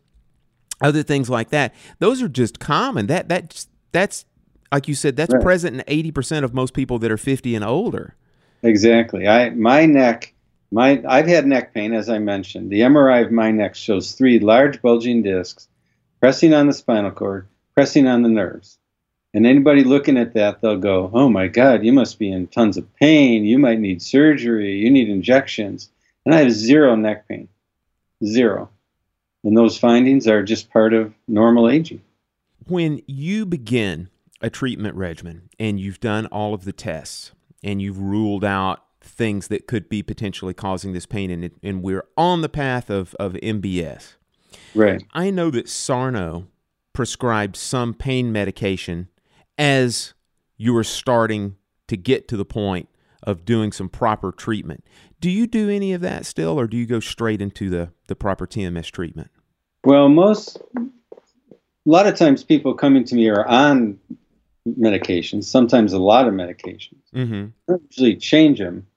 other 0.82 1.04
things 1.04 1.30
like 1.30 1.50
that 1.50 1.74
those 2.00 2.22
are 2.22 2.30
just 2.30 2.60
common. 2.60 3.08
That 3.08 3.30
that 3.30 3.66
that's 3.92 4.26
like 4.72 4.88
you 4.88 4.96
said 4.96 5.16
that's 5.16 5.34
right. 5.34 5.44
present 5.44 5.82
in 5.88 6.12
80% 6.12 6.44
of 6.44 6.54
most 6.54 6.74
people 6.74 7.00
that 7.00 7.12
are 7.12 7.18
50 7.18 7.56
and 7.56 7.64
older. 7.64 8.16
Exactly. 8.64 9.28
I 9.28 9.52
my 9.52 9.86
neck 9.86 10.34
my 10.72 11.02
i've 11.08 11.28
had 11.28 11.46
neck 11.46 11.74
pain 11.76 11.94
as 11.94 12.10
i 12.10 12.18
mentioned. 12.18 12.72
The 12.72 12.82
mri 12.82 13.24
of 13.24 13.32
my 13.32 13.52
neck 13.52 13.76
shows 13.76 14.14
three 14.14 14.40
large 14.40 14.82
bulging 14.82 15.22
discs 15.22 15.68
pressing 16.26 16.56
on 16.56 16.66
the 16.66 16.74
spinal 16.74 17.12
cord 17.12 17.48
pressing 17.76 18.08
on 18.08 18.24
the 18.24 18.30
nerves. 18.30 18.80
And 19.36 19.46
anybody 19.46 19.84
looking 19.84 20.18
at 20.18 20.34
that 20.34 20.60
they'll 20.60 20.80
go 20.80 21.12
oh 21.14 21.30
my 21.30 21.46
god 21.46 21.86
you 21.86 21.94
must 21.94 22.18
be 22.18 22.32
in 22.32 22.48
tons 22.48 22.78
of 22.78 22.96
pain. 22.96 23.46
You 23.46 23.60
might 23.60 23.80
need 23.80 24.02
surgery. 24.02 24.78
You 24.78 24.90
need 24.90 25.08
injections. 25.08 25.92
And 26.26 26.34
i 26.34 26.40
have 26.40 26.52
zero 26.52 26.96
neck 26.96 27.28
pain. 27.28 27.48
Zero. 28.26 28.72
And 29.44 29.56
those 29.56 29.78
findings 29.78 30.28
are 30.28 30.42
just 30.42 30.72
part 30.72 30.96
of 30.96 31.14
normal 31.28 31.70
aging. 31.70 32.02
When 32.66 33.04
you 33.06 33.46
begin 33.46 34.10
a 34.42 34.50
treatment 34.50 34.96
regimen 34.96 35.52
and 35.60 35.80
you've 35.80 36.00
done 36.00 36.26
all 36.32 36.56
of 36.56 36.66
the 36.66 36.74
tests 36.74 37.34
and 37.64 37.84
you've 37.84 38.00
ruled 38.00 38.44
out 38.44 38.84
things 39.00 39.50
that 39.50 39.68
could 39.68 39.90
be 39.90 40.02
potentially 40.02 40.56
causing 40.56 40.94
this 40.94 41.06
pain 41.06 41.30
and, 41.30 41.52
and 41.62 41.84
we're 41.84 42.08
on 42.18 42.42
the 42.42 42.50
path 42.50 42.90
of, 42.90 43.14
of 43.20 43.34
MBS. 43.34 44.16
Right. 44.76 45.04
I 45.14 45.30
know 45.32 45.50
that 45.52 45.70
Sarno 45.70 46.48
prescribed 46.94 47.56
some 47.56 47.94
pain 47.94 48.32
medication 48.32 49.10
as 49.58 50.14
you 50.58 50.74
were 50.74 50.84
starting 50.84 51.56
to 51.88 51.98
get 51.98 52.28
to 52.28 52.38
the 52.38 52.46
point 52.46 52.90
of 53.24 53.46
doing 53.46 53.72
some 53.72 53.90
proper 53.90 54.32
treatment. 54.32 54.84
Do 55.20 55.30
you 55.30 55.48
do 55.48 55.70
any 55.70 55.94
of 55.94 56.02
that 56.02 56.26
still, 56.26 56.60
or 56.60 56.68
do 56.68 56.78
you 56.78 56.86
go 56.86 57.00
straight 57.00 57.42
into 57.42 57.70
the, 57.70 57.92
the 58.08 58.16
proper 58.16 58.46
TMS 58.46 58.92
treatment? 58.92 59.32
Well, 59.84 60.10
most, 60.10 60.62
a 60.78 60.82
lot 61.86 62.08
of 62.08 62.16
times 62.16 62.44
people 62.44 62.74
coming 62.74 63.04
to 63.06 63.16
me 63.16 63.30
are 63.30 63.46
on 63.48 64.00
medications, 64.68 65.46
sometimes 65.46 65.94
a 65.94 66.00
lot 66.00 66.28
of 66.28 66.34
medications. 66.34 67.02
Mm-hmm. 67.14 67.74
I 67.74 67.78
usually 67.90 68.16
change 68.16 68.60
them. 68.60 68.88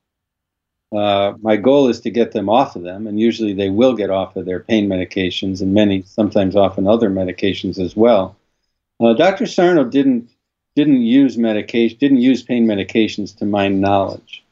Uh, 0.94 1.34
my 1.42 1.56
goal 1.56 1.88
is 1.88 2.00
to 2.00 2.10
get 2.10 2.32
them 2.32 2.48
off 2.48 2.74
of 2.74 2.82
them, 2.82 3.06
and 3.06 3.20
usually 3.20 3.52
they 3.52 3.68
will 3.68 3.94
get 3.94 4.10
off 4.10 4.36
of 4.36 4.46
their 4.46 4.60
pain 4.60 4.88
medications, 4.88 5.60
and 5.60 5.74
many 5.74 6.02
sometimes 6.02 6.56
often 6.56 6.86
other 6.86 7.10
medications 7.10 7.78
as 7.78 7.94
well. 7.94 8.36
Uh, 9.00 9.12
Dr. 9.12 9.46
Sarno 9.46 9.84
didn't 9.84 10.30
didn't 10.74 11.02
use 11.02 11.36
medication, 11.36 11.98
didn't 11.98 12.20
use 12.20 12.42
pain 12.42 12.66
medications 12.66 13.36
to 13.38 13.44
my 13.44 13.68
knowledge. 13.68 14.44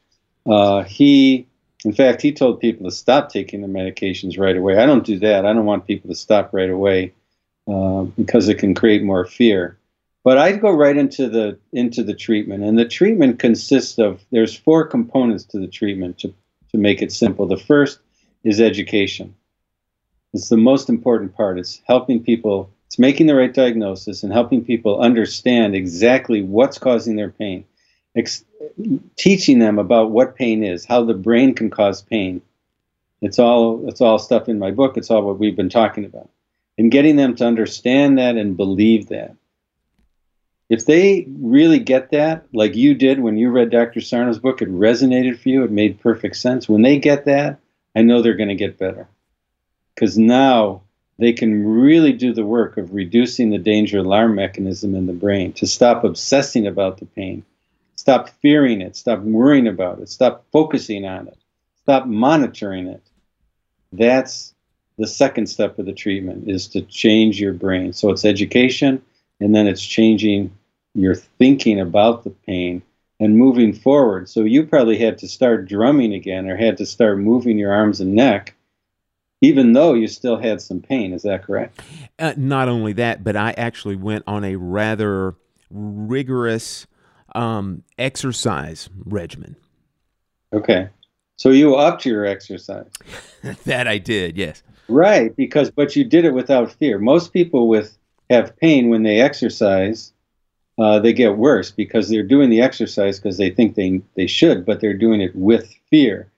Uh, 0.45 0.83
he 0.83 1.47
in 1.85 1.93
fact, 1.93 2.21
he 2.21 2.33
told 2.33 2.61
people 2.61 2.85
to 2.85 2.95
stop 2.95 3.31
taking 3.31 3.61
the 3.61 3.69
medications 3.69 4.39
right 4.39 4.57
away. 4.57 4.77
I 4.77 4.87
don't 4.87 5.07
do 5.07 5.21
that. 5.21 5.47
I 5.47 5.53
don't 5.53 5.67
want 5.67 5.87
people 5.87 6.11
to 6.11 6.17
stop 6.17 6.53
right 6.53 6.69
away 6.69 7.13
uh, 7.69 8.03
because 8.03 8.49
it 8.49 8.59
can 8.59 8.75
create 8.75 9.05
more 9.05 9.25
fear. 9.25 9.79
But 10.27 10.39
I'd 10.39 10.61
go 10.61 10.73
right 10.73 10.97
into 10.97 11.29
the 11.29 11.57
into 11.73 12.03
the 12.03 12.13
treatment, 12.13 12.65
and 12.65 12.77
the 12.77 12.85
treatment 12.85 13.39
consists 13.39 13.97
of 13.97 14.25
there's 14.33 14.59
four 14.59 14.85
components 14.85 15.45
to 15.45 15.61
the 15.61 15.69
treatment 15.69 16.19
to 16.19 16.35
to 16.73 16.79
make 16.79 17.01
it 17.01 17.13
simple. 17.13 17.47
The 17.47 17.57
first 17.57 18.01
is 18.43 18.61
education. 18.61 19.37
It's 20.35 20.49
the 20.49 20.57
most 20.57 20.89
important 20.89 21.37
part. 21.37 21.61
It's 21.61 21.81
helping 21.87 22.25
people. 22.25 22.73
It's 22.89 22.99
making 22.99 23.29
the 23.29 23.37
right 23.37 23.55
diagnosis 23.55 24.25
and 24.25 24.33
helping 24.33 24.65
people 24.65 25.01
understand 25.01 25.77
exactly 25.77 26.43
what's 26.43 26.77
causing 26.77 27.15
their 27.15 27.31
pain 27.31 27.65
ex- 28.17 28.45
teaching 29.15 29.61
them 29.61 29.79
about 29.79 30.11
what 30.11 30.35
pain 30.35 30.65
is, 30.65 30.85
how 30.85 31.05
the 31.05 31.15
brain 31.15 31.55
can 31.55 31.71
cause 31.71 32.03
pain. 32.03 32.43
It's 33.23 33.39
all 33.39 33.89
it's 33.89 34.01
all 34.01 34.19
stuff 34.19 34.49
in 34.49 34.59
my 34.59 34.73
book. 34.73 34.97
It's 34.97 35.09
all 35.09 35.23
what 35.23 35.39
we've 35.39 35.55
been 35.55 35.69
talking 35.69 36.05
about, 36.05 36.31
and 36.79 36.91
getting 36.91 37.15
them 37.15 37.37
to 37.37 37.47
understand 37.47 38.19
that 38.19 38.37
and 38.37 38.57
believe 38.57 39.07
that. 39.11 39.37
If 40.69 40.87
they 40.87 41.27
really 41.39 41.79
get 41.79 42.11
that, 42.11 42.47
like 42.53 42.75
you 42.75 42.95
did 42.95 43.21
when 43.21 43.37
you 43.37 43.51
read 43.51 43.71
Dr. 43.71 44.01
Sarno's 44.01 44.39
book, 44.39 44.63
it 44.63 44.71
resonated 44.71 45.39
for 45.39 45.49
you. 45.49 45.63
It 45.63 45.71
made 45.71 46.01
perfect 46.01 46.37
sense. 46.37 46.69
When 46.69 46.83
they 46.83 46.99
get 46.99 47.25
that, 47.27 47.61
I 47.95 48.03
know 48.03 48.21
they're 48.21 48.35
going 48.35 48.49
to 48.49 48.57
get 48.57 48.79
better, 48.79 49.09
because 49.95 50.19
now 50.19 50.83
they 51.19 51.33
can 51.33 51.65
really 51.65 52.13
do 52.13 52.35
the 52.35 52.45
work 52.45 52.77
of 52.77 52.93
reducing 52.93 53.51
the 53.51 53.59
danger 53.59 53.99
alarm 53.99 54.35
mechanism 54.35 54.95
in 54.95 55.07
the 55.07 55.13
brain 55.13 55.53
to 55.55 55.67
stop 55.67 56.05
obsessing 56.05 56.67
about 56.67 56.99
the 56.99 57.07
pain 57.07 57.45
Stop 57.97 58.29
fearing 58.29 58.83
it. 58.83 58.95
Stop 58.95 59.21
worrying 59.21 59.67
about 59.67 59.99
it. 60.01 60.09
Stop 60.09 60.45
focusing 60.53 61.07
on 61.07 61.29
it. 61.29 61.39
Stop 61.83 62.07
monitoring 62.07 62.87
it. 62.87 63.03
That's 63.93 64.55
the 64.99 65.07
second 65.07 65.47
step 65.47 65.79
of 65.79 65.87
the 65.87 65.93
treatment 65.93 66.49
is 66.49 66.69
to 66.69 66.83
change 66.83 67.41
your 67.41 67.53
brain. 67.53 67.93
So 67.93 68.11
it's 68.11 68.25
education, 68.25 69.03
and 69.41 69.55
then 69.55 69.67
it's 69.67 69.85
changing 69.85 70.57
your 70.95 71.15
thinking 71.15 71.81
about 71.81 72.25
the 72.25 72.31
pain 72.31 72.83
and 73.21 73.37
moving 73.37 73.73
forward. 73.73 74.29
So 74.29 74.43
you 74.43 74.67
probably 74.67 74.99
had 74.99 75.19
to 75.19 75.29
start 75.29 75.69
drumming 75.69 76.15
again 76.15 76.49
or 76.49 76.57
had 76.57 76.79
to 76.79 76.87
start 76.87 77.19
moving 77.19 77.59
your 77.59 77.73
arms 77.73 78.01
and 78.01 78.15
neck, 78.15 78.55
even 79.41 79.73
though 79.73 79.95
you 79.95 80.09
still 80.09 80.37
had 80.37 80.61
some 80.61 80.81
pain. 80.81 81.13
Is 81.13 81.23
that 81.23 81.45
correct? 81.45 81.81
Uh, 82.19 82.35
not 82.37 82.69
only 82.69 82.93
that, 82.95 83.25
but 83.25 83.37
I 83.37 83.53
actually 83.53 83.97
went 83.97 84.25
on 84.27 84.45
a 84.45 84.57
rather 84.57 85.35
rigorous 85.71 86.87
um, 87.35 87.83
exercise 87.99 88.89
regimen. 89.05 89.57
Okay. 90.53 90.89
So 91.37 91.51
you 91.51 91.75
upped 91.75 92.07
your 92.07 92.25
exercise. 92.25 92.91
that 93.65 93.87
I 93.87 93.99
did, 93.99 94.37
yes. 94.37 94.63
Right, 94.89 95.35
because 95.37 95.71
but 95.71 95.97
you 95.97 96.05
did 96.05 96.25
it 96.25 96.33
without 96.33 96.73
fear. 96.73 96.99
Most 96.99 97.33
people 97.33 97.69
with 97.69 97.99
have 98.31 98.57
pain 98.57 98.89
when 98.89 99.03
they 99.03 99.21
exercise, 99.21 100.13
uh, 100.79 100.99
they 100.99 101.13
get 101.13 101.37
worse 101.37 101.71
because 101.71 102.09
they're 102.09 102.23
doing 102.23 102.51
the 102.51 102.61
exercise 102.61 103.19
because 103.19 103.39
they 103.39 103.51
think 103.51 103.75
they 103.75 104.01
they 104.15 104.27
should, 104.27 104.65
but 104.67 104.81
they're 104.81 104.95
doing 104.95 105.21
it 105.21 105.35
with 105.35 105.75
fear. 105.91 106.31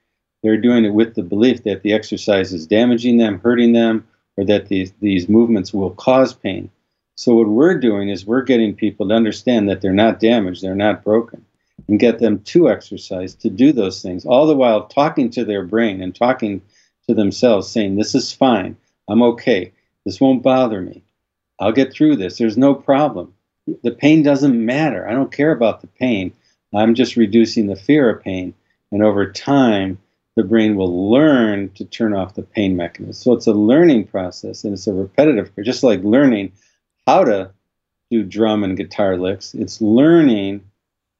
They're 0.43 0.61
doing 0.61 0.85
it 0.85 0.95
with 0.95 1.15
the 1.15 1.23
belief 1.23 1.65
that 1.65 1.83
the 1.83 1.93
exercise 1.93 2.53
is 2.53 2.67
damaging 2.67 3.17
them, 3.17 3.41
hurting 3.41 3.73
them, 3.73 4.07
or 4.37 4.45
that 4.45 4.69
these 4.69 4.93
these 5.01 5.29
movements 5.29 5.75
will 5.75 5.91
cause 5.91 6.35
pain. 6.35 6.71
So 7.17 7.35
what 7.35 7.49
we're 7.49 7.79
doing 7.79 8.11
is 8.11 8.25
we're 8.25 8.43
getting 8.43 8.77
people 8.77 9.09
to 9.09 9.15
understand 9.15 9.69
that 9.69 9.81
they're 9.81 9.93
not 9.93 10.21
damaged, 10.21 10.63
they're 10.63 10.77
not 10.77 11.03
broken, 11.03 11.45
and 11.89 11.99
get 11.99 12.21
them 12.21 12.39
to 12.45 12.71
exercise 12.71 13.35
to 13.37 13.51
do 13.51 13.73
those 13.73 14.01
things, 14.01 14.25
all 14.25 14.47
the 14.47 14.55
while 14.55 14.87
talking 14.87 15.31
to 15.31 15.45
their 15.45 15.65
brain 15.65 16.01
and 16.01 16.15
talking 16.15 16.63
to 17.09 17.15
themselves, 17.15 17.67
saying, 17.67 17.97
"This 17.97 18.15
is 18.15 18.33
fine. 18.33 18.77
I'm 19.09 19.23
okay. 19.23 19.73
This 20.05 20.21
won't 20.21 20.45
bother 20.45 20.81
me. 20.81 21.03
I'll 21.61 21.73
get 21.73 21.93
through 21.93 22.17
this. 22.17 22.39
There's 22.39 22.59
no 22.59 22.75
problem. 22.75 23.35
The 23.83 23.91
pain 23.91 24.23
doesn't 24.23 24.65
matter. 24.65 25.09
I 25.09 25.13
don't 25.13 25.33
care 25.33 25.53
about 25.53 25.81
the 25.81 25.87
pain. 25.89 26.33
I'm 26.75 26.95
just 26.95 27.17
reducing 27.17 27.67
the 27.67 27.77
fear 27.77 28.11
of 28.11 28.23
pain. 28.23 28.55
And 28.93 29.03
over 29.03 29.31
time, 29.31 29.99
the 30.37 30.45
brain 30.45 30.77
will 30.77 31.11
learn 31.11 31.71
to 31.71 31.85
turn 31.85 32.15
off 32.15 32.35
the 32.35 32.43
pain 32.43 32.77
mechanism. 32.77 33.13
So 33.13 33.33
it's 33.33 33.47
a 33.47 33.53
learning 33.53 34.07
process 34.07 34.65
and 34.65 34.73
it's 34.73 34.87
a 34.87 34.93
repetitive, 34.93 35.51
just 35.65 35.83
like 35.83 36.03
learning 36.03 36.53
how 37.07 37.25
to 37.25 37.51
do 38.11 38.23
drum 38.23 38.65
and 38.65 38.77
guitar 38.77 39.17
licks. 39.17 39.55
It's 39.55 39.81
learning 39.81 40.63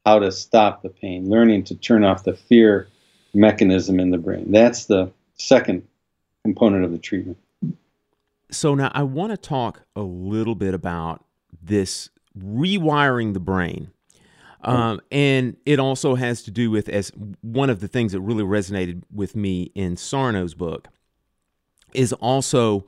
how 0.07 0.21
to 0.21 0.31
stop 0.31 0.83
the 0.83 0.89
pain, 0.89 1.29
learning 1.29 1.65
to 1.65 1.75
turn 1.75 2.05
off 2.05 2.25
the 2.25 2.35
fear 2.35 2.89
mechanism 3.35 4.01
in 4.01 4.11
the 4.11 4.19
brain. 4.19 4.53
That's 4.53 4.87
the 4.87 5.11
second 5.35 5.87
component 6.45 6.85
of 6.85 6.93
the 6.93 6.99
treatment. 6.99 7.39
So 8.51 8.75
now 8.75 8.91
I 8.95 9.03
want 9.03 9.33
to 9.33 9.37
talk 9.37 9.83
a 9.95 10.01
little 10.03 10.55
bit 10.55 10.75
about 10.75 11.25
this 11.63 12.11
rewiring 12.39 13.35
the 13.35 13.41
brain. 13.41 13.91
Um, 14.63 15.01
and 15.13 15.57
it 15.65 15.79
also 15.79 16.17
has 16.17 16.43
to 16.43 16.51
do 16.51 16.71
with 16.71 16.89
as 16.89 17.13
one 17.43 17.71
of 17.71 17.81
the 17.81 17.89
things 17.89 18.13
that 18.13 18.21
really 18.21 18.43
resonated 18.43 19.03
with 19.13 19.37
me 19.37 19.71
in 19.75 19.97
Sarno's 19.97 20.55
book 20.55 20.89
is 21.95 22.13
also 22.15 22.87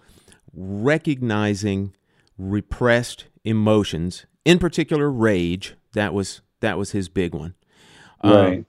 recognizing 0.53 1.95
repressed 2.37 3.27
emotions, 3.45 4.27
in 4.45 4.59
particular 4.59 5.11
rage. 5.11 5.77
That 5.93 6.13
was 6.13 6.41
that 6.61 6.77
was 6.77 6.91
his 6.91 7.09
big 7.09 7.35
one. 7.35 7.55
Right. 8.23 8.59
Um, 8.59 8.67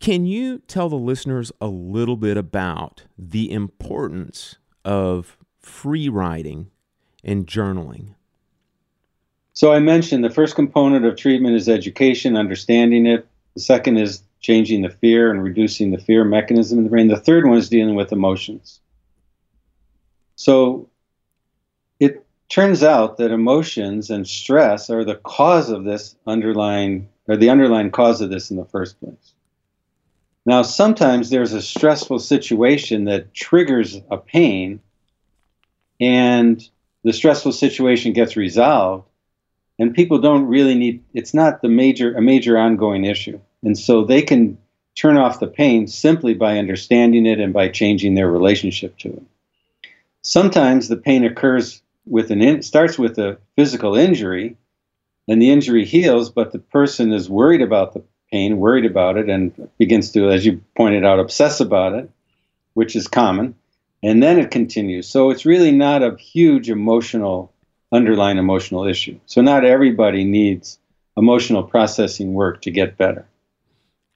can 0.00 0.26
you 0.26 0.58
tell 0.60 0.88
the 0.88 0.96
listeners 0.96 1.50
a 1.60 1.66
little 1.66 2.16
bit 2.16 2.36
about 2.36 3.04
the 3.18 3.50
importance 3.50 4.56
of 4.84 5.37
free 5.68 6.08
writing 6.08 6.70
and 7.22 7.46
journaling? 7.46 8.14
So 9.52 9.72
I 9.72 9.80
mentioned 9.80 10.24
the 10.24 10.30
first 10.30 10.54
component 10.54 11.04
of 11.04 11.16
treatment 11.16 11.56
is 11.56 11.68
education, 11.68 12.36
understanding 12.36 13.06
it. 13.06 13.26
The 13.54 13.60
second 13.60 13.96
is 13.98 14.22
changing 14.40 14.82
the 14.82 14.90
fear 14.90 15.30
and 15.30 15.42
reducing 15.42 15.90
the 15.90 15.98
fear 15.98 16.24
mechanism 16.24 16.78
in 16.78 16.84
the 16.84 16.90
brain. 16.90 17.08
The 17.08 17.16
third 17.16 17.46
one 17.46 17.58
is 17.58 17.68
dealing 17.68 17.96
with 17.96 18.12
emotions. 18.12 18.80
So 20.36 20.88
it 21.98 22.24
turns 22.48 22.84
out 22.84 23.16
that 23.16 23.32
emotions 23.32 24.10
and 24.10 24.26
stress 24.26 24.90
are 24.90 25.04
the 25.04 25.16
cause 25.16 25.70
of 25.70 25.84
this 25.84 26.14
underlying, 26.26 27.08
or 27.26 27.36
the 27.36 27.50
underlying 27.50 27.90
cause 27.90 28.20
of 28.20 28.30
this 28.30 28.50
in 28.50 28.56
the 28.56 28.64
first 28.64 29.00
place. 29.00 29.34
Now, 30.46 30.62
sometimes 30.62 31.28
there's 31.28 31.52
a 31.52 31.60
stressful 31.60 32.20
situation 32.20 33.04
that 33.04 33.34
triggers 33.34 34.00
a 34.10 34.16
pain, 34.16 34.80
and 36.00 36.68
the 37.04 37.12
stressful 37.12 37.52
situation 37.52 38.12
gets 38.12 38.36
resolved, 38.36 39.06
and 39.78 39.94
people 39.94 40.18
don't 40.18 40.46
really 40.46 40.74
need 40.74 41.04
it's 41.14 41.34
not 41.34 41.62
the 41.62 41.68
major 41.68 42.14
a 42.14 42.20
major 42.20 42.58
ongoing 42.58 43.04
issue. 43.04 43.40
And 43.62 43.78
so 43.78 44.04
they 44.04 44.22
can 44.22 44.58
turn 44.94 45.16
off 45.16 45.40
the 45.40 45.46
pain 45.46 45.86
simply 45.86 46.34
by 46.34 46.58
understanding 46.58 47.26
it 47.26 47.40
and 47.40 47.52
by 47.52 47.68
changing 47.68 48.14
their 48.14 48.30
relationship 48.30 48.96
to 48.98 49.08
it. 49.08 49.22
Sometimes 50.22 50.88
the 50.88 50.96
pain 50.96 51.24
occurs 51.24 51.82
with 52.06 52.30
an 52.30 52.42
in, 52.42 52.62
starts 52.62 52.98
with 52.98 53.18
a 53.18 53.38
physical 53.54 53.94
injury 53.94 54.56
and 55.28 55.40
the 55.40 55.50
injury 55.50 55.84
heals 55.84 56.30
but 56.30 56.52
the 56.52 56.58
person 56.58 57.12
is 57.12 57.28
worried 57.28 57.62
about 57.62 57.92
the 57.92 58.02
pain 58.32 58.58
worried 58.58 58.86
about 58.86 59.16
it 59.16 59.28
and 59.28 59.70
begins 59.78 60.10
to 60.12 60.30
as 60.30 60.44
you 60.44 60.60
pointed 60.76 61.04
out 61.04 61.20
obsess 61.20 61.60
about 61.60 61.94
it 61.94 62.10
which 62.74 62.96
is 62.96 63.06
common 63.06 63.54
and 64.02 64.22
then 64.22 64.38
it 64.38 64.50
continues 64.50 65.08
so 65.08 65.30
it's 65.30 65.46
really 65.46 65.72
not 65.72 66.02
a 66.02 66.16
huge 66.16 66.70
emotional 66.70 67.52
underlying 67.92 68.38
emotional 68.38 68.86
issue. 68.86 69.18
So 69.26 69.40
not 69.40 69.64
everybody 69.64 70.24
needs 70.24 70.78
emotional 71.16 71.62
processing 71.62 72.34
work 72.34 72.62
to 72.62 72.70
get 72.70 72.96
better. 72.96 73.26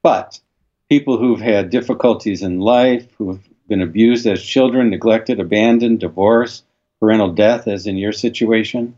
But 0.01 0.39
people 0.89 1.17
who've 1.17 1.41
had 1.41 1.69
difficulties 1.69 2.43
in 2.43 2.59
life, 2.59 3.07
who've 3.17 3.41
been 3.67 3.81
abused 3.81 4.27
as 4.27 4.43
children, 4.43 4.89
neglected, 4.89 5.39
abandoned, 5.39 5.99
divorce, 5.99 6.63
parental 6.99 7.31
death, 7.31 7.67
as 7.67 7.87
in 7.87 7.97
your 7.97 8.11
situation, 8.11 8.97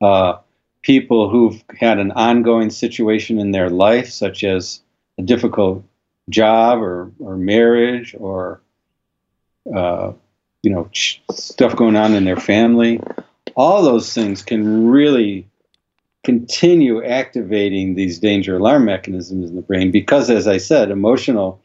uh, 0.00 0.38
people 0.82 1.30
who've 1.30 1.62
had 1.78 1.98
an 1.98 2.12
ongoing 2.12 2.70
situation 2.70 3.38
in 3.38 3.50
their 3.50 3.70
life, 3.70 4.10
such 4.10 4.44
as 4.44 4.80
a 5.18 5.22
difficult 5.22 5.82
job 6.28 6.80
or, 6.80 7.10
or 7.18 7.36
marriage 7.36 8.14
or 8.18 8.60
uh, 9.74 10.12
you 10.62 10.70
know 10.70 10.88
stuff 10.92 11.76
going 11.76 11.96
on 11.96 12.14
in 12.14 12.24
their 12.24 12.36
family 12.36 13.00
all 13.54 13.82
those 13.82 14.12
things 14.12 14.42
can 14.42 14.88
really 14.88 15.46
continue 16.24 17.04
activating 17.04 17.94
these 17.94 18.18
danger 18.18 18.56
alarm 18.56 18.84
mechanisms 18.84 19.50
in 19.50 19.56
the 19.56 19.62
brain 19.62 19.90
because, 19.90 20.30
as 20.30 20.46
I 20.46 20.58
said, 20.58 20.90
emotional 20.90 21.60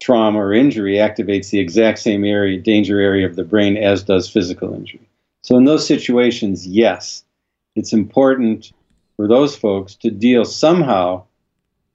trauma 0.00 0.38
or 0.38 0.52
injury 0.52 0.94
activates 0.94 1.50
the 1.50 1.58
exact 1.58 1.98
same 1.98 2.24
area, 2.24 2.60
danger 2.60 3.00
area 3.00 3.26
of 3.26 3.34
the 3.34 3.44
brain 3.44 3.76
as 3.76 4.02
does 4.02 4.28
physical 4.28 4.72
injury. 4.74 5.08
So, 5.42 5.56
in 5.56 5.64
those 5.64 5.86
situations, 5.86 6.66
yes, 6.66 7.24
it's 7.74 7.92
important 7.92 8.72
for 9.16 9.26
those 9.26 9.56
folks 9.56 9.94
to 9.96 10.10
deal 10.10 10.44
somehow 10.44 11.24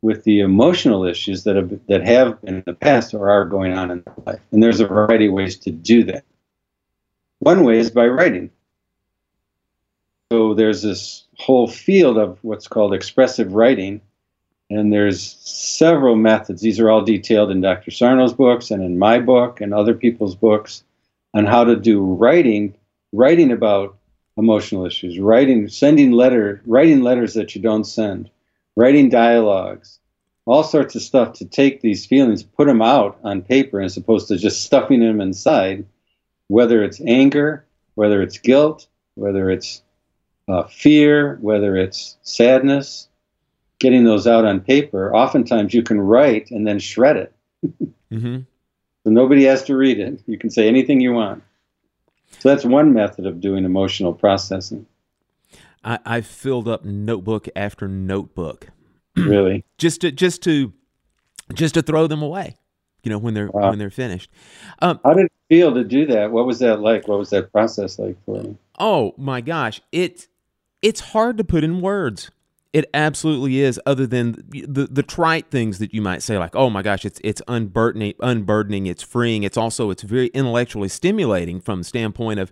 with 0.02 0.24
the 0.24 0.39
emotional 0.39 1.06
issues 1.06 1.43
that 1.43 1.56
have 1.56 1.80
that 1.88 2.06
have 2.06 2.41
been 2.41 2.56
in 2.56 2.64
the 2.66 2.74
past 2.74 3.14
or 3.14 3.30
are 3.30 3.45
going 3.45 3.74
on 3.74 3.91
in 3.91 4.02
their 4.04 4.16
life. 4.26 4.41
And 4.52 4.62
there's 4.62 4.80
a 4.80 4.88
variety 4.88 5.28
of 5.28 5.34
ways 5.34 5.58
to 5.60 5.72
do 5.72 6.04
that. 6.06 6.24
One 7.39 7.64
way 7.64 7.78
is 7.78 7.91
by 7.91 8.08
writing. 8.08 8.52
So 10.32 10.54
there's 10.54 10.82
this 10.82 11.26
whole 11.38 11.68
field 11.68 12.18
of 12.18 12.39
what's 12.41 12.68
called 12.68 12.93
expressive 12.93 13.54
writing, 13.54 13.99
and 14.70 14.93
there's 14.93 15.34
several 15.41 16.16
methods. 16.16 16.62
These 16.62 16.80
are 16.80 16.89
all 16.89 17.04
detailed 17.04 17.52
in 17.52 17.62
Dr. 17.62 17.91
Sarno's 17.91 18.34
books 18.34 18.72
and 18.72 18.82
in 18.82 18.97
my 18.97 19.20
book 19.20 19.60
and 19.60 19.74
other 19.74 19.93
people's 19.93 20.36
books 20.36 20.84
on 21.34 21.45
how 21.45 21.64
to 21.66 21.76
do 21.76 22.02
writing, 22.02 22.74
writing 23.12 23.52
about 23.52 23.97
emotional 24.38 24.86
issues, 24.86 25.20
writing, 25.20 25.68
sending 25.68 26.12
letter, 26.12 26.62
writing 26.66 27.02
letters 27.02 27.34
that 27.34 27.54
you 27.54 27.62
don't 27.62 27.84
send, 27.84 28.30
writing 28.76 29.09
dialogues, 29.09 29.99
all 30.45 30.63
sorts 30.63 30.95
of 30.95 31.01
stuff 31.01 31.34
to 31.34 31.45
take 31.45 31.82
these 31.82 32.05
feelings, 32.05 32.43
put 32.43 32.67
them 32.67 32.82
out 32.82 33.19
on 33.24 33.41
paper 33.41 33.82
as 33.82 33.97
opposed 33.97 34.28
to 34.28 34.38
just 34.38 34.63
stuffing 34.63 34.99
them 34.99 35.22
inside, 35.22 35.86
whether 36.47 36.84
it's 36.84 37.01
anger, 37.01 37.65
whether 37.95 38.22
it's 38.22 38.38
guilt, 38.38 38.88
whether 39.15 39.49
it's 39.49 39.82
uh, 40.47 40.63
fear, 40.63 41.38
whether 41.41 41.76
it's 41.76 42.17
sadness, 42.24 43.07
getting 43.80 44.03
those 44.03 44.28
out 44.28 44.45
on 44.45 44.59
paper, 44.59 45.13
oftentimes 45.15 45.74
you 45.74 45.84
can 45.84 45.99
write 45.99 46.51
and 46.51 46.67
then 46.67 46.80
shred 46.80 47.17
it. 47.17 47.34
mm-hmm. 48.11 48.39
So 49.03 49.09
nobody 49.09 49.45
has 49.45 49.63
to 49.63 49.76
read 49.76 49.99
it. 49.99 50.22
You 50.28 50.38
can 50.38 50.49
say 50.49 50.67
anything 50.67 51.01
you 51.01 51.13
want. 51.13 51.43
So 52.39 52.49
that's 52.49 52.65
one 52.65 52.93
method 52.93 53.26
of 53.26 53.41
doing 53.41 53.65
emotional 53.65 54.13
processing. 54.13 54.86
I, 55.84 56.00
I've 56.06 56.28
filled 56.28 56.68
up 56.68 56.86
notebook 56.86 57.48
after 57.56 57.88
notebook. 57.88 58.68
really? 59.16 59.66
just 59.78 60.02
to 60.02 60.12
just 60.12 60.44
to 60.44 60.74
just 61.54 61.74
to 61.76 61.82
throw 61.82 62.08
them 62.08 62.22
away. 62.22 62.58
You 63.04 63.10
know 63.10 63.18
when 63.18 63.34
they're 63.34 63.50
wow. 63.50 63.70
when 63.70 63.80
they're 63.80 63.90
finished. 63.90 64.30
Um, 64.80 65.00
How 65.04 65.14
did 65.14 65.26
it 65.26 65.32
feel 65.50 65.74
to 65.74 65.84
do 65.84 66.06
that? 66.08 66.32
What 66.32 66.46
was 66.46 66.60
that 66.60 66.82
like? 66.82 67.08
What 67.08 67.18
was 67.18 67.32
that 67.32 67.52
process 67.52 67.98
like 67.98 68.16
for 68.26 68.42
you? 68.42 68.58
Oh 68.78 69.14
my 69.18 69.42
gosh, 69.42 69.82
it 69.92 70.28
it's 70.82 71.00
hard 71.00 71.38
to 71.38 71.44
put 71.44 71.64
in 71.64 71.82
words. 71.82 72.30
It 72.74 72.90
absolutely 72.94 73.60
is. 73.60 73.82
Other 73.86 74.08
than 74.08 74.44
the 74.50 74.88
the 74.90 75.04
trite 75.04 75.50
things 75.50 75.80
that 75.80 75.94
you 75.94 76.02
might 76.02 76.22
say, 76.22 76.38
like, 76.38 76.56
"Oh 76.56 76.70
my 76.70 76.82
gosh, 76.82 77.04
it's 77.04 77.20
it's 77.24 77.42
unburdening, 77.48 78.14
unburdening, 78.22 78.86
it's 78.86 79.04
freeing." 79.04 79.44
It's 79.44 79.58
also 79.58 79.90
it's 79.90 80.04
very 80.04 80.28
intellectually 80.28 80.88
stimulating 80.88 81.60
from 81.60 81.80
the 81.80 81.86
standpoint 81.86 82.40
of 82.40 82.52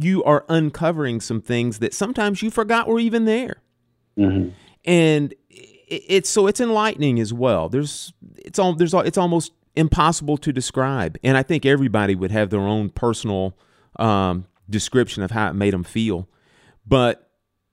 you 0.00 0.22
are 0.24 0.44
uncovering 0.48 1.20
some 1.20 1.40
things 1.40 1.80
that 1.80 1.92
sometimes 1.92 2.42
you 2.42 2.50
forgot 2.50 2.86
were 2.88 3.00
even 3.00 3.24
there, 3.24 3.56
Mhm. 4.16 4.52
and 4.84 5.34
it's 5.50 6.28
so 6.30 6.46
it's 6.46 6.60
enlightening 6.60 7.18
as 7.18 7.32
well. 7.32 7.68
There's 7.68 8.12
it's 8.36 8.58
all 8.58 8.74
there's 8.74 8.94
it's 8.94 9.18
almost 9.18 9.52
impossible 9.76 10.36
to 10.38 10.52
describe, 10.52 11.18
and 11.22 11.36
I 11.36 11.42
think 11.42 11.64
everybody 11.66 12.14
would 12.14 12.30
have 12.30 12.50
their 12.50 12.60
own 12.60 12.90
personal 12.90 13.56
um, 13.96 14.46
description 14.70 15.22
of 15.22 15.30
how 15.32 15.48
it 15.50 15.54
made 15.54 15.72
them 15.72 15.84
feel, 15.84 16.28
but 16.86 17.24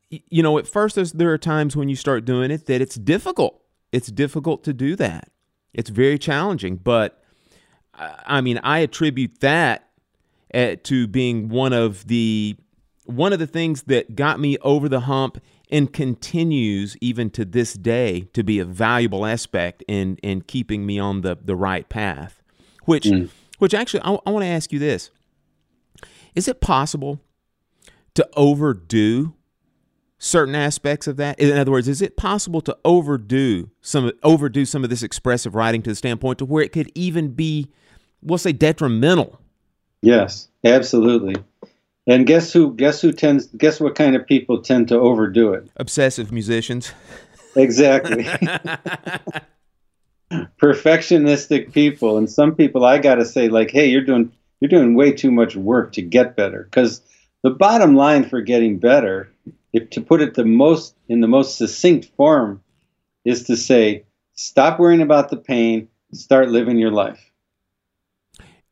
you 0.09 0.41
know, 0.41 0.57
at 0.57 0.67
first 0.67 0.95
there's, 0.95 1.11
there 1.13 1.31
are 1.33 1.37
times 1.37 1.75
when 1.75 1.89
you 1.89 1.95
start 1.95 2.25
doing 2.25 2.51
it 2.51 2.67
that 2.67 2.79
it's 2.79 2.95
difficult. 2.95 3.59
It's 3.91 4.07
difficult 4.07 4.63
to 4.63 4.71
do 4.71 4.95
that. 4.95 5.29
It's 5.73 5.89
very 5.89 6.17
challenging. 6.17 6.77
But 6.77 7.21
I 7.93 8.39
mean, 8.41 8.59
I 8.63 8.79
attribute 8.79 9.39
that 9.41 9.89
uh, 10.55 10.75
to 10.83 11.05
being 11.07 11.49
one 11.49 11.73
of 11.73 12.07
the 12.07 12.55
one 13.05 13.33
of 13.33 13.39
the 13.39 13.47
things 13.47 13.83
that 13.83 14.15
got 14.15 14.39
me 14.39 14.57
over 14.59 14.89
the 14.89 15.01
hump 15.01 15.39
and 15.69 15.91
continues 15.91 16.95
even 17.01 17.29
to 17.31 17.45
this 17.45 17.73
day 17.73 18.27
to 18.33 18.43
be 18.43 18.59
a 18.59 18.65
valuable 18.65 19.25
aspect 19.25 19.83
in 19.87 20.15
in 20.23 20.41
keeping 20.41 20.85
me 20.85 20.97
on 20.97 21.21
the 21.21 21.37
the 21.43 21.55
right 21.55 21.87
path. 21.89 22.41
Which 22.85 23.05
which 23.59 23.73
actually 23.73 24.01
I, 24.01 24.17
I 24.25 24.31
want 24.31 24.43
to 24.43 24.49
ask 24.49 24.71
you 24.71 24.79
this: 24.79 25.11
Is 26.33 26.47
it 26.47 26.61
possible 26.61 27.19
to 28.13 28.27
overdo 28.35 29.33
certain 30.17 30.55
aspects 30.55 31.07
of 31.07 31.17
that? 31.17 31.37
In 31.39 31.57
other 31.57 31.71
words, 31.71 31.87
is 31.87 32.01
it 32.01 32.15
possible 32.15 32.61
to 32.61 32.77
overdo 32.85 33.69
some 33.81 34.11
overdo 34.23 34.65
some 34.65 34.83
of 34.83 34.89
this 34.89 35.03
expressive 35.03 35.53
writing 35.53 35.81
to 35.83 35.89
the 35.89 35.95
standpoint 35.95 36.39
to 36.39 36.45
where 36.45 36.63
it 36.63 36.71
could 36.71 36.91
even 36.95 37.33
be, 37.33 37.71
we'll 38.21 38.37
say, 38.37 38.53
detrimental? 38.53 39.41
Yes, 40.05 40.47
absolutely. 40.63 41.35
And 42.05 42.27
guess 42.27 42.53
who? 42.53 42.75
Guess 42.75 43.01
who 43.01 43.11
tends? 43.11 43.47
Guess 43.47 43.79
what 43.79 43.95
kind 43.95 44.15
of 44.15 44.27
people 44.27 44.61
tend 44.61 44.89
to 44.89 44.99
overdo 44.99 45.51
it? 45.53 45.67
Obsessive 45.77 46.31
musicians. 46.31 46.93
Exactly. 47.55 48.23
Perfectionistic 50.61 51.73
people, 51.73 52.19
and 52.19 52.29
some 52.29 52.53
people 52.53 52.85
I 52.85 52.99
got 52.99 53.15
to 53.15 53.25
say, 53.25 53.49
like, 53.49 53.71
hey, 53.71 53.87
you're 53.87 54.05
doing 54.05 54.31
you're 54.61 54.69
doing 54.69 54.93
way 54.93 55.11
too 55.11 55.31
much 55.31 55.55
work 55.55 55.93
to 55.93 56.03
get 56.03 56.35
better. 56.35 56.65
Because 56.65 57.01
the 57.41 57.49
bottom 57.49 57.95
line 57.95 58.29
for 58.29 58.41
getting 58.41 58.77
better, 58.77 59.31
if 59.73 59.89
to 59.91 60.01
put 60.01 60.21
it 60.21 60.35
the 60.35 60.45
most 60.45 60.95
in 61.09 61.21
the 61.21 61.27
most 61.27 61.57
succinct 61.57 62.11
form, 62.15 62.61
is 63.23 63.45
to 63.45 63.57
say, 63.57 64.05
stop 64.35 64.79
worrying 64.79 65.01
about 65.01 65.31
the 65.31 65.37
pain, 65.37 65.87
start 66.13 66.49
living 66.49 66.77
your 66.77 66.91
life. 66.91 67.31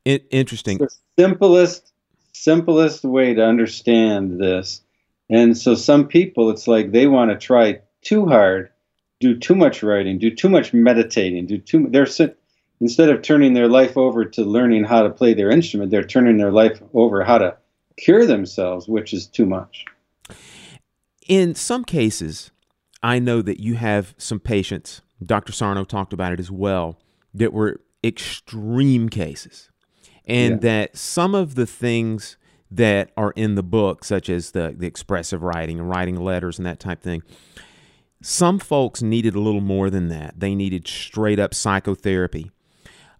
In- 0.05 0.21
interesting. 0.29 0.79
Simplest 1.17 1.91
simplest 2.33 3.03
way 3.03 3.33
to 3.33 3.45
understand 3.45 4.39
this 4.39 4.81
and 5.29 5.57
so 5.57 5.75
some 5.75 6.07
people 6.07 6.49
it's 6.49 6.67
like 6.67 6.91
they 6.91 7.07
want 7.07 7.31
to 7.31 7.37
try 7.37 7.79
too 8.01 8.25
hard 8.25 8.69
do 9.19 9.37
too 9.37 9.55
much 9.55 9.83
writing 9.83 10.17
do 10.17 10.33
too 10.33 10.49
much 10.49 10.73
meditating 10.73 11.45
do 11.45 11.57
too 11.57 11.87
they're 11.89 12.07
instead 12.81 13.09
of 13.09 13.21
turning 13.21 13.53
their 13.53 13.67
life 13.67 13.95
over 13.97 14.25
to 14.25 14.43
learning 14.43 14.83
how 14.83 15.03
to 15.03 15.09
play 15.09 15.33
their 15.33 15.51
instrument 15.51 15.91
they're 15.91 16.03
turning 16.03 16.37
their 16.37 16.51
life 16.51 16.81
over 16.93 17.23
how 17.23 17.37
to 17.37 17.55
cure 17.97 18.25
themselves 18.25 18.87
which 18.87 19.13
is 19.13 19.27
too 19.27 19.45
much 19.45 19.85
In 21.27 21.55
some 21.55 21.85
cases, 21.85 22.51
I 23.01 23.19
know 23.19 23.41
that 23.41 23.59
you 23.59 23.75
have 23.75 24.13
some 24.17 24.39
patients, 24.39 25.01
Dr. 25.25 25.53
Sarno 25.53 25.85
talked 25.85 26.11
about 26.13 26.33
it 26.33 26.39
as 26.39 26.51
well, 26.51 26.99
that 27.33 27.53
were 27.53 27.81
extreme 28.03 29.07
cases. 29.09 29.69
And 30.25 30.55
Yeah. 30.55 30.69
that 30.69 30.97
some 30.97 31.35
of 31.35 31.55
the 31.55 31.65
things 31.65 32.37
that 32.71 33.11
are 33.17 33.31
in 33.35 33.55
the 33.55 33.63
book, 33.63 34.03
such 34.05 34.29
as 34.29 34.51
the, 34.51 34.73
the 34.77 34.87
expressive 34.87 35.43
writing 35.43 35.79
and 35.79 35.89
writing 35.89 36.15
letters 36.15 36.57
and 36.57 36.65
that 36.65 36.79
type 36.79 37.01
thing, 37.01 37.21
some 38.21 38.57
folks 38.57 39.01
needed 39.01 39.35
a 39.35 39.39
little 39.39 39.61
more 39.61 39.89
than 39.89 40.07
that. 40.07 40.39
They 40.39 40.55
needed 40.55 40.87
straight 40.87 41.39
up 41.39 41.53
psychotherapy. 41.53 42.51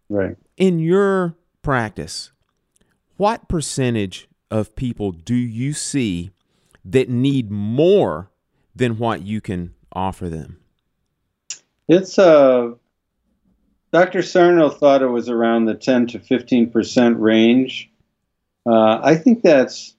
right 0.10 0.38
In 0.58 0.80
your 0.80 1.36
practice, 1.62 2.32
what 3.18 3.48
percentage 3.50 4.28
of 4.50 4.76
people 4.76 5.12
do 5.12 5.36
you 5.36 5.74
see 5.74 6.32
that 6.86 7.10
need 7.10 7.52
more 7.52 8.32
than 8.76 8.98
what 8.98 9.24
you 9.24 9.42
can 9.42 9.74
offer 9.92 10.30
them? 10.30 10.60
it's 11.90 12.18
uh 12.18 12.72
dr 13.94 14.22
sarno 14.24 14.70
thought 14.70 15.02
it 15.02 15.08
was 15.08 15.30
around 15.30 15.66
the 15.66 15.76
10 15.76 16.08
to 16.08 16.20
15 16.20 16.70
percent 16.72 17.20
range 17.20 17.90
uh, 18.66 19.00
i 19.02 19.16
think 19.16 19.42
that's 19.42 19.96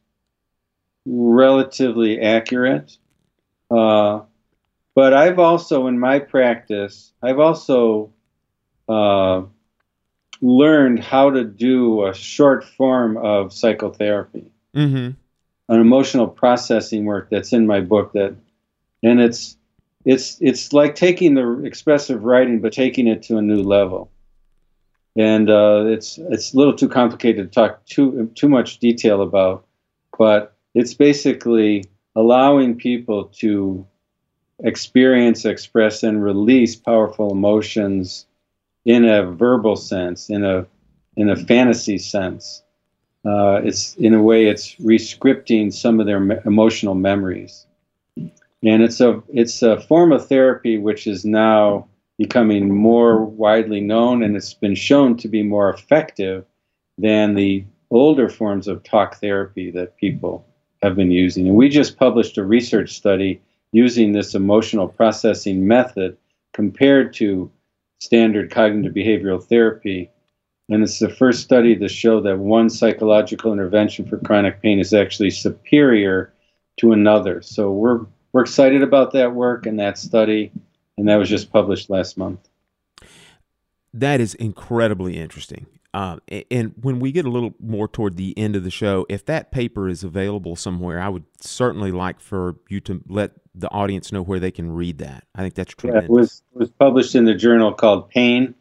relatively 1.07 2.21
accurate. 2.21 2.97
Uh, 3.71 4.21
but 4.95 5.13
I've 5.13 5.39
also, 5.39 5.87
in 5.87 5.99
my 5.99 6.21
practice, 6.21 7.13
I've 7.23 7.41
also 7.41 8.13
uh, 8.89 9.43
learned 10.41 11.01
how 11.01 11.31
to 11.31 11.45
do 11.45 12.07
a 12.07 12.15
short 12.15 12.65
form 12.65 13.17
of 13.17 13.53
psychotherapy, 13.53 14.51
Mm-hmm. 14.75 15.11
an 15.69 15.81
emotional 15.81 16.27
processing 16.27 17.05
work 17.05 17.29
that's 17.31 17.53
in 17.53 17.67
my 17.67 17.81
book. 17.81 18.13
That, 18.15 18.35
and 19.03 19.21
it's 19.21 19.57
it's 20.05 20.39
it's 20.41 20.73
like 20.73 20.95
taking 20.95 21.35
the 21.35 21.63
expressive 21.65 22.25
writing, 22.25 22.61
but 22.61 22.73
taking 22.73 23.07
it 23.07 23.23
to 23.25 23.39
a 23.39 23.43
new 23.43 23.63
level. 23.63 24.11
And 25.17 25.49
uh, 25.49 25.85
it's 25.87 26.19
it's 26.19 26.53
a 26.53 26.57
little 26.57 26.75
too 26.75 26.89
complicated 26.89 27.53
to 27.53 27.55
talk 27.55 27.85
too 27.87 28.31
too 28.35 28.49
much 28.49 28.79
detail 28.79 29.23
about, 29.23 29.67
but 30.19 30.57
it's 30.75 30.95
basically 30.95 31.85
allowing 32.17 32.77
people 32.77 33.27
to 33.27 33.87
experience, 34.63 35.45
express, 35.45 36.03
and 36.03 36.23
release 36.23 36.77
powerful 36.77 37.33
emotions 37.33 38.27
in 38.85 39.05
a 39.05 39.31
verbal 39.31 39.77
sense, 39.77 40.31
in 40.31 40.45
a 40.45 40.67
in 41.17 41.31
a 41.31 41.37
fantasy 41.37 41.99
sense. 41.99 42.63
Uh, 43.25 43.61
it's 43.65 43.95
in 43.95 44.13
a 44.13 44.23
way 44.23 44.47
it's 44.47 44.75
rescripting 44.77 45.73
some 45.73 45.99
of 45.99 46.07
their 46.07 46.21
me- 46.21 46.37
emotional 46.45 46.95
memories, 46.95 47.67
and 48.65 48.83
it's 48.83 49.01
a 49.01 49.23
it's 49.29 49.63
a 49.63 49.81
form 49.81 50.13
of 50.13 50.27
therapy 50.27 50.79
which 50.79 51.07
is 51.07 51.25
now 51.25 51.87
becoming 52.19 52.75
more 52.75 53.25
widely 53.25 53.81
known, 53.81 54.23
and 54.23 54.37
it's 54.37 54.55
been 54.55 54.75
shown 54.75 55.17
to 55.19 55.29
be 55.29 55.43
more 55.43 55.71
effective 55.71 56.45
than 56.97 57.35
the 57.35 57.65
older 57.91 58.29
forms 58.29 58.69
of 58.69 58.83
talk 58.83 59.17
therapy 59.17 59.71
that 59.71 59.97
people 59.97 60.47
have 60.83 60.97
been 60.97 61.11
using. 61.11 61.47
And 61.49 61.57
we 61.57 61.69
just 61.69 61.97
published 61.97 62.39
a 62.39 62.45
research 62.45 62.93
study 62.93 63.41
using 63.73 64.13
this 64.13 64.35
emotional 64.35 64.89
processing 64.89 65.67
method 65.67 66.17
compared 66.53 67.13
to 67.15 67.51
standard 68.01 68.51
cognitive 68.51 68.95
behavioral 68.95 69.43
therapy. 69.43 70.11
And 70.69 70.83
it's 70.83 70.99
the 70.99 71.09
first 71.09 71.43
study 71.43 71.77
to 71.77 71.89
show 71.89 72.21
that 72.21 72.39
one 72.39 72.71
psychological 72.71 73.53
intervention 73.53 74.07
for 74.07 74.19
chronic 74.19 74.63
pain 74.63 74.79
is 74.79 74.95
actually 74.95 75.31
superior 75.31 76.33
to 76.79 76.93
another. 76.93 77.43
So 77.43 77.73
we're 77.73 78.07
we're 78.35 78.43
excited 78.43 78.83
about 78.83 79.13
that 79.13 79.33
work 79.33 79.65
and 79.65 79.79
that 79.79 79.97
study, 79.97 80.51
and 80.99 81.09
that 81.09 81.17
was 81.17 81.29
just 81.29 81.53
published 81.53 81.89
last 81.89 82.19
month. 82.19 82.41
That 83.95 84.21
is 84.21 84.35
incredibly 84.35 85.17
interesting. 85.17 85.67
Um, 85.95 86.21
and 86.51 86.75
when 86.83 86.99
we 86.99 87.13
get 87.13 87.27
a 87.27 87.31
little 87.31 87.55
more 87.61 87.87
toward 87.87 88.17
the 88.17 88.37
end 88.37 88.57
of 88.57 88.65
the 88.65 88.73
show, 88.73 89.07
if 89.09 89.25
that 89.27 89.53
paper 89.53 89.89
is 89.89 90.03
available 90.03 90.57
somewhere, 90.57 91.01
I 91.01 91.09
would 91.09 91.23
certainly 91.41 91.93
like 91.93 92.19
for 92.19 92.57
you 92.69 92.81
to 92.81 93.01
let 93.07 93.31
the 93.55 93.71
audience 93.71 94.11
know 94.11 94.23
where 94.23 94.41
they 94.41 94.51
can 94.51 94.73
read 94.73 94.99
that. 94.99 95.23
I 95.37 95.43
think 95.43 95.55
that's 95.55 95.73
Yeah, 95.85 95.99
it 95.99 96.11
was 96.11 96.43
it 96.57 96.59
was 96.59 96.71
published 96.71 97.15
in 97.15 97.27
the 97.27 97.37
journal 97.37 97.73
called 97.73 98.11
Pain 98.11 98.57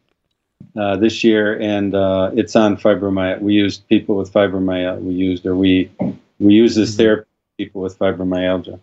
uh, 0.78 0.98
this 0.98 1.24
year, 1.24 1.60
and 1.60 1.96
uh, 1.96 2.30
it's 2.36 2.56
on 2.56 2.78
fibromyalgia. 2.78 3.42
We 3.42 3.56
used 3.56 3.88
people 3.88 4.18
with 4.18 4.32
fibromyalgia. 4.32 5.02
We 5.02 5.16
used 5.16 5.48
or 5.48 5.56
we 5.56 5.90
we 6.38 6.54
use 6.54 6.76
this 6.76 6.96
therapy 6.96 7.28
people 7.58 7.82
with 7.82 7.98
fibromyalgia. 7.98 8.80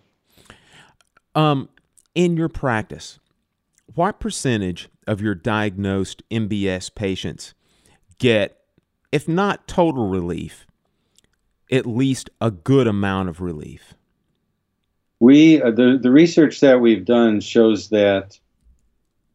Um, 1.34 1.68
in 2.14 2.36
your 2.36 2.48
practice, 2.48 3.18
what 3.94 4.20
percentage 4.20 4.88
of 5.06 5.20
your 5.20 5.34
diagnosed 5.34 6.22
MBS 6.30 6.94
patients 6.94 7.54
get, 8.18 8.58
if 9.12 9.28
not 9.28 9.66
total 9.66 10.08
relief, 10.08 10.66
at 11.70 11.86
least 11.86 12.30
a 12.40 12.50
good 12.50 12.86
amount 12.86 13.28
of 13.28 13.40
relief? 13.40 13.94
We 15.20 15.60
uh, 15.60 15.70
the 15.70 15.98
the 16.00 16.10
research 16.10 16.60
that 16.60 16.80
we've 16.80 17.04
done 17.04 17.40
shows 17.40 17.90
that 17.90 18.38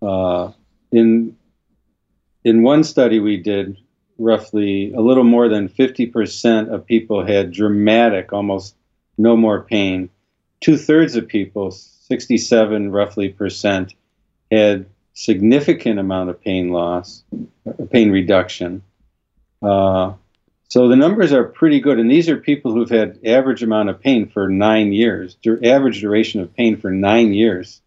uh, 0.02 0.52
in 0.92 1.38
in 2.44 2.64
one 2.64 2.84
study 2.84 3.20
we 3.20 3.38
did, 3.38 3.78
roughly 4.18 4.94
a 4.94 5.02
little 5.02 5.24
more 5.24 5.48
than 5.48 5.68
fifty 5.68 6.08
percent 6.08 6.70
of 6.70 6.86
people 6.86 7.26
had 7.26 7.52
dramatic, 7.52 8.34
almost 8.34 8.76
no 9.18 9.38
more 9.38 9.62
pain. 9.64 10.10
Two 10.66 10.78
thirds 10.78 11.16
of 11.16 11.28
people, 11.28 11.70
67 11.70 12.92
roughly 12.92 13.30
percent, 13.30 13.94
had 14.52 14.88
significant 15.14 16.00
amount 16.00 16.32
of 16.32 16.42
pain 16.42 16.72
loss, 16.72 17.24
pain 17.92 18.10
reduction. 18.10 18.82
Uh, 19.62 20.14
so 20.68 20.88
the 20.88 20.96
numbers 20.96 21.32
are 21.34 21.44
pretty 21.44 21.80
good, 21.80 22.00
and 22.00 22.10
these 22.10 22.30
are 22.30 22.38
people 22.38 22.74
who've 22.74 22.90
had 22.90 23.20
average 23.24 23.62
amount 23.62 23.90
of 23.90 24.02
pain 24.02 24.28
for 24.28 24.50
nine 24.50 24.92
years, 24.92 25.38
average 25.64 26.02
duration 26.02 26.42
of 26.42 26.56
pain 26.56 26.78
for 26.78 26.90
nine 26.90 27.36
years. 27.36 27.80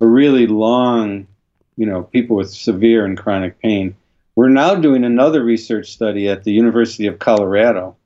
A 0.00 0.06
really 0.08 0.48
long, 0.48 1.28
you 1.76 1.86
know, 1.86 2.02
people 2.02 2.34
with 2.34 2.50
severe 2.50 3.04
and 3.04 3.16
chronic 3.16 3.60
pain. 3.60 3.94
We're 4.34 4.48
now 4.48 4.74
doing 4.74 5.04
another 5.04 5.44
research 5.44 5.92
study 5.92 6.28
at 6.28 6.42
the 6.42 6.52
University 6.52 7.06
of 7.06 7.20
Colorado 7.20 7.96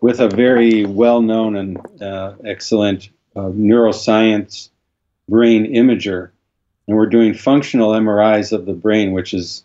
with 0.00 0.20
a 0.20 0.28
very 0.28 0.84
well-known 0.84 1.56
and 1.56 2.02
uh, 2.02 2.34
excellent 2.44 3.10
uh, 3.36 3.42
neuroscience 3.42 4.70
brain 5.28 5.72
imager, 5.72 6.30
and 6.86 6.96
we're 6.96 7.06
doing 7.06 7.34
functional 7.34 7.92
MRIs 7.92 8.52
of 8.52 8.66
the 8.66 8.72
brain, 8.72 9.12
which 9.12 9.32
is 9.34 9.64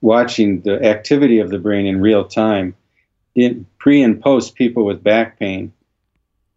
watching 0.00 0.60
the 0.60 0.84
activity 0.84 1.40
of 1.40 1.50
the 1.50 1.58
brain 1.58 1.86
in 1.86 2.00
real 2.00 2.24
time 2.24 2.74
in 3.34 3.66
pre 3.78 4.02
and 4.02 4.20
post 4.20 4.54
people 4.54 4.84
with 4.84 5.02
back 5.02 5.38
pain. 5.38 5.72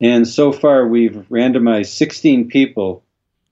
And 0.02 0.28
so 0.28 0.52
far, 0.52 0.88
we've 0.88 1.26
randomized 1.30 1.98
16 1.98 2.48
people 2.48 3.04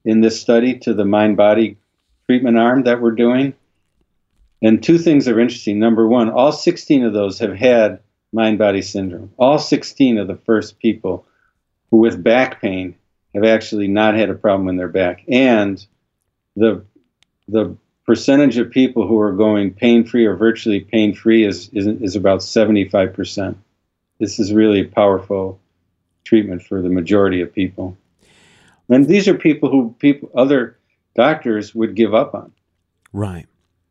in 0.05 0.21
this 0.21 0.39
study 0.39 0.79
to 0.79 0.93
the 0.93 1.03
mind 1.03 1.35
body 1.35 1.77
treatment 2.25 2.57
arm 2.57 2.83
that 2.83 3.01
we're 3.01 3.11
doing. 3.11 3.53
And 4.61 4.81
two 4.81 4.97
things 4.97 5.27
are 5.27 5.39
interesting. 5.39 5.79
Number 5.79 6.07
one, 6.07 6.29
all 6.29 6.51
16 6.51 7.03
of 7.03 7.13
those 7.13 7.39
have 7.39 7.55
had 7.55 7.99
mind 8.33 8.57
body 8.57 8.81
syndrome. 8.81 9.31
All 9.37 9.59
16 9.59 10.17
of 10.17 10.27
the 10.27 10.35
first 10.35 10.79
people 10.79 11.25
who 11.91 11.97
with 11.97 12.23
back 12.23 12.61
pain 12.61 12.95
have 13.33 13.43
actually 13.43 13.87
not 13.87 14.15
had 14.15 14.29
a 14.29 14.35
problem 14.35 14.69
in 14.69 14.77
their 14.77 14.87
back. 14.87 15.23
And 15.27 15.85
the, 16.55 16.83
the 17.47 17.75
percentage 18.05 18.57
of 18.57 18.71
people 18.71 19.07
who 19.07 19.19
are 19.19 19.33
going 19.33 19.73
pain 19.73 20.05
free 20.05 20.25
or 20.25 20.35
virtually 20.35 20.79
pain 20.79 21.13
free 21.13 21.45
is, 21.45 21.69
is, 21.73 21.87
is 21.87 22.15
about 22.15 22.39
75%. 22.39 23.55
This 24.19 24.39
is 24.39 24.51
really 24.51 24.81
a 24.81 24.85
powerful 24.85 25.59
treatment 26.23 26.63
for 26.63 26.81
the 26.81 26.89
majority 26.89 27.41
of 27.41 27.53
people. 27.53 27.97
And 28.89 29.05
these 29.05 29.27
are 29.27 29.33
people 29.33 29.69
who 29.69 29.95
people 29.99 30.29
other 30.35 30.77
doctors 31.15 31.75
would 31.75 31.95
give 31.95 32.13
up 32.13 32.33
on. 32.33 32.51
Right. 33.13 33.45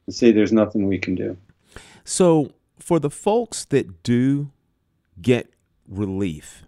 And 0.07 0.15
say 0.15 0.33
there's 0.33 0.53
nothing 0.53 0.87
we 0.87 0.99
can 0.99 1.15
do. 1.15 1.37
So, 2.05 2.53
for 2.79 2.99
the 2.99 3.11
folks 3.11 3.65
that 3.67 4.03
do 4.03 4.51
get 5.21 5.53
relief, 5.89 6.65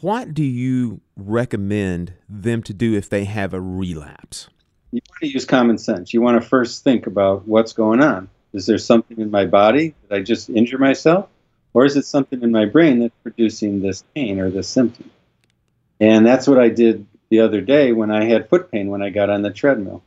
what 0.00 0.34
do 0.34 0.44
you 0.44 1.00
recommend 1.16 2.14
them 2.28 2.62
to 2.62 2.74
do 2.74 2.94
if 2.94 3.08
they 3.08 3.24
have 3.24 3.54
a 3.54 3.60
relapse? 3.60 4.48
You 4.92 5.00
want 5.08 5.20
to 5.20 5.28
use 5.28 5.44
common 5.44 5.78
sense. 5.78 6.12
You 6.12 6.20
want 6.20 6.40
to 6.40 6.48
first 6.48 6.84
think 6.84 7.06
about 7.06 7.46
what's 7.46 7.72
going 7.72 8.02
on. 8.02 8.28
Is 8.52 8.66
there 8.66 8.78
something 8.78 9.18
in 9.18 9.30
my 9.30 9.44
body? 9.44 9.94
Did 10.02 10.16
I 10.16 10.22
just 10.22 10.48
injure 10.48 10.78
myself? 10.78 11.28
Or 11.74 11.84
is 11.84 11.96
it 11.96 12.06
something 12.06 12.42
in 12.42 12.50
my 12.50 12.64
brain 12.64 13.00
that's 13.00 13.14
producing 13.22 13.82
this 13.82 14.02
pain 14.14 14.40
or 14.40 14.50
this 14.50 14.68
symptom? 14.68 15.10
And 16.00 16.26
that's 16.26 16.46
what 16.46 16.58
I 16.58 16.68
did 16.68 17.06
the 17.28 17.40
other 17.40 17.60
day 17.60 17.92
when 17.92 18.10
I 18.10 18.24
had 18.24 18.48
foot 18.48 18.70
pain 18.70 18.88
when 18.88 19.02
I 19.02 19.10
got 19.10 19.30
on 19.30 19.42
the 19.42 19.50
treadmill. 19.50 20.02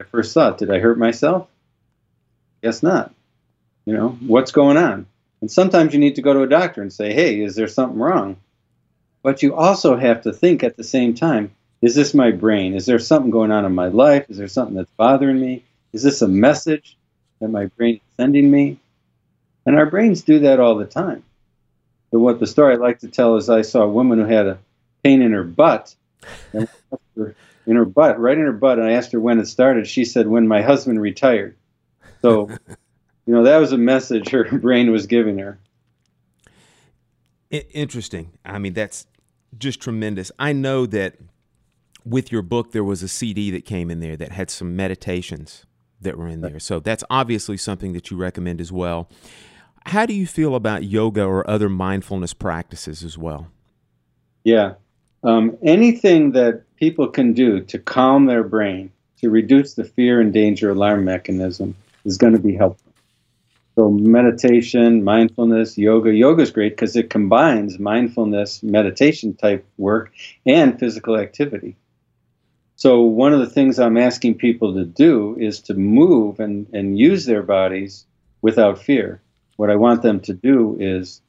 I 0.00 0.04
first 0.04 0.34
thought, 0.34 0.58
did 0.58 0.70
I 0.70 0.78
hurt 0.78 0.98
myself? 0.98 1.48
Guess 2.62 2.82
not. 2.82 3.12
You 3.88 3.94
know, 3.94 4.08
what's 4.26 4.52
going 4.52 4.76
on? 4.76 5.06
And 5.40 5.50
sometimes 5.50 5.94
you 5.94 5.98
need 5.98 6.16
to 6.16 6.22
go 6.22 6.34
to 6.34 6.42
a 6.42 6.46
doctor 6.46 6.82
and 6.82 6.92
say, 6.92 7.14
hey, 7.14 7.40
is 7.40 7.56
there 7.56 7.68
something 7.68 7.98
wrong? 7.98 8.36
But 9.22 9.42
you 9.42 9.54
also 9.54 9.96
have 9.96 10.20
to 10.24 10.32
think 10.34 10.62
at 10.62 10.76
the 10.76 10.84
same 10.84 11.14
time, 11.14 11.52
is 11.80 11.94
this 11.94 12.12
my 12.12 12.30
brain? 12.30 12.74
Is 12.74 12.84
there 12.84 12.98
something 12.98 13.30
going 13.30 13.50
on 13.50 13.64
in 13.64 13.74
my 13.74 13.88
life? 13.88 14.26
Is 14.28 14.36
there 14.36 14.46
something 14.46 14.76
that's 14.76 14.90
bothering 14.98 15.40
me? 15.40 15.64
Is 15.94 16.02
this 16.02 16.20
a 16.20 16.28
message 16.28 16.98
that 17.40 17.48
my 17.48 17.64
brain 17.64 17.94
is 17.94 18.16
sending 18.18 18.50
me? 18.50 18.78
And 19.64 19.74
our 19.74 19.86
brains 19.86 20.20
do 20.20 20.40
that 20.40 20.60
all 20.60 20.74
the 20.74 20.84
time. 20.84 21.24
But 22.12 22.20
what 22.20 22.40
the 22.40 22.46
story 22.46 22.74
I 22.74 22.76
like 22.76 22.98
to 22.98 23.08
tell 23.08 23.36
is 23.36 23.48
I 23.48 23.62
saw 23.62 23.84
a 23.84 23.88
woman 23.88 24.18
who 24.18 24.26
had 24.26 24.48
a 24.48 24.58
pain 25.02 25.22
in 25.22 25.32
her 25.32 25.44
butt, 25.44 25.96
in 26.52 26.68
her 27.66 27.86
butt, 27.86 28.20
right 28.20 28.36
in 28.36 28.44
her 28.44 28.52
butt, 28.52 28.78
and 28.78 28.86
I 28.86 28.92
asked 28.92 29.12
her 29.12 29.20
when 29.20 29.38
it 29.38 29.46
started. 29.46 29.86
She 29.86 30.04
said, 30.04 30.26
when 30.26 30.46
my 30.46 30.60
husband 30.60 31.00
retired. 31.00 31.56
So, 32.20 32.50
you 33.28 33.34
know, 33.34 33.42
that 33.44 33.58
was 33.58 33.72
a 33.72 33.78
message 33.78 34.30
her 34.30 34.44
brain 34.58 34.90
was 34.90 35.06
giving 35.06 35.36
her. 35.36 35.58
Interesting. 37.50 38.32
I 38.42 38.58
mean, 38.58 38.72
that's 38.72 39.06
just 39.58 39.82
tremendous. 39.82 40.32
I 40.38 40.54
know 40.54 40.86
that 40.86 41.16
with 42.06 42.32
your 42.32 42.40
book, 42.40 42.72
there 42.72 42.82
was 42.82 43.02
a 43.02 43.08
CD 43.08 43.50
that 43.50 43.66
came 43.66 43.90
in 43.90 44.00
there 44.00 44.16
that 44.16 44.32
had 44.32 44.48
some 44.48 44.74
meditations 44.76 45.66
that 46.00 46.16
were 46.16 46.26
in 46.26 46.40
there. 46.40 46.58
So 46.58 46.80
that's 46.80 47.04
obviously 47.10 47.58
something 47.58 47.92
that 47.92 48.10
you 48.10 48.16
recommend 48.16 48.62
as 48.62 48.72
well. 48.72 49.10
How 49.84 50.06
do 50.06 50.14
you 50.14 50.26
feel 50.26 50.54
about 50.54 50.84
yoga 50.84 51.22
or 51.22 51.48
other 51.50 51.68
mindfulness 51.68 52.32
practices 52.32 53.04
as 53.04 53.18
well? 53.18 53.48
Yeah. 54.44 54.74
Um, 55.22 55.58
anything 55.62 56.32
that 56.32 56.62
people 56.76 57.08
can 57.08 57.34
do 57.34 57.60
to 57.64 57.78
calm 57.78 58.24
their 58.24 58.42
brain, 58.42 58.90
to 59.20 59.28
reduce 59.28 59.74
the 59.74 59.84
fear 59.84 60.18
and 60.18 60.32
danger 60.32 60.70
alarm 60.70 61.04
mechanism, 61.04 61.74
is 62.06 62.16
going 62.16 62.32
to 62.32 62.38
be 62.38 62.56
helpful. 62.56 62.87
So, 63.78 63.92
meditation, 63.92 65.04
mindfulness, 65.04 65.78
yoga. 65.78 66.12
Yoga 66.12 66.42
is 66.42 66.50
great 66.50 66.72
because 66.72 66.96
it 66.96 67.10
combines 67.10 67.78
mindfulness, 67.78 68.60
meditation 68.60 69.34
type 69.34 69.64
work, 69.76 70.10
and 70.44 70.76
physical 70.76 71.16
activity. 71.16 71.76
So, 72.74 73.02
one 73.02 73.32
of 73.32 73.38
the 73.38 73.48
things 73.48 73.78
I'm 73.78 73.96
asking 73.96 74.38
people 74.38 74.74
to 74.74 74.84
do 74.84 75.36
is 75.38 75.60
to 75.60 75.74
move 75.74 76.40
and, 76.40 76.66
and 76.72 76.98
use 76.98 77.24
their 77.24 77.44
bodies 77.44 78.04
without 78.42 78.82
fear. 78.82 79.22
What 79.54 79.70
I 79.70 79.76
want 79.76 80.02
them 80.02 80.18
to 80.22 80.34
do 80.34 80.76
is 80.80 81.22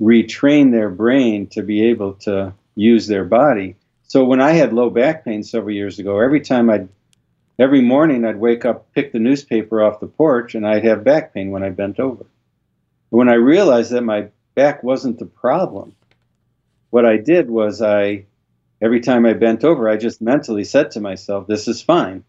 retrain 0.00 0.72
their 0.72 0.90
brain 0.90 1.46
to 1.50 1.62
be 1.62 1.84
able 1.84 2.14
to 2.14 2.52
use 2.74 3.06
their 3.06 3.24
body. 3.24 3.76
So, 4.08 4.24
when 4.24 4.40
I 4.40 4.50
had 4.54 4.72
low 4.72 4.90
back 4.90 5.24
pain 5.24 5.44
several 5.44 5.72
years 5.72 6.00
ago, 6.00 6.18
every 6.18 6.40
time 6.40 6.68
I'd 6.68 6.88
every 7.58 7.80
morning 7.80 8.24
I'd 8.24 8.38
wake 8.38 8.64
up, 8.64 8.92
pick 8.92 9.12
the 9.12 9.18
newspaper 9.18 9.82
off 9.82 10.00
the 10.00 10.06
porch, 10.06 10.54
and 10.54 10.66
I'd 10.66 10.84
have 10.84 11.04
back 11.04 11.32
pain 11.32 11.50
when 11.50 11.62
I 11.62 11.70
bent 11.70 11.98
over. 11.98 12.26
When 13.10 13.28
I 13.28 13.34
realized 13.34 13.92
that 13.92 14.02
my 14.02 14.28
back 14.54 14.82
wasn't 14.82 15.18
the 15.18 15.26
problem, 15.26 15.94
what 16.90 17.06
I 17.06 17.16
did 17.16 17.50
was 17.50 17.82
I, 17.82 18.26
every 18.80 19.00
time 19.00 19.26
I 19.26 19.32
bent 19.32 19.64
over, 19.64 19.88
I 19.88 19.96
just 19.96 20.20
mentally 20.20 20.64
said 20.64 20.92
to 20.92 21.00
myself, 21.00 21.46
This 21.46 21.68
is 21.68 21.82
fine. 21.82 22.24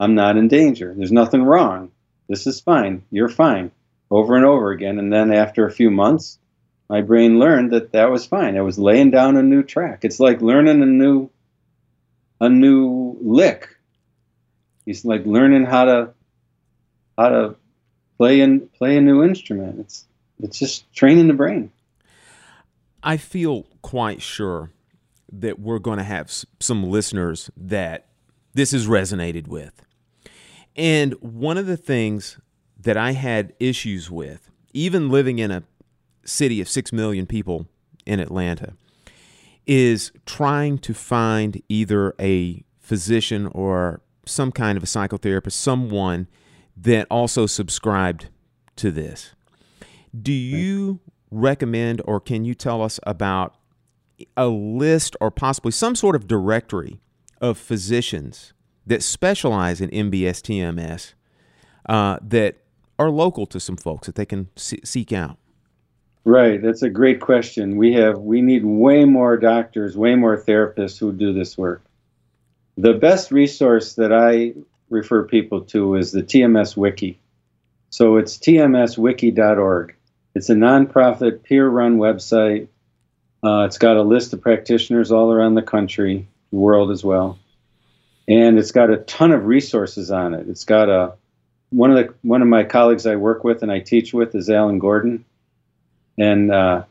I'm 0.00 0.14
not 0.14 0.36
in 0.36 0.48
danger. 0.48 0.92
There's 0.96 1.12
nothing 1.12 1.42
wrong. 1.42 1.92
This 2.28 2.46
is 2.46 2.60
fine. 2.60 3.04
You're 3.10 3.28
fine. 3.28 3.70
Over 4.10 4.36
and 4.36 4.44
over 4.44 4.70
again. 4.70 4.98
And 4.98 5.12
then 5.12 5.32
after 5.32 5.66
a 5.66 5.72
few 5.72 5.90
months, 5.90 6.38
my 6.88 7.00
brain 7.00 7.38
learned 7.38 7.72
that 7.72 7.92
that 7.92 8.10
was 8.10 8.26
fine. 8.26 8.56
I 8.56 8.62
was 8.62 8.78
laying 8.78 9.10
down 9.10 9.36
a 9.36 9.42
new 9.42 9.62
track. 9.62 10.04
It's 10.04 10.20
like 10.20 10.42
learning 10.42 10.82
a 10.82 10.86
new, 10.86 11.30
a 12.40 12.48
new 12.48 13.16
lick 13.20 13.73
He's 14.86 15.04
like 15.04 15.24
learning 15.24 15.64
how 15.64 15.84
to 15.84 16.10
how 17.16 17.28
to 17.28 17.56
play 18.18 18.40
and 18.40 18.72
play 18.72 18.96
a 18.96 19.00
new 19.00 19.22
instrument. 19.22 19.80
It's 19.80 20.06
it's 20.40 20.58
just 20.58 20.92
training 20.94 21.28
the 21.28 21.34
brain. 21.34 21.70
I 23.02 23.16
feel 23.16 23.66
quite 23.82 24.22
sure 24.22 24.70
that 25.32 25.58
we're 25.58 25.78
going 25.78 25.98
to 25.98 26.04
have 26.04 26.32
some 26.60 26.84
listeners 26.84 27.50
that 27.56 28.08
this 28.54 28.72
has 28.72 28.86
resonated 28.86 29.46
with. 29.46 29.84
And 30.76 31.12
one 31.14 31.58
of 31.58 31.66
the 31.66 31.76
things 31.76 32.38
that 32.80 32.96
I 32.96 33.12
had 33.12 33.52
issues 33.60 34.10
with, 34.10 34.50
even 34.72 35.08
living 35.08 35.38
in 35.38 35.50
a 35.50 35.64
city 36.24 36.60
of 36.60 36.68
6 36.68 36.92
million 36.92 37.26
people 37.26 37.66
in 38.06 38.20
Atlanta, 38.20 38.74
is 39.66 40.12
trying 40.26 40.78
to 40.78 40.94
find 40.94 41.62
either 41.68 42.14
a 42.20 42.64
physician 42.78 43.46
or 43.46 44.00
some 44.28 44.52
kind 44.52 44.76
of 44.76 44.82
a 44.82 44.86
psychotherapist, 44.86 45.52
someone 45.52 46.28
that 46.76 47.06
also 47.10 47.46
subscribed 47.46 48.28
to 48.76 48.90
this. 48.90 49.34
Do 50.20 50.32
you 50.32 51.00
recommend 51.30 52.00
or 52.04 52.20
can 52.20 52.44
you 52.44 52.54
tell 52.54 52.82
us 52.82 53.00
about 53.04 53.56
a 54.36 54.46
list 54.46 55.16
or 55.20 55.30
possibly 55.30 55.72
some 55.72 55.94
sort 55.94 56.14
of 56.14 56.28
directory 56.28 57.00
of 57.40 57.58
physicians 57.58 58.52
that 58.86 59.02
specialize 59.02 59.80
in 59.80 59.90
MBS 59.90 60.40
TMS 60.40 61.14
uh, 61.88 62.18
that 62.22 62.56
are 62.98 63.10
local 63.10 63.46
to 63.46 63.58
some 63.58 63.76
folks 63.76 64.06
that 64.06 64.14
they 64.14 64.26
can 64.26 64.48
seek 64.56 65.12
out? 65.12 65.38
Right, 66.24 66.62
that's 66.62 66.82
a 66.82 66.88
great 66.88 67.20
question. 67.20 67.76
We 67.76 67.92
have 67.94 68.18
we 68.18 68.40
need 68.40 68.64
way 68.64 69.04
more 69.04 69.36
doctors, 69.36 69.96
way 69.96 70.14
more 70.14 70.38
therapists 70.38 70.98
who 70.98 71.12
do 71.12 71.34
this 71.34 71.58
work. 71.58 71.82
The 72.76 72.94
best 72.94 73.30
resource 73.30 73.94
that 73.94 74.12
I 74.12 74.54
refer 74.90 75.24
people 75.24 75.62
to 75.62 75.96
is 75.96 76.12
the 76.12 76.22
TMS 76.22 76.76
Wiki. 76.76 77.20
So 77.90 78.16
it's 78.16 78.36
tmswiki.org. 78.38 79.94
It's 80.34 80.50
a 80.50 80.54
nonprofit, 80.54 81.44
peer 81.44 81.68
run 81.68 81.98
website. 81.98 82.68
Uh, 83.44 83.64
it's 83.66 83.78
got 83.78 83.96
a 83.96 84.02
list 84.02 84.32
of 84.32 84.40
practitioners 84.40 85.12
all 85.12 85.30
around 85.30 85.54
the 85.54 85.62
country, 85.62 86.26
the 86.50 86.56
world 86.56 86.90
as 86.90 87.04
well, 87.04 87.38
and 88.26 88.58
it's 88.58 88.72
got 88.72 88.90
a 88.90 88.96
ton 88.96 89.30
of 89.30 89.44
resources 89.44 90.10
on 90.10 90.34
it. 90.34 90.48
It's 90.48 90.64
got 90.64 90.88
a 90.88 91.14
one 91.70 91.90
of 91.90 91.96
the 91.96 92.14
one 92.22 92.42
of 92.42 92.48
my 92.48 92.64
colleagues 92.64 93.06
I 93.06 93.16
work 93.16 93.44
with 93.44 93.62
and 93.62 93.70
I 93.70 93.80
teach 93.80 94.14
with 94.14 94.34
is 94.34 94.48
Alan 94.48 94.78
Gordon, 94.78 95.24
and 96.18 96.50
uh, 96.50 96.84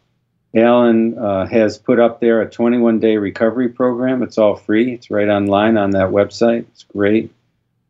Alan 0.56 1.18
uh, 1.18 1.48
has 1.48 1.78
put 1.78 2.00
up 2.00 2.20
there 2.20 2.42
a 2.42 2.50
21 2.50 3.00
day 3.00 3.18
recovery 3.18 3.70
program. 3.70 4.22
It's 4.22 4.38
all 4.38 4.56
free. 4.56 4.94
It's 4.94 5.10
right 5.10 5.28
online 5.28 5.78
on 5.78 5.92
that 5.92 6.10
website. 6.10 6.66
It's 6.72 6.84
great. 6.84 7.34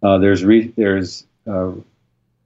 Uh, 0.01 0.18
there's 0.18 0.43
re- 0.43 0.74
there's 0.76 1.26
uh, 1.45 1.72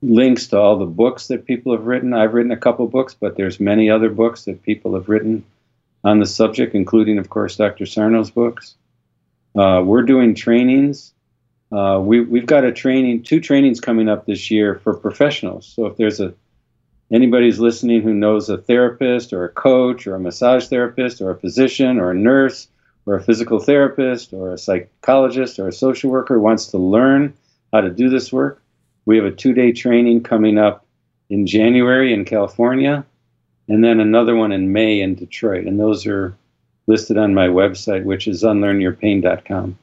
links 0.01 0.47
to 0.47 0.57
all 0.57 0.77
the 0.77 0.85
books 0.85 1.27
that 1.27 1.45
people 1.45 1.73
have 1.73 1.85
written. 1.85 2.13
I've 2.13 2.33
written 2.33 2.51
a 2.51 2.57
couple 2.57 2.87
books, 2.87 3.15
but 3.19 3.35
there's 3.35 3.59
many 3.59 3.89
other 3.89 4.09
books 4.09 4.45
that 4.45 4.63
people 4.63 4.95
have 4.95 5.09
written 5.09 5.45
on 6.03 6.19
the 6.19 6.25
subject, 6.25 6.75
including, 6.75 7.19
of 7.19 7.29
course, 7.29 7.55
Dr. 7.55 7.85
Sarno's 7.85 8.31
books. 8.31 8.75
Uh, 9.55 9.81
we're 9.83 10.03
doing 10.03 10.35
trainings. 10.35 11.13
Uh, 11.71 11.99
we, 12.01 12.21
we've 12.21 12.45
got 12.45 12.63
a 12.63 12.71
training, 12.71 13.23
two 13.23 13.41
trainings 13.41 13.81
coming 13.81 14.07
up 14.07 14.25
this 14.25 14.49
year 14.49 14.75
for 14.83 14.93
professionals. 14.93 15.67
So 15.67 15.87
if 15.87 15.97
there's 15.97 16.19
a 16.19 16.33
anybody's 17.11 17.59
listening 17.59 18.01
who 18.01 18.13
knows 18.13 18.49
a 18.49 18.57
therapist 18.57 19.33
or 19.33 19.45
a 19.45 19.49
coach 19.49 20.07
or 20.07 20.15
a 20.15 20.19
massage 20.19 20.67
therapist 20.67 21.21
or 21.21 21.31
a 21.31 21.39
physician 21.39 21.99
or 21.99 22.11
a 22.11 22.15
nurse 22.15 22.67
or 23.05 23.15
a 23.15 23.23
physical 23.23 23.59
therapist 23.59 24.33
or 24.33 24.53
a 24.53 24.57
psychologist 24.57 25.59
or 25.59 25.67
a 25.67 25.73
social 25.73 26.11
worker 26.11 26.39
wants 26.39 26.67
to 26.67 26.77
learn 26.77 27.33
how 27.71 27.81
to 27.81 27.89
do 27.89 28.09
this 28.09 28.31
work, 28.31 28.61
we 29.05 29.15
have 29.15 29.25
a 29.25 29.31
two 29.31 29.53
day 29.53 29.71
training 29.71 30.23
coming 30.23 30.57
up 30.57 30.85
in 31.29 31.47
January 31.47 32.13
in 32.13 32.25
California 32.25 33.05
and 33.67 33.83
then 33.83 33.99
another 33.99 34.35
one 34.35 34.51
in 34.51 34.71
May 34.71 35.01
in 35.01 35.15
Detroit. 35.15 35.65
And 35.65 35.79
those 35.79 36.05
are 36.07 36.35
listed 36.87 37.17
on 37.17 37.33
my 37.33 37.47
website, 37.47 38.03
which 38.03 38.27
is 38.27 38.43
unlearnyourpain.com. 38.43 39.77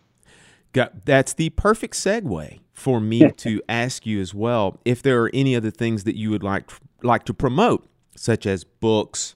Got, 0.72 1.04
that's 1.04 1.34
the 1.34 1.50
perfect 1.50 1.94
segue 1.94 2.58
for 2.72 3.00
me 3.00 3.30
to 3.30 3.62
ask 3.68 4.04
you 4.06 4.20
as 4.20 4.34
well 4.34 4.80
if 4.84 5.02
there 5.02 5.22
are 5.22 5.30
any 5.32 5.54
other 5.54 5.70
things 5.70 6.04
that 6.04 6.16
you 6.16 6.30
would 6.30 6.42
like 6.42 6.70
like 7.04 7.24
to 7.24 7.34
promote, 7.34 7.86
such 8.16 8.46
as 8.46 8.64
books, 8.64 9.34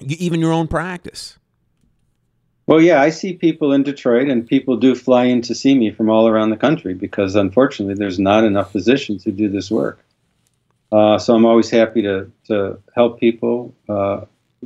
even 0.00 0.40
your 0.40 0.52
own 0.52 0.68
practice. 0.68 1.38
Well, 2.66 2.82
yeah, 2.82 3.00
I 3.00 3.08
see 3.08 3.32
people 3.32 3.72
in 3.72 3.82
Detroit, 3.82 4.28
and 4.28 4.46
people 4.46 4.76
do 4.76 4.94
fly 4.94 5.24
in 5.24 5.40
to 5.42 5.54
see 5.54 5.74
me 5.74 5.90
from 5.90 6.10
all 6.10 6.28
around 6.28 6.50
the 6.50 6.56
country 6.56 6.92
because, 6.92 7.34
unfortunately, 7.34 7.94
there's 7.94 8.18
not 8.18 8.44
enough 8.44 8.72
physicians 8.72 9.24
who 9.24 9.32
do 9.32 9.48
this 9.48 9.70
work. 9.70 10.04
Uh, 10.92 11.18
so 11.18 11.34
I'm 11.34 11.46
always 11.46 11.70
happy 11.70 12.02
to 12.02 12.30
to 12.46 12.78
help 12.94 13.20
people, 13.20 13.74
uh, 13.88 14.22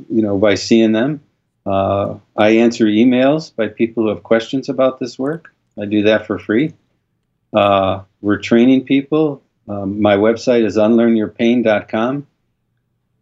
you 0.09 0.21
know, 0.21 0.37
by 0.37 0.55
seeing 0.55 0.91
them. 0.91 1.21
Uh, 1.65 2.15
I 2.35 2.49
answer 2.57 2.85
emails 2.85 3.55
by 3.55 3.69
people 3.69 4.03
who 4.03 4.09
have 4.09 4.23
questions 4.23 4.67
about 4.67 4.99
this 4.99 5.17
work. 5.17 5.53
I 5.79 5.85
do 5.85 6.03
that 6.03 6.27
for 6.27 6.37
free. 6.37 6.73
Uh, 7.53 8.01
we're 8.21 8.39
training 8.39 8.83
people. 8.83 9.41
Um, 9.67 10.01
my 10.01 10.17
website 10.17 10.65
is 10.65 10.77
unlearnyourpain.com. 10.77 12.27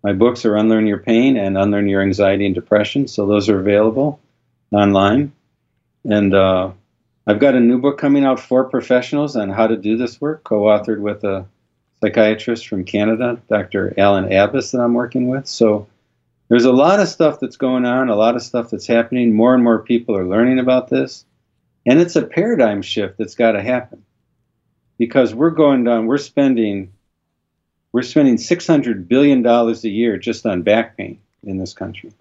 My 0.03 0.13
books 0.13 0.45
are 0.45 0.55
Unlearn 0.55 0.87
Your 0.87 0.97
Pain 0.97 1.37
and 1.37 1.57
Unlearn 1.57 1.87
Your 1.87 2.01
Anxiety 2.01 2.45
and 2.47 2.55
Depression, 2.55 3.07
so 3.07 3.27
those 3.27 3.49
are 3.49 3.59
available 3.59 4.19
online. 4.71 5.31
And 6.03 6.33
uh, 6.33 6.71
I've 7.27 7.39
got 7.39 7.53
a 7.53 7.59
new 7.59 7.79
book 7.79 7.99
coming 7.99 8.25
out 8.25 8.39
for 8.39 8.63
professionals 8.63 9.35
on 9.35 9.49
how 9.49 9.67
to 9.67 9.77
do 9.77 9.97
this 9.97 10.19
work, 10.19 10.43
co 10.43 10.61
authored 10.61 11.01
with 11.01 11.23
a 11.23 11.45
psychiatrist 12.01 12.67
from 12.67 12.83
Canada, 12.83 13.39
Dr. 13.47 13.93
Allan 13.95 14.25
Abbass, 14.29 14.71
that 14.71 14.79
I'm 14.79 14.95
working 14.95 15.27
with. 15.27 15.45
So 15.45 15.87
there's 16.49 16.65
a 16.65 16.71
lot 16.71 16.99
of 16.99 17.07
stuff 17.07 17.39
that's 17.39 17.57
going 17.57 17.85
on, 17.85 18.09
a 18.09 18.15
lot 18.15 18.35
of 18.35 18.41
stuff 18.41 18.71
that's 18.71 18.87
happening. 18.87 19.33
More 19.33 19.53
and 19.53 19.63
more 19.63 19.83
people 19.83 20.17
are 20.17 20.27
learning 20.27 20.57
about 20.57 20.89
this. 20.89 21.25
And 21.85 21.99
it's 21.99 22.15
a 22.15 22.23
paradigm 22.23 22.81
shift 22.81 23.19
that's 23.19 23.35
got 23.35 23.51
to 23.51 23.61
happen 23.61 24.03
because 25.01 25.33
we're 25.33 25.49
going 25.49 25.83
down, 25.83 26.05
we're 26.05 26.19
spending. 26.19 26.93
We're 27.91 28.03
spending 28.03 28.35
$600 28.35 29.07
billion 29.07 29.43
a 29.43 29.73
year 29.87 30.15
just 30.17 30.45
on 30.45 30.61
back 30.61 30.95
pain 30.95 31.19
in 31.41 31.57
this 31.57 31.73
country. 31.73 32.11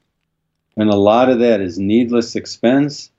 And 0.78 0.88
a 0.88 0.96
lot 0.96 1.28
of 1.28 1.40
that 1.40 1.60
is 1.60 1.78
needless 1.78 2.36
expense, 2.36 3.10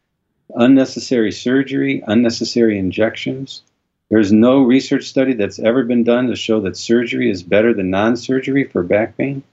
unnecessary 0.56 1.32
surgery, 1.32 2.04
unnecessary 2.08 2.80
injections. 2.80 3.62
There's 4.10 4.32
no 4.32 4.64
research 4.64 5.04
study 5.04 5.34
that's 5.34 5.60
ever 5.60 5.84
been 5.84 6.04
done 6.04 6.26
to 6.30 6.36
show 6.36 6.62
that 6.62 6.76
surgery 6.76 7.30
is 7.30 7.44
better 7.44 7.72
than 7.72 7.92
non 7.92 8.18
surgery 8.18 8.64
for 8.64 8.82
back 8.82 9.16
pain. 9.16 9.44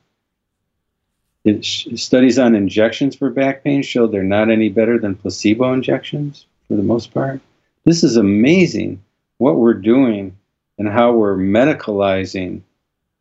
Studies 1.60 2.38
on 2.38 2.54
injections 2.54 3.14
for 3.14 3.28
back 3.28 3.62
pain 3.62 3.82
show 3.82 4.06
they're 4.06 4.22
not 4.22 4.50
any 4.50 4.70
better 4.70 4.98
than 4.98 5.16
placebo 5.16 5.74
injections 5.74 6.46
for 6.66 6.76
the 6.76 6.82
most 6.82 7.12
part. 7.12 7.42
This 7.84 8.02
is 8.02 8.16
amazing 8.16 9.02
what 9.38 9.56
we're 9.56 9.74
doing 9.74 10.36
and 10.78 10.88
how 10.88 11.12
we're 11.12 11.36
medicalizing 11.36 12.62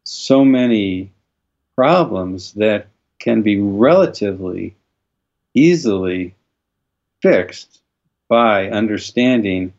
so 0.04 0.44
many 0.44 1.12
problems 1.76 2.54
that 2.54 2.88
can 3.20 3.42
be 3.42 3.60
relatively 3.60 4.76
easily 5.54 6.36
fixed 7.22 7.82
by 8.28 8.70
understanding 8.70 9.74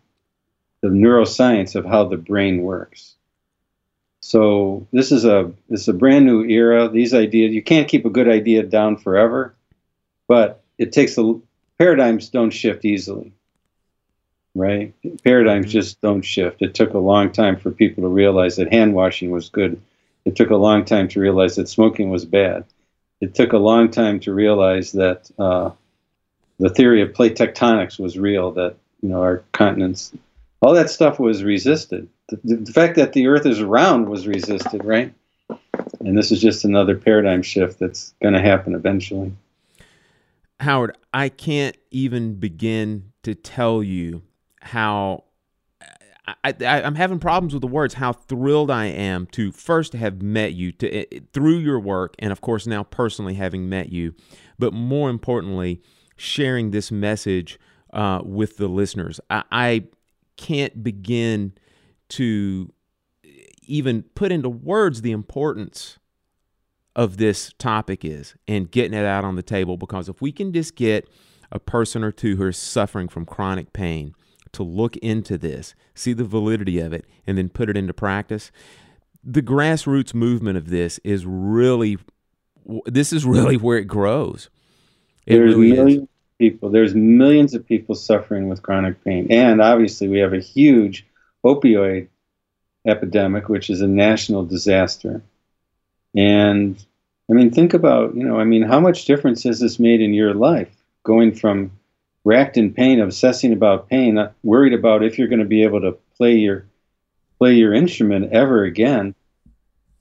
the 0.81 0.89
neuroscience 0.89 1.75
of 1.75 1.85
how 1.85 2.05
the 2.05 2.17
brain 2.17 2.63
works. 2.63 3.15
So 4.21 4.87
this 4.93 5.13
is 5.13 5.25
a 5.25 5.53
this 5.69 5.83
is 5.83 5.89
a 5.89 5.93
brand 5.93 6.27
new 6.27 6.45
era. 6.45 6.89
These 6.89 7.15
ideas 7.15 7.53
you 7.53 7.63
can't 7.63 7.89
keep 7.89 8.05
a 8.05 8.11
good 8.11 8.29
idea 8.29 8.63
down 8.63 8.97
forever, 8.97 9.55
but 10.27 10.63
it 10.77 10.93
takes 10.93 11.17
a 11.19 11.41
paradigms 11.79 12.29
don't 12.29 12.51
shift 12.51 12.85
easily, 12.85 13.33
right? 14.59 14.95
Paradigms 15.25 15.73
just 15.73 16.01
don't 16.01 16.23
shift. 16.23 16.61
It 16.61 16.75
took 16.75 16.95
a 16.95 16.99
long 16.99 17.33
time 17.33 17.57
for 17.57 17.71
people 17.71 18.03
to 18.05 18.09
realize 18.09 18.57
that 18.57 18.73
hand 18.73 18.95
washing 18.95 19.31
was 19.31 19.49
good 19.49 19.81
it 20.29 20.37
took 20.37 20.51
a 20.51 20.57
long 20.57 20.85
time 20.85 21.09
to 21.09 21.21
realize 21.21 21.57
that 21.57 21.71
smoking 21.71 22.11
was 22.11 22.27
bad. 22.27 22.65
It 23.23 23.35
took 23.35 23.55
a 23.55 23.59
long 23.59 23.91
time 23.91 24.21
to 24.21 24.35
realize 24.35 24.93
that 24.93 25.31
uh, 25.39 25.71
the 26.59 26.69
theory 26.69 27.01
of 27.01 27.15
plate 27.15 27.35
tectonics 27.35 27.99
was 27.99 28.19
real. 28.19 28.53
That 28.53 28.77
you 29.01 29.09
know 29.09 29.23
our 29.23 29.43
continents, 29.53 30.13
all 30.61 30.75
that 30.75 30.91
stuff 30.91 31.19
was 31.19 31.43
resisted. 31.43 32.11
The, 32.29 32.57
the 32.57 32.73
fact 32.73 32.97
that 32.97 33.15
the 33.15 33.27
Earth 33.27 33.47
is 33.47 33.63
round 33.63 34.11
was 34.11 34.27
resisted, 34.27 34.85
right? 34.85 35.15
And 36.01 36.17
this 36.17 36.31
is 36.31 36.43
just 36.43 36.67
another 36.67 36.95
paradigm 36.95 37.41
shift 37.41 37.79
that's 37.79 38.13
going 38.21 38.35
to 38.35 38.41
happen 38.43 38.75
eventually. 38.75 39.33
Howard, 40.61 40.95
I 41.15 41.31
can't 41.31 41.77
even 41.91 42.35
begin 42.35 43.13
to 43.23 43.35
tell 43.35 43.83
you 43.83 44.23
how 44.69 45.25
I, 46.45 46.53
am 46.61 46.95
having 46.95 47.19
problems 47.19 47.55
with 47.55 47.63
the 47.63 47.69
words. 47.69 47.95
How 47.95 48.13
thrilled 48.13 48.71
I 48.71 48.87
am 48.87 49.27
to 49.29 49.51
first 49.53 49.95
have 49.95 50.21
met 50.23 50.53
you 50.53 50.73
to 50.73 50.91
eh, 50.91 51.05
eh, 51.11 51.21
through 51.33 51.59
your 51.59 51.81
work, 51.81 52.15
and 52.19 52.33
of 52.33 52.41
course 52.41 52.67
now 52.67 52.83
personally 52.83 53.35
having 53.35 53.69
met 53.69 53.91
you, 53.91 54.15
but 54.59 54.73
more 54.73 55.11
importantly, 55.11 55.81
sharing 56.17 56.71
this 56.71 56.91
message 56.91 57.59
uh, 57.93 58.21
with 58.25 58.59
the 58.59 58.69
listeners. 58.69 59.21
I, 59.31 59.45
I 59.51 59.85
can't 60.37 60.83
begin 60.83 61.53
to 62.11 62.73
even 63.67 64.03
put 64.15 64.33
into 64.33 64.49
words 64.49 65.03
the 65.03 65.13
importance 65.13 65.99
of 66.97 67.17
this 67.17 67.53
topic 67.59 68.05
is 68.05 68.35
and 68.47 68.71
getting 68.71 68.99
it 68.99 69.05
out 69.05 69.25
on 69.25 69.37
the 69.37 69.43
table 69.43 69.77
because 69.77 70.09
if 70.09 70.21
we 70.21 70.33
can 70.33 70.53
just 70.53 70.75
get 70.75 71.09
a 71.53 71.59
person 71.59 72.03
or 72.03 72.11
two 72.11 72.37
who 72.37 72.43
are 72.43 72.53
suffering 72.53 73.09
from 73.09 73.25
chronic 73.25 73.73
pain 73.73 74.15
to 74.53 74.63
look 74.63 74.97
into 74.99 75.39
this, 75.39 75.75
see 75.95 76.13
the 76.13 76.25
validity 76.25 76.79
of 76.79 76.93
it, 76.93 77.05
and 77.27 77.39
then 77.39 77.49
put 77.49 77.69
it 77.69 77.77
into 77.77 77.93
practice. 77.93 78.51
The 79.25 79.43
grassroots 79.43 80.15
movement 80.15 80.57
of 80.57 80.71
this 80.71 80.99
is 81.05 81.27
really, 81.27 81.99
this 82.87 83.13
is 83.13 83.25
really 83.25 83.57
where 83.57 83.79
it 83.79 83.85
grows. 83.87 84.49
It 85.27 85.35
There's 85.35 85.55
really 85.55 85.73
millions 85.73 85.95
is. 85.95 86.03
of 86.03 86.39
people. 86.39 86.71
There's 86.71 86.95
millions 86.95 87.55
of 87.55 87.67
people 87.67 87.95
suffering 87.95 88.49
with 88.49 88.63
chronic 88.63 89.03
pain, 89.05 89.27
and 89.31 89.61
obviously 89.61 90.09
we 90.09 90.19
have 90.21 90.33
a 90.33 90.41
huge 90.41 91.07
opioid 91.45 92.09
epidemic, 92.87 93.49
which 93.49 93.71
is 93.71 93.81
a 93.81 93.89
national 93.89 94.45
disaster. 94.45 95.23
And 96.17 96.83
I 97.31 97.35
mean, 97.35 97.51
think 97.51 97.75
about, 97.75 98.15
you 98.15 98.25
know, 98.25 98.39
I 98.39 98.45
mean, 98.45 98.63
how 98.63 98.81
much 98.81 99.05
difference 99.05 99.43
has 99.43 99.61
this 99.61 99.79
made 99.79 100.01
in 100.01 100.15
your 100.15 100.33
life 100.33 100.75
going 101.05 101.35
from 101.35 101.73
racked 102.25 102.57
in 102.57 102.73
pain, 102.73 103.01
obsessing 103.01 103.53
about 103.53 103.89
pain, 103.89 104.29
worried 104.43 104.75
about 104.75 105.03
if 105.03 105.19
you're 105.19 105.29
going 105.29 105.39
to 105.39 105.45
be 105.45 105.63
able 105.63 105.81
to 105.81 105.97
play 106.17 106.37
your 106.37 106.67
play 107.39 107.55
your 107.55 107.73
instrument 107.73 108.33
ever 108.33 108.65
again, 108.65 109.15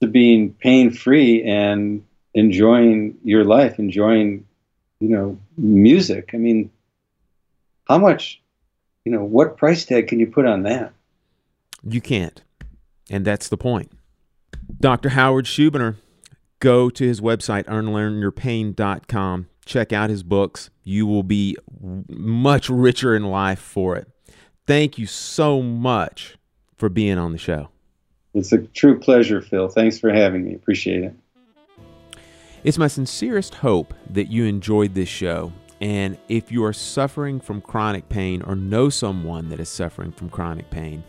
to 0.02 0.08
being 0.08 0.54
pain 0.54 0.90
free 0.92 1.44
and 1.44 2.04
enjoying 2.34 3.16
your 3.24 3.44
life, 3.44 3.78
enjoying, 3.80 4.46
you 5.00 5.10
know, 5.10 5.38
music. 5.56 6.32
I 6.34 6.38
mean, 6.38 6.72
how 7.88 8.00
much, 8.00 8.42
you 9.06 9.12
know, 9.12 9.24
what 9.24 9.58
price 9.58 9.86
tag 9.86 10.08
can 10.08 10.20
you 10.20 10.28
put 10.28 10.46
on 10.46 10.64
that? 10.64 10.94
You 11.84 12.02
can't. 12.02 12.42
And 13.10 13.24
that's 13.24 13.48
the 13.48 13.58
point. 13.58 13.92
Dr. 14.80 15.10
Howard 15.10 15.46
Schubiner, 15.46 15.96
go 16.60 16.90
to 16.90 17.04
his 17.08 17.22
website, 17.22 17.66
unlearnyourpain.com 17.66 19.48
check 19.68 19.94
out 19.94 20.10
his 20.10 20.24
books. 20.24 20.70
You 20.84 21.06
will 21.06 21.24
be 21.24 21.58
much 22.10 22.70
richer 22.70 23.16
in 23.16 23.26
life 23.26 23.60
for 23.60 23.96
it. 23.96 24.08
Thank 24.66 24.98
you 24.98 25.06
so 25.06 25.62
much 25.62 26.38
for 26.76 26.90
being 26.90 27.18
on 27.18 27.32
the 27.32 27.38
show. 27.38 27.70
It's 28.34 28.52
a 28.52 28.60
true 28.60 29.00
pleasure, 29.00 29.42
Phil. 29.42 29.68
Thanks 29.68 30.00
for 30.00 30.12
having 30.12 30.46
me. 30.46 30.54
Appreciate 30.56 31.04
it. 31.04 31.14
It's 32.64 32.78
my 32.78 32.88
sincerest 32.88 33.56
hope 33.56 33.94
that 34.10 34.30
you 34.30 34.46
enjoyed 34.46 34.94
this 34.94 35.10
show. 35.10 35.54
And 35.80 36.18
if 36.28 36.52
you 36.52 36.64
are 36.66 36.74
suffering 36.74 37.40
from 37.40 37.62
chronic 37.62 38.10
pain 38.10 38.42
or 38.42 38.56
know 38.56 38.90
someone 38.90 39.50
that 39.50 39.60
is 39.60 39.70
suffering 39.70 40.12
from 40.12 40.30
chronic 40.30 40.70
pain, 40.70 41.04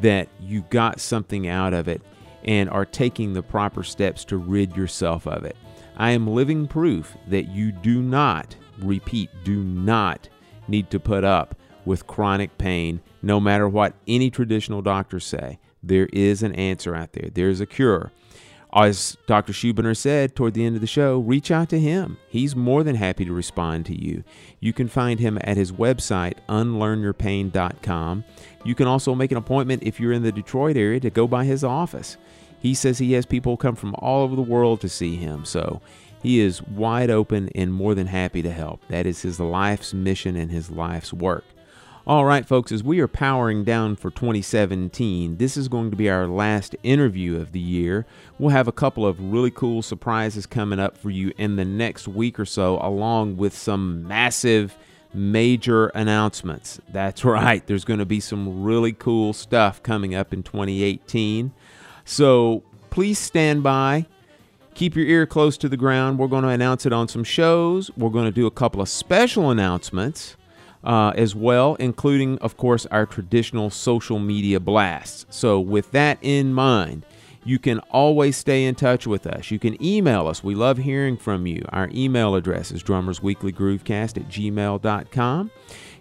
that 0.00 0.28
you 0.40 0.62
got 0.70 1.00
something 1.00 1.48
out 1.48 1.74
of 1.74 1.88
it 1.88 2.02
and 2.44 2.70
are 2.70 2.84
taking 2.84 3.32
the 3.32 3.42
proper 3.42 3.82
steps 3.82 4.24
to 4.26 4.36
rid 4.36 4.76
yourself 4.76 5.26
of 5.26 5.44
it. 5.44 5.56
I 5.96 6.10
am 6.10 6.26
living 6.26 6.66
proof 6.66 7.16
that 7.28 7.48
you 7.48 7.72
do 7.72 8.02
not, 8.02 8.56
repeat, 8.78 9.30
do 9.44 9.62
not 9.62 10.28
need 10.68 10.90
to 10.90 11.00
put 11.00 11.24
up 11.24 11.54
with 11.84 12.06
chronic 12.06 12.56
pain, 12.58 13.00
no 13.22 13.40
matter 13.40 13.68
what 13.68 13.94
any 14.06 14.30
traditional 14.30 14.82
doctors 14.82 15.24
say. 15.24 15.58
There 15.82 16.08
is 16.12 16.42
an 16.42 16.54
answer 16.54 16.94
out 16.94 17.12
there, 17.12 17.30
there's 17.32 17.60
a 17.60 17.66
cure. 17.66 18.12
As 18.74 19.18
Dr. 19.26 19.52
Schubiner 19.52 19.94
said 19.94 20.34
toward 20.34 20.54
the 20.54 20.64
end 20.64 20.76
of 20.76 20.80
the 20.80 20.86
show, 20.86 21.18
reach 21.18 21.50
out 21.50 21.68
to 21.70 21.78
him. 21.78 22.16
He's 22.28 22.56
more 22.56 22.82
than 22.82 22.96
happy 22.96 23.26
to 23.26 23.32
respond 23.32 23.84
to 23.86 23.94
you. 23.94 24.24
You 24.60 24.72
can 24.72 24.88
find 24.88 25.20
him 25.20 25.38
at 25.42 25.58
his 25.58 25.72
website, 25.72 26.36
unlearnyourpain.com. 26.48 28.24
You 28.64 28.74
can 28.74 28.86
also 28.86 29.14
make 29.14 29.30
an 29.30 29.36
appointment 29.36 29.82
if 29.82 30.00
you're 30.00 30.12
in 30.12 30.22
the 30.22 30.32
Detroit 30.32 30.78
area 30.78 31.00
to 31.00 31.10
go 31.10 31.26
by 31.26 31.44
his 31.44 31.62
office. 31.62 32.16
He 32.62 32.74
says 32.74 32.98
he 32.98 33.14
has 33.14 33.26
people 33.26 33.56
come 33.56 33.74
from 33.74 33.96
all 33.98 34.22
over 34.22 34.36
the 34.36 34.40
world 34.40 34.80
to 34.82 34.88
see 34.88 35.16
him, 35.16 35.44
so 35.44 35.80
he 36.22 36.38
is 36.38 36.62
wide 36.62 37.10
open 37.10 37.50
and 37.56 37.74
more 37.74 37.96
than 37.96 38.06
happy 38.06 38.40
to 38.40 38.52
help. 38.52 38.80
That 38.86 39.04
is 39.04 39.22
his 39.22 39.40
life's 39.40 39.92
mission 39.92 40.36
and 40.36 40.48
his 40.48 40.70
life's 40.70 41.12
work. 41.12 41.44
All 42.06 42.24
right, 42.24 42.46
folks, 42.46 42.70
as 42.70 42.84
we 42.84 43.00
are 43.00 43.08
powering 43.08 43.64
down 43.64 43.96
for 43.96 44.10
2017, 44.10 45.38
this 45.38 45.56
is 45.56 45.66
going 45.66 45.90
to 45.90 45.96
be 45.96 46.08
our 46.08 46.28
last 46.28 46.76
interview 46.84 47.40
of 47.40 47.50
the 47.50 47.60
year. 47.60 48.06
We'll 48.38 48.50
have 48.50 48.68
a 48.68 48.72
couple 48.72 49.04
of 49.04 49.20
really 49.20 49.50
cool 49.50 49.82
surprises 49.82 50.46
coming 50.46 50.78
up 50.78 50.96
for 50.96 51.10
you 51.10 51.32
in 51.38 51.56
the 51.56 51.64
next 51.64 52.06
week 52.06 52.38
or 52.38 52.44
so, 52.44 52.78
along 52.80 53.38
with 53.38 53.56
some 53.56 54.06
massive, 54.06 54.76
major 55.12 55.88
announcements. 55.88 56.80
That's 56.88 57.24
right, 57.24 57.66
there's 57.66 57.84
going 57.84 58.00
to 58.00 58.06
be 58.06 58.20
some 58.20 58.62
really 58.62 58.92
cool 58.92 59.32
stuff 59.32 59.82
coming 59.82 60.14
up 60.14 60.32
in 60.32 60.44
2018. 60.44 61.52
So 62.04 62.62
please 62.90 63.18
stand 63.18 63.62
by. 63.62 64.06
Keep 64.74 64.96
your 64.96 65.06
ear 65.06 65.26
close 65.26 65.58
to 65.58 65.68
the 65.68 65.76
ground. 65.76 66.18
We're 66.18 66.28
going 66.28 66.44
to 66.44 66.48
announce 66.48 66.86
it 66.86 66.92
on 66.92 67.08
some 67.08 67.24
shows. 67.24 67.90
We're 67.96 68.10
going 68.10 68.24
to 68.24 68.32
do 68.32 68.46
a 68.46 68.50
couple 68.50 68.80
of 68.80 68.88
special 68.88 69.50
announcements 69.50 70.36
uh, 70.82 71.12
as 71.14 71.34
well, 71.34 71.74
including, 71.76 72.38
of 72.38 72.56
course, 72.56 72.86
our 72.86 73.06
traditional 73.06 73.70
social 73.70 74.18
media 74.18 74.60
blasts. 74.60 75.26
So, 75.30 75.60
with 75.60 75.90
that 75.92 76.18
in 76.22 76.54
mind, 76.54 77.04
you 77.44 77.58
can 77.58 77.80
always 77.90 78.36
stay 78.36 78.64
in 78.64 78.74
touch 78.74 79.06
with 79.06 79.26
us. 79.26 79.50
You 79.50 79.58
can 79.58 79.82
email 79.82 80.28
us. 80.28 80.44
We 80.44 80.54
love 80.54 80.78
hearing 80.78 81.16
from 81.16 81.46
you. 81.46 81.64
Our 81.70 81.90
email 81.92 82.34
address 82.34 82.70
is 82.70 82.82
drummersweeklygroovecast 82.82 84.16
at 84.16 84.28
gmail.com. 84.28 85.50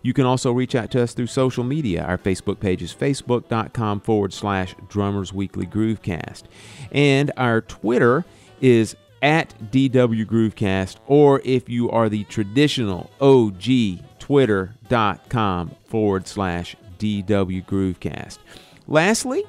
You 0.02 0.14
can 0.14 0.26
also 0.26 0.52
reach 0.52 0.76
out 0.76 0.92
to 0.92 1.04
us 1.04 1.14
through 1.14 1.28
social 1.28 1.64
media. 1.64 2.04
Our 2.04 2.18
Facebook 2.18 2.60
page 2.60 2.82
is 2.82 2.94
facebook.com 2.94 4.02
forward 4.02 4.34
slash 4.34 4.76
drummers 4.90 5.32
weekly 5.32 5.68
groovecast. 5.68 6.44
And 6.92 7.32
our 7.38 7.62
Twitter 7.62 8.26
is 8.62 8.96
at 9.22 9.54
DW 9.72 10.26
Groovecast, 10.26 10.98
or 11.06 11.42
if 11.46 11.70
you 11.70 11.92
are 11.92 12.10
the 12.10 12.24
traditional 12.26 13.12
OG, 13.22 14.00
twitter.com 14.18 15.76
forward 15.86 16.28
slash 16.28 16.76
DW 16.98 17.66
Groovecast. 17.66 18.40
Lastly, 18.88 19.44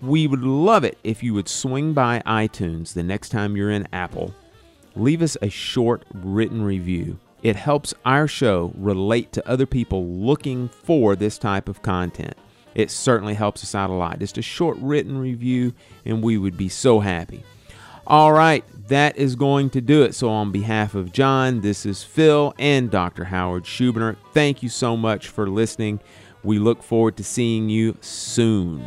we 0.00 0.26
would 0.26 0.42
love 0.42 0.84
it 0.84 0.98
if 1.04 1.22
you 1.22 1.34
would 1.34 1.48
swing 1.48 1.92
by 1.92 2.22
iTunes 2.26 2.94
the 2.94 3.02
next 3.02 3.30
time 3.30 3.56
you're 3.56 3.70
in 3.70 3.88
Apple. 3.92 4.34
Leave 4.94 5.22
us 5.22 5.36
a 5.42 5.48
short 5.48 6.04
written 6.12 6.62
review. 6.62 7.18
It 7.42 7.56
helps 7.56 7.94
our 8.04 8.26
show 8.26 8.72
relate 8.76 9.32
to 9.32 9.48
other 9.48 9.66
people 9.66 10.06
looking 10.06 10.68
for 10.68 11.14
this 11.16 11.38
type 11.38 11.68
of 11.68 11.82
content. 11.82 12.34
It 12.74 12.90
certainly 12.90 13.34
helps 13.34 13.62
us 13.62 13.74
out 13.74 13.90
a 13.90 13.94
lot. 13.94 14.18
Just 14.18 14.38
a 14.38 14.42
short 14.42 14.76
written 14.80 15.18
review, 15.18 15.72
and 16.04 16.22
we 16.22 16.38
would 16.38 16.56
be 16.56 16.68
so 16.68 17.00
happy. 17.00 17.44
All 18.06 18.32
right, 18.32 18.64
that 18.88 19.16
is 19.16 19.36
going 19.36 19.70
to 19.70 19.80
do 19.80 20.02
it. 20.02 20.14
So, 20.14 20.28
on 20.28 20.50
behalf 20.50 20.94
of 20.94 21.12
John, 21.12 21.60
this 21.60 21.84
is 21.84 22.02
Phil 22.02 22.54
and 22.58 22.90
Dr. 22.90 23.24
Howard 23.24 23.64
Schubiner. 23.64 24.16
Thank 24.32 24.62
you 24.62 24.68
so 24.68 24.96
much 24.96 25.28
for 25.28 25.48
listening. 25.48 26.00
We 26.42 26.58
look 26.58 26.82
forward 26.82 27.16
to 27.18 27.24
seeing 27.24 27.68
you 27.68 27.96
soon. 28.00 28.86